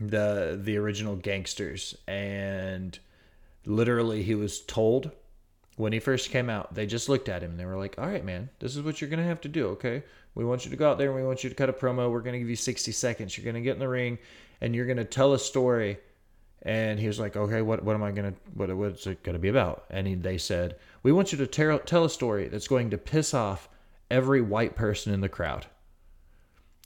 [0.00, 1.94] the the original Gangstas.
[2.08, 2.98] And
[3.66, 5.10] literally he was told
[5.76, 8.06] when he first came out they just looked at him and they were like all
[8.06, 10.02] right man this is what you're gonna have to do okay?
[10.34, 12.10] We want you to go out there and we want you to cut a promo.
[12.10, 13.36] We're gonna give you 60 seconds.
[13.36, 14.18] You're gonna get in the ring
[14.60, 15.98] and you're gonna tell a story
[16.62, 19.34] and he was like, okay, what, what am I going to, what, what's it going
[19.34, 19.84] to be about?
[19.90, 22.98] And he, they said, we want you to tell, tell a story that's going to
[22.98, 23.68] piss off
[24.10, 25.66] every white person in the crowd.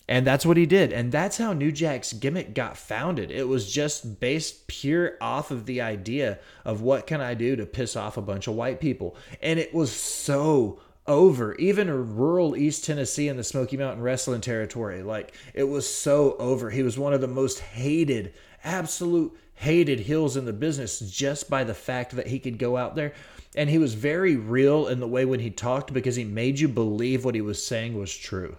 [0.07, 0.93] And that's what he did.
[0.93, 3.31] And that's how New Jack's gimmick got founded.
[3.31, 7.65] It was just based pure off of the idea of what can I do to
[7.65, 9.17] piss off a bunch of white people.
[9.41, 11.55] And it was so over.
[11.57, 16.71] Even rural East Tennessee in the Smoky Mountain Wrestling territory, like it was so over.
[16.71, 21.65] He was one of the most hated, absolute hated Hills in the business just by
[21.65, 23.13] the fact that he could go out there.
[23.57, 26.69] And he was very real in the way when he talked because he made you
[26.69, 28.57] believe what he was saying was true.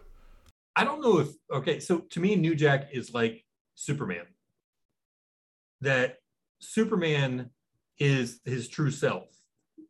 [0.76, 3.44] I don't know if, okay, so to me, New Jack is like
[3.76, 4.26] Superman.
[5.82, 6.18] That
[6.60, 7.50] Superman
[8.00, 9.26] is his true self.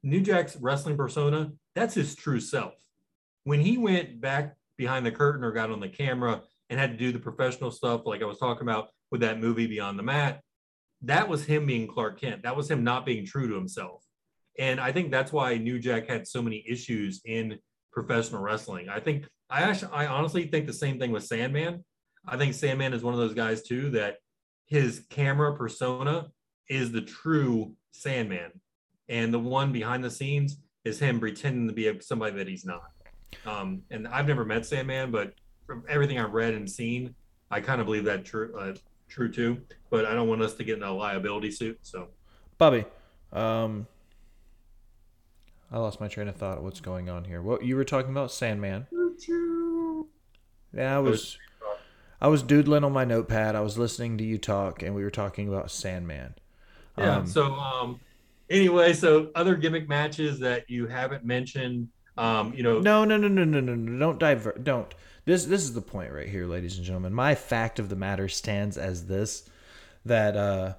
[0.04, 2.74] New Jack's wrestling persona, that's his true self.
[3.44, 6.98] When he went back behind the curtain or got on the camera and had to
[6.98, 10.42] do the professional stuff, like I was talking about with that movie Beyond the Mat,
[11.02, 12.44] that was him being Clark Kent.
[12.44, 14.04] That was him not being true to himself.
[14.58, 17.60] And I think that's why New Jack had so many issues in
[17.92, 18.90] professional wrestling.
[18.90, 21.84] I think I actually I honestly think the same thing with Sandman.
[22.28, 24.18] I think Sandman is one of those guys too that
[24.66, 26.28] his camera persona
[26.70, 28.52] is the true Sandman.
[29.08, 32.92] And the one behind the scenes is him pretending to be somebody that he's not.
[33.46, 35.34] Um, and I've never met Sandman, but
[35.68, 37.14] from everything I've read and seen,
[37.52, 38.74] I kind of believe that true uh,
[39.08, 39.62] true too.
[39.90, 41.80] But I don't want us to get in a liability suit.
[41.82, 42.10] So,
[42.58, 42.86] Bobby,
[43.32, 43.88] um,
[45.72, 46.64] I lost my train of thought.
[46.64, 47.42] What's going on here?
[47.42, 48.88] What you were talking about, Sandman?
[50.74, 51.38] Yeah, I was.
[52.22, 53.56] I was doodling on my notepad.
[53.56, 56.34] I was listening to you talk, and we were talking about Sandman.
[56.98, 57.18] Yeah.
[57.18, 58.00] Um, so, um,
[58.50, 62.80] anyway, so other gimmick matches that you haven't mentioned, um, you know.
[62.80, 64.00] No, no, no, no, no, no, no.
[64.00, 64.64] Don't divert.
[64.64, 64.94] Don't.
[65.26, 67.14] This this is the point right here, ladies and gentlemen.
[67.14, 69.50] My fact of the matter stands as this:
[70.06, 70.76] that uh,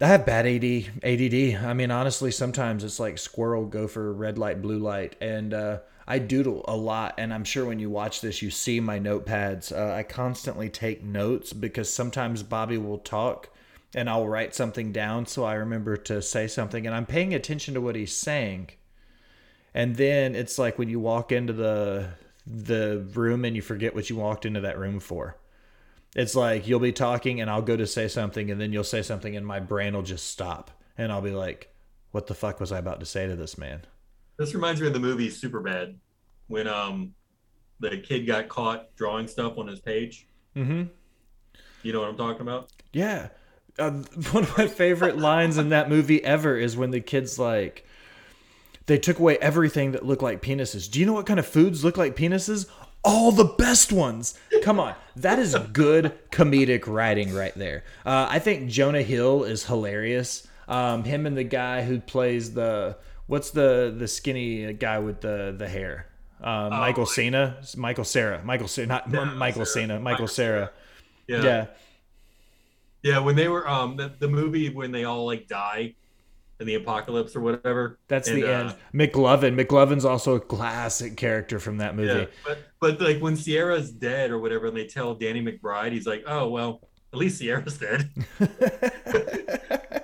[0.00, 0.64] I have bad AD,
[1.02, 1.64] ADD.
[1.64, 6.20] I mean, honestly, sometimes it's like squirrel, gopher, red light, blue light, and uh, I
[6.20, 7.14] doodle a lot.
[7.18, 9.76] And I'm sure when you watch this, you see my notepads.
[9.76, 13.48] Uh, I constantly take notes because sometimes Bobby will talk
[13.94, 17.74] and I'll write something down so I remember to say something, and I'm paying attention
[17.74, 18.70] to what he's saying.
[19.74, 22.10] And then it's like when you walk into the
[22.46, 25.36] the room and you forget what you walked into that room for.
[26.14, 29.02] It's like you'll be talking and I'll go to say something and then you'll say
[29.02, 31.74] something and my brain will just stop and I'll be like,
[32.10, 33.82] what the fuck was I about to say to this man?
[34.38, 35.96] This reminds me of the movie Superbad
[36.48, 37.14] when um
[37.80, 40.28] the kid got caught drawing stuff on his page.
[40.54, 40.84] Mm-hmm.
[41.82, 42.70] You know what I'm talking about?
[42.92, 43.28] Yeah.
[43.78, 43.90] Uh,
[44.30, 47.86] one of my favorite lines in that movie ever is when the kid's like,
[48.86, 50.90] they took away everything that looked like penises.
[50.90, 52.68] Do you know what kind of foods look like penises?
[53.04, 54.38] All the best ones.
[54.62, 57.84] Come on, that is good comedic writing right there.
[58.06, 60.46] Uh, I think Jonah Hill is hilarious.
[60.68, 62.96] Um, him and the guy who plays the
[63.26, 66.06] what's the the skinny guy with the the hair.
[66.40, 70.28] Uh, oh, Michael Cena, Michael Cera, Michael Cera, not yeah, Michael Cera, Cena, Michael, Michael
[70.28, 70.70] Cera.
[71.26, 71.42] Yeah.
[71.42, 71.66] yeah,
[73.02, 73.18] yeah.
[73.18, 75.94] When they were um the, the movie when they all like die
[76.62, 77.98] in the apocalypse or whatever.
[78.08, 78.74] That's and, the uh, end.
[78.94, 79.60] McLovin.
[79.60, 82.20] McLovin's also a classic character from that movie.
[82.20, 86.06] Yeah, but but like when Cera's dead or whatever, and they tell Danny McBride, he's
[86.06, 86.80] like, oh well,
[87.12, 88.08] at least Cera's dead.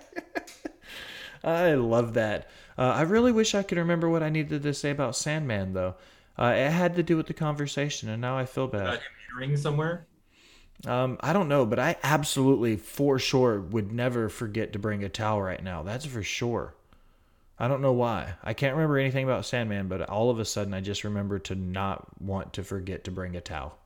[1.45, 2.51] I love that.
[2.77, 5.95] Uh, I really wish I could remember what I needed to say about Sandman, though.
[6.39, 9.01] Uh, it had to do with the conversation, and now I feel bad.
[9.33, 10.07] hearing somewhere.
[10.87, 15.09] Um, I don't know, but I absolutely for sure would never forget to bring a
[15.09, 15.83] towel right now.
[15.83, 16.75] That's for sure.
[17.59, 18.35] I don't know why.
[18.45, 21.57] I can't remember anything about Sandman, but all of a sudden I just remember to
[21.57, 23.77] not want to forget to bring a towel.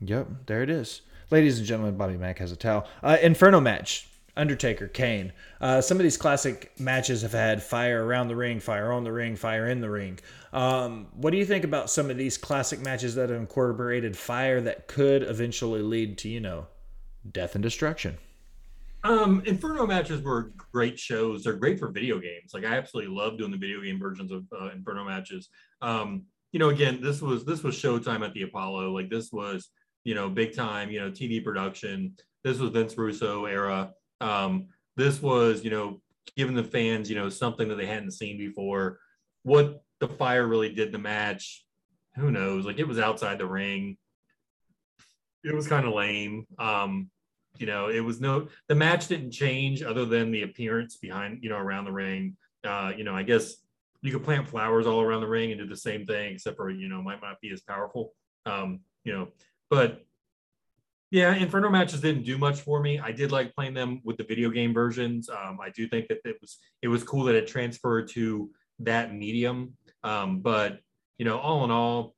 [0.00, 1.00] Yep, there it is.
[1.30, 2.86] Ladies and gentlemen, Bobby Mack has a towel.
[3.02, 4.06] Uh, Inferno match.
[4.36, 5.32] Undertaker, Kane.
[5.60, 9.12] Uh, some of these classic matches have had fire around the ring, fire on the
[9.12, 10.18] ring, fire in the ring.
[10.52, 14.60] Um, what do you think about some of these classic matches that have incorporated fire
[14.60, 16.66] that could eventually lead to, you know,
[17.30, 18.18] death and destruction?
[19.04, 21.44] Um, Inferno matches were great shows.
[21.44, 22.52] They're great for video games.
[22.52, 25.48] Like I absolutely love doing the video game versions of uh, Inferno matches.
[25.80, 28.90] Um, you know, again, this was this was Showtime at the Apollo.
[28.92, 29.68] Like this was,
[30.04, 30.90] you know, big time.
[30.90, 32.16] You know, TV production.
[32.42, 33.92] This was Vince Russo era.
[34.20, 36.00] Um, this was, you know,
[36.36, 38.98] giving the fans, you know, something that they hadn't seen before.
[39.42, 41.64] What the fire really did the match,
[42.16, 42.64] who knows?
[42.64, 43.96] Like it was outside the ring.
[45.44, 46.46] It was kind of lame.
[46.58, 47.10] Um,
[47.58, 51.48] you know, it was no the match didn't change other than the appearance behind, you
[51.48, 52.36] know, around the ring.
[52.64, 53.56] Uh, you know, I guess
[54.02, 56.70] you could plant flowers all around the ring and do the same thing, except for
[56.70, 58.12] you know, might not be as powerful.
[58.44, 59.28] Um, you know,
[59.70, 60.04] but
[61.10, 62.98] yeah, Inferno matches didn't do much for me.
[62.98, 65.28] I did like playing them with the video game versions.
[65.28, 68.50] Um, I do think that it was it was cool that it transferred to
[68.80, 69.76] that medium.
[70.02, 70.80] Um, but
[71.18, 72.14] you know, all in all,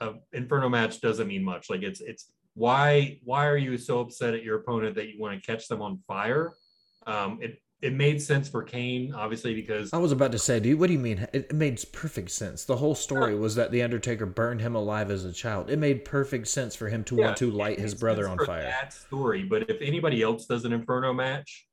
[0.00, 1.68] uh, Inferno match doesn't mean much.
[1.68, 5.40] Like it's it's why why are you so upset at your opponent that you want
[5.40, 6.54] to catch them on fire?
[7.06, 10.78] Um, it it made sense for Kane, obviously, because I was about to say, dude,
[10.78, 11.26] what do you mean?
[11.32, 12.64] It made perfect sense.
[12.64, 15.70] The whole story was that the Undertaker burned him alive as a child.
[15.70, 18.64] It made perfect sense for him to Yeah, want to light his brother on fire.
[18.64, 21.66] That story, but if anybody else does an Inferno match,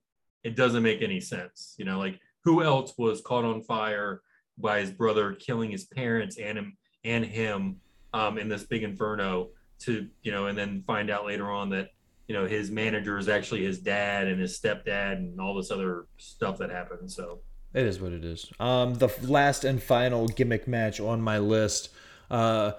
[0.44, 1.76] it doesn't make any sense.
[1.78, 4.22] You know, like who else was caught on fire
[4.58, 7.78] by his brother killing his parents and him and him
[8.14, 11.90] um, in this big Inferno to you know, and then find out later on that
[12.28, 16.08] you know his manager is actually his dad and his stepdad and all this other
[16.18, 17.12] stuff that happened.
[17.12, 17.40] So
[17.74, 18.52] It is what it is.
[18.60, 21.90] Um, the last and final gimmick match on my list
[22.30, 22.74] uh,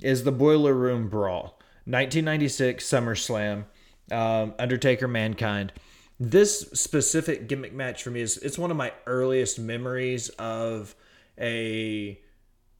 [0.00, 3.64] is the Boiler Room Brawl, 1996 SummerSlam,
[4.10, 5.72] um, Undertaker Mankind.
[6.18, 10.94] This specific gimmick match for me is it's one of my earliest memories of
[11.38, 12.20] a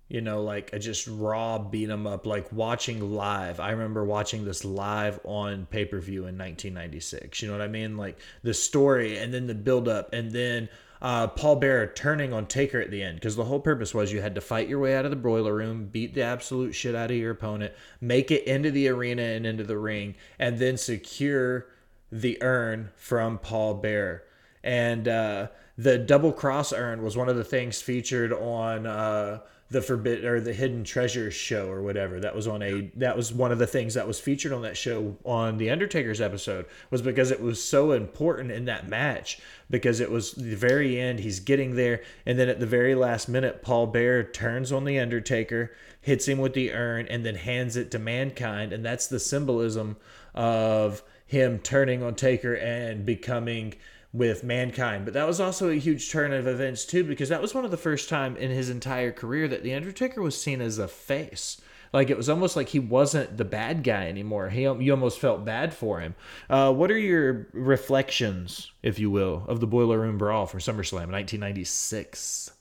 [0.08, 3.60] you know, like a just raw beat beat 'em up, like watching live.
[3.60, 7.42] I remember watching this live on pay per view in 1996.
[7.42, 7.96] You know what I mean?
[7.96, 10.68] Like the story and then the build up and then
[11.02, 14.22] uh, Paul Bearer turning on Taker at the end because the whole purpose was you
[14.22, 17.10] had to fight your way out of the broiler room, beat the absolute shit out
[17.10, 21.66] of your opponent, make it into the arena and into the ring, and then secure
[22.10, 24.22] the urn from Paul Bearer.
[24.62, 29.40] And uh, the double cross urn was one of the things featured on uh,
[29.70, 32.20] the forbid or the hidden treasures show or whatever.
[32.20, 34.76] That was on a that was one of the things that was featured on that
[34.76, 40.00] show on the undertaker's episode was because it was so important in that match because
[40.00, 43.62] it was the very end he's getting there and then at the very last minute
[43.62, 47.90] paul bear turns on the undertaker hits him with the urn and then hands it
[47.90, 49.96] to mankind and that's the symbolism
[50.34, 53.74] of him turning on taker and becoming
[54.14, 57.54] with mankind but that was also a huge turn of events too because that was
[57.54, 60.78] one of the first time in his entire career that the undertaker was seen as
[60.78, 61.60] a face
[61.92, 65.44] like it was almost like he wasn't the bad guy anymore he you almost felt
[65.44, 66.14] bad for him
[66.48, 71.10] uh, what are your reflections if you will of the boiler room brawl from SummerSlam
[71.10, 72.52] 1996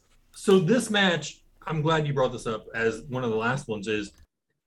[0.44, 3.88] so this match, I'm glad you brought this up as one of the last ones.
[3.88, 4.12] Is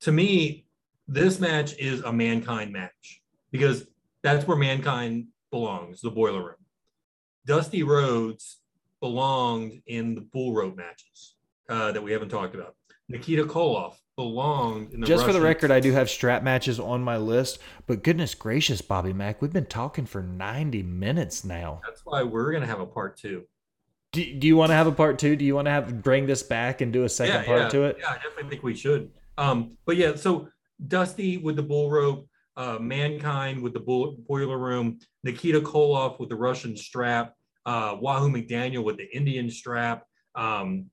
[0.01, 0.65] to me,
[1.07, 3.87] this match is a mankind match because
[4.23, 6.66] that's where mankind belongs, the boiler room.
[7.47, 8.59] Dusty Rhodes
[9.01, 11.37] belonged in the bull rope matches
[11.69, 12.75] uh, that we haven't talked about.
[13.09, 17.03] Nikita Koloff belonged in the just for the record i do have strap matches on
[17.03, 22.01] my list but goodness gracious bobby mack we've been talking for 90 minutes now That's
[22.03, 23.45] why we're gonna have a part two.
[24.13, 26.25] do, do you want to have a part two do you want to have bring
[26.25, 28.75] this back and do a second part yeah, to it Yeah, I definitely think we
[28.75, 29.11] should.
[29.37, 30.49] Um, but yeah, so
[30.89, 32.27] Dusty with the bull rope,
[32.57, 37.35] uh, Mankind with the boiler room, Nikita Koloff with the Russian strap,
[37.67, 40.05] uh, Wahoo McDaniel with the Indian strap.
[40.35, 40.87] Um,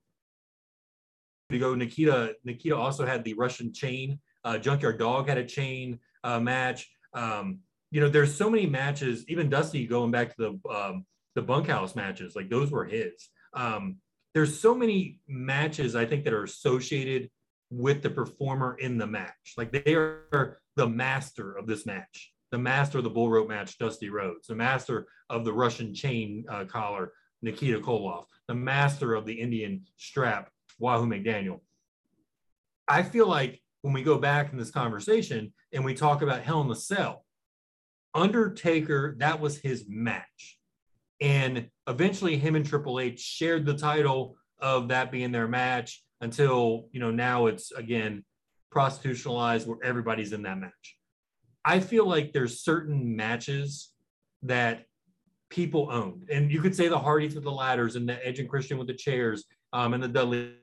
[1.50, 2.36] we go Nikita.
[2.44, 4.20] Nikita also had the Russian chain.
[4.44, 6.90] Uh, Junkyard Dog had a chain uh, match.
[7.14, 7.60] Um,
[7.92, 9.24] you know, there's so many matches.
[9.28, 13.30] Even Dusty going back to the um, the bunkhouse matches, like those were his.
[13.54, 13.98] Um,
[14.34, 17.30] there's so many matches I think that are associated
[17.70, 19.54] with the performer in the match.
[19.58, 23.78] Like they are the master of this match, the master of the bull rope match,
[23.78, 29.26] Dusty Rhodes, the master of the Russian chain uh, collar, Nikita Koloff, the master of
[29.26, 31.60] the Indian strap, Wahoo McDaniel.
[32.88, 36.62] I feel like when we go back in this conversation and we talk about Hell
[36.62, 37.26] in the Cell,
[38.14, 40.60] Undertaker, that was his match.
[41.22, 46.88] And eventually him and Triple H shared the title of that being their match until,
[46.92, 48.24] you know, now it's again
[48.74, 50.98] prostitutionalized where everybody's in that match.
[51.66, 53.92] I feel like there's certain matches
[54.42, 54.86] that
[55.50, 56.28] people owned.
[56.32, 58.88] And you could say the Hardys with the ladders and the Edge and Christian with
[58.88, 60.56] the chairs um, and the Dudley.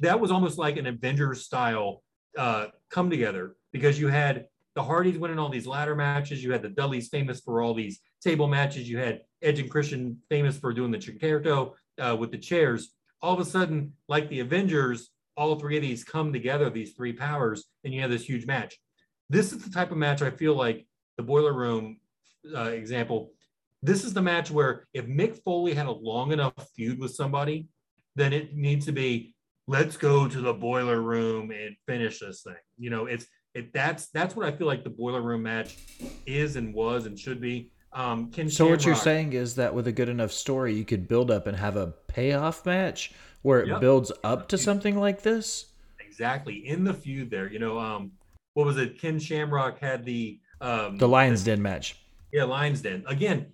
[0.00, 2.02] That was almost like an Avengers style
[2.36, 6.44] uh, come together because you had the Hardys winning all these ladder matches.
[6.44, 8.88] You had the Dudleys famous for all these table matches.
[8.88, 12.94] You had Edge and Christian famous for doing the Chicarito uh, with the chairs.
[13.20, 17.12] All of a sudden, like the Avengers, all three of these come together, these three
[17.12, 18.76] powers, and you have this huge match.
[19.30, 20.84] This is the type of match I feel like
[21.16, 22.00] the Boiler Room
[22.54, 23.30] uh, example.
[23.80, 27.68] This is the match where if Mick Foley had a long enough feud with somebody,
[28.16, 29.34] then it needs to be
[29.68, 32.56] let's go to the boiler room and finish this thing.
[32.78, 35.76] You know, it's it that's that's what I feel like the boiler room match
[36.26, 37.70] is and was and should be.
[37.92, 41.06] Um, Ken So what you're saying is that with a good enough story, you could
[41.06, 43.12] build up and have a payoff match
[43.42, 43.80] where it Yep.
[43.80, 45.66] builds up to something like this.
[46.00, 47.46] exactly in the feud there.
[47.52, 48.10] You know, um,
[48.54, 48.98] what was it?
[49.00, 51.96] Ken Shamrock had the um The Lions Den match.
[52.32, 53.04] Yeah, Lions Den.
[53.06, 53.46] Again,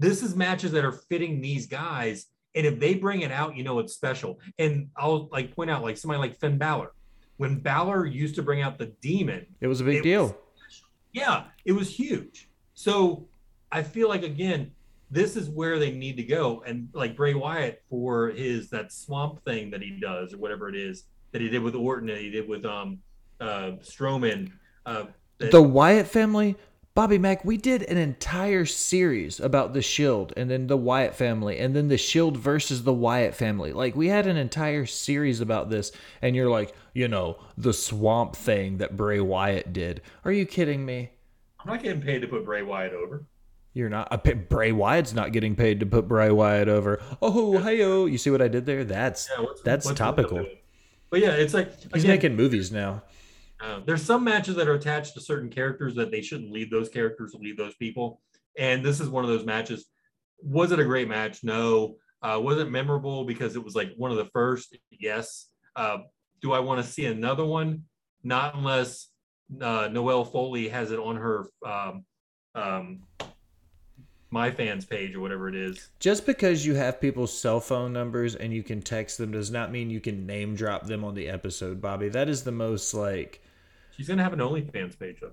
[0.00, 2.26] this is matches that are fitting these guys.
[2.56, 4.40] And if they bring it out, you know it's special.
[4.58, 6.90] And I'll like point out like somebody like Finn Balor.
[7.36, 10.24] When Balor used to bring out the demon, It was a big deal.
[10.24, 10.82] was-
[11.12, 12.48] yeah, it was huge.
[12.74, 13.28] So
[13.70, 14.72] I feel like again,
[15.10, 16.62] this is where they need to go.
[16.66, 20.76] And like Bray Wyatt for his that swamp thing that he does or whatever it
[20.76, 22.98] is that he did with Orton and he did with um
[23.40, 24.52] uh Strowman.
[24.86, 25.04] Uh
[25.38, 26.56] that- the Wyatt family,
[26.94, 31.58] Bobby Mack, we did an entire series about the Shield and then the Wyatt family
[31.58, 33.72] and then the Shield versus the Wyatt family.
[33.72, 38.34] Like we had an entire series about this and you're like, you know, the swamp
[38.34, 40.02] thing that Bray Wyatt did.
[40.24, 41.10] Are you kidding me?
[41.60, 43.24] I'm not getting paid to put Bray Wyatt over.
[43.74, 44.08] You're not.
[44.10, 47.00] Uh, Bray Wyatt's not getting paid to put Bray Wyatt over.
[47.22, 48.10] Oh, heyo!
[48.10, 48.84] You see what I did there?
[48.84, 50.46] That's Yeah, what's- that's what's topical.
[51.10, 53.02] But yeah, it's like He's again, making movies now.
[53.60, 56.88] Uh, there's some matches that are attached to certain characters that they shouldn't leave those
[56.88, 58.20] characters, leave those people.
[58.58, 59.86] And this is one of those matches.
[60.42, 61.42] Was it a great match?
[61.42, 61.96] No.
[62.22, 64.76] Uh, was it memorable because it was like one of the first?
[64.90, 65.46] Yes.
[65.76, 65.98] Uh,
[66.42, 67.84] do I want to see another one?
[68.22, 69.08] Not unless
[69.60, 72.04] uh, Noelle Foley has it on her um,
[72.54, 73.00] um,
[74.30, 75.88] my fans page or whatever it is.
[76.00, 79.72] Just because you have people's cell phone numbers and you can text them does not
[79.72, 82.08] mean you can name drop them on the episode, Bobby.
[82.08, 83.42] That is the most like
[83.96, 85.32] She's gonna have an OnlyFans page though,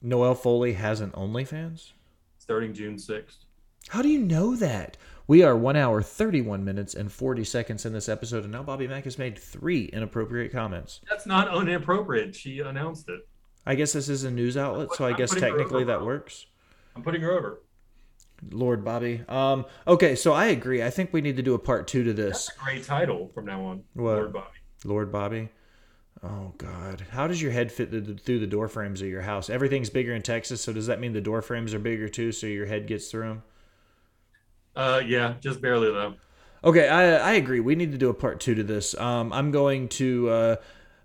[0.00, 1.92] Noelle Foley has an OnlyFans.
[2.38, 3.44] starting June sixth.
[3.88, 4.96] How do you know that?
[5.26, 8.86] We are one hour, 31 minutes, and 40 seconds in this episode, and now Bobby
[8.86, 11.00] Mack has made three inappropriate comments.
[11.08, 12.34] That's not inappropriate.
[12.34, 13.26] She announced it.
[13.66, 16.46] I guess this is a news outlet, so I guess technically that works.
[16.94, 17.62] I'm putting her over.
[18.50, 19.22] Lord Bobby.
[19.28, 20.82] Um, okay, so I agree.
[20.82, 22.46] I think we need to do a part two to this.
[22.46, 23.84] That's a great title from now on.
[23.94, 24.14] What?
[24.14, 24.58] Lord Bobby.
[24.84, 25.48] Lord Bobby.
[26.22, 29.22] Oh God, how does your head fit th- th- through the door frames of your
[29.22, 29.50] house?
[29.50, 32.46] Everything's bigger in Texas, so does that mean the door frames are bigger too, so
[32.46, 33.42] your head gets through them?
[34.74, 36.14] Uh, yeah, just barely though.
[36.62, 37.60] Okay, I I agree.
[37.60, 38.98] We need to do a part two to this.
[38.98, 40.56] Um, I'm going to uh,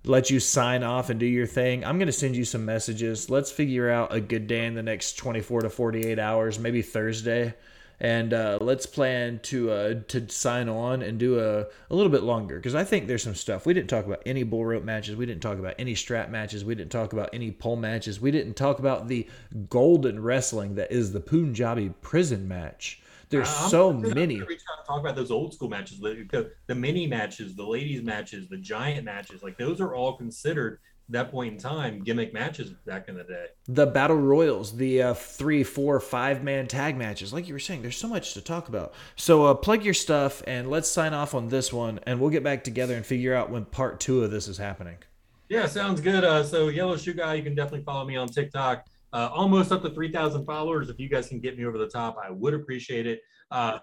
[0.06, 1.84] let you sign off and do your thing.
[1.84, 3.30] I'm going to send you some messages.
[3.30, 7.54] Let's figure out a good day in the next 24 to 48 hours, maybe Thursday,
[8.00, 12.24] and uh, let's plan to uh, to sign on and do a, a little bit
[12.24, 15.18] longer because I think there's some stuff we didn't talk about any bull rope matches.
[15.18, 16.64] We didn't talk about any strap matches.
[16.64, 18.22] We didn't talk about any pole matches.
[18.22, 19.28] We didn't talk about the
[19.70, 23.02] golden wrestling that is the Punjabi prison match.
[23.30, 24.42] There's I'm so gonna- many.
[24.42, 28.02] out and talk about those old school matches, the, the, the mini matches, the ladies
[28.04, 29.44] matches, the giant matches.
[29.44, 30.80] Like those are all considered
[31.12, 33.46] that point in time gimmick matches back in the day.
[33.68, 37.34] the battle royals, the uh, three, four, five man tag matches.
[37.34, 38.94] Like you were saying, there's so much to talk about.
[39.16, 42.44] So uh, plug your stuff and let's sign off on this one, and we'll get
[42.44, 44.98] back together and figure out when part two of this is happening.
[45.50, 46.24] Yeah, sounds good.
[46.24, 48.86] Uh, so Yellow Shoe Guy, you can definitely follow me on TikTok.
[49.12, 50.90] Uh, almost up to 3,000 followers.
[50.90, 53.22] If you guys can get me over the top, I would appreciate it.
[53.52, 53.80] Uh,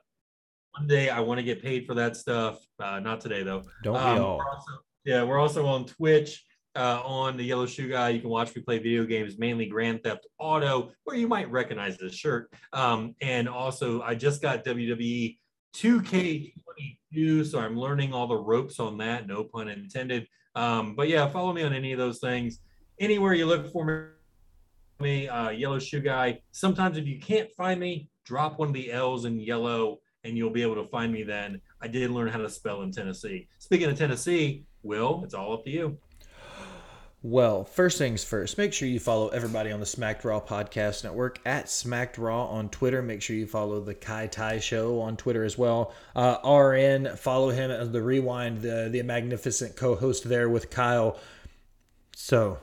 [0.79, 2.59] one day I want to get paid for that stuff.
[2.79, 3.63] Uh, not today though.
[3.83, 4.39] Don't Um, we all?
[4.39, 4.73] we're also-
[5.05, 6.45] yeah, we're also on Twitch.
[6.75, 10.03] Uh, on the Yellow Shoe Guy, you can watch me play video games, mainly Grand
[10.05, 12.53] Theft Auto, where you might recognize this shirt.
[12.75, 15.39] Um, and also, I just got WWE
[15.75, 19.27] 2K22, so I'm learning all the ropes on that.
[19.27, 20.27] No pun intended.
[20.55, 22.61] Um, but yeah, follow me on any of those things.
[23.01, 23.95] Anywhere you look for me,
[25.01, 26.41] uh, Yellow Shoe Guy.
[26.53, 30.51] Sometimes if you can't find me, drop one of the L's in yellow, and you'll
[30.51, 31.23] be able to find me.
[31.23, 33.49] Then I did learn how to spell in Tennessee.
[33.59, 35.99] Speaking of Tennessee, Will, it's all up to you.
[37.23, 41.41] Well, first things first, make sure you follow everybody on the Smacked Raw Podcast Network
[41.45, 43.03] at Smacked Raw on Twitter.
[43.03, 45.93] Make sure you follow the Kai Tai Show on Twitter as well.
[46.15, 51.19] Uh, RN, follow him as the Rewind, the, the magnificent co host there with Kyle.
[52.15, 52.59] So,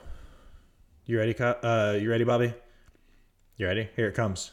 [1.05, 2.53] you ready, uh, you ready, Bobby?
[3.57, 3.89] You ready?
[3.95, 4.51] Here it comes.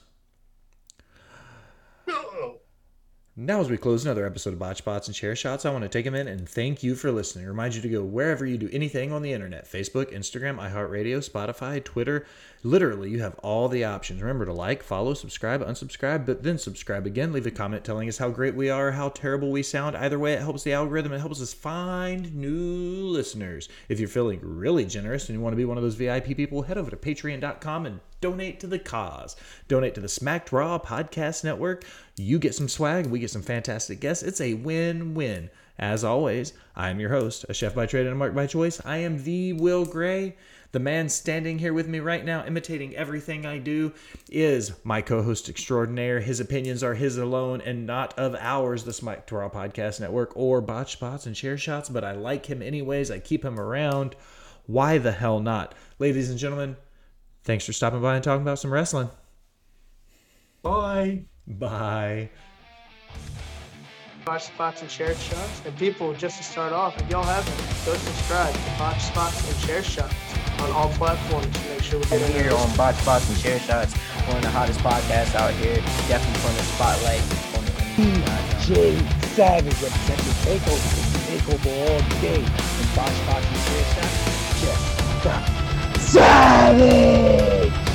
[3.36, 5.88] Now, as we close another episode of Botched Spots and Chair Shots, I want to
[5.88, 7.46] take a minute and thank you for listening.
[7.46, 11.82] Remind you to go wherever you do anything on the internet Facebook, Instagram, iHeartRadio, Spotify,
[11.82, 12.26] Twitter.
[12.62, 14.20] Literally, you have all the options.
[14.20, 17.32] Remember to like, follow, subscribe, unsubscribe, but then subscribe again.
[17.32, 19.96] Leave a comment telling us how great we are, how terrible we sound.
[19.96, 21.12] Either way, it helps the algorithm.
[21.14, 23.70] It helps us find new listeners.
[23.88, 26.60] If you're feeling really generous and you want to be one of those VIP people,
[26.60, 29.36] head over to patreon.com and donate to the cause.
[29.66, 31.84] Donate to the Smacked Raw Podcast Network.
[32.18, 34.22] You get some swag, we get some fantastic guests.
[34.22, 35.48] It's a win win.
[35.78, 38.82] As always, I am your host, a chef by trade and a mark by choice.
[38.84, 40.36] I am the Will Gray.
[40.72, 43.92] The man standing here with me right now, imitating everything I do,
[44.30, 46.20] is my co host extraordinaire.
[46.20, 50.60] His opinions are his alone and not of ours, the Smacked Raw Podcast Network or
[50.60, 53.10] Botched Spots and Chair Shots, but I like him anyways.
[53.10, 54.14] I keep him around.
[54.66, 55.74] Why the hell not?
[55.98, 56.76] Ladies and gentlemen,
[57.42, 59.08] Thanks for stopping by and talking about some wrestling.
[60.62, 61.24] Bye.
[61.46, 62.30] Bye.
[64.24, 65.62] Botched Spots and Chair Shots.
[65.64, 67.56] And people, just to start off, if y'all haven't,
[67.86, 70.14] go subscribe to Botched Spots and Chair Shots
[70.60, 73.38] on all platforms to make sure we get And in here on Botched Spots and
[73.38, 73.94] Chair Shots,
[74.26, 75.76] one of the hottest podcasts out here.
[76.08, 77.22] Definitely putting the spotlight
[77.56, 77.72] on the
[78.60, 79.00] DJ
[79.34, 80.90] Savage representing Takeover.
[81.28, 82.42] Takeover all day.
[82.42, 84.16] And Botched Spots and Chair Shots.
[84.62, 85.42] Check.
[86.00, 87.89] Savage!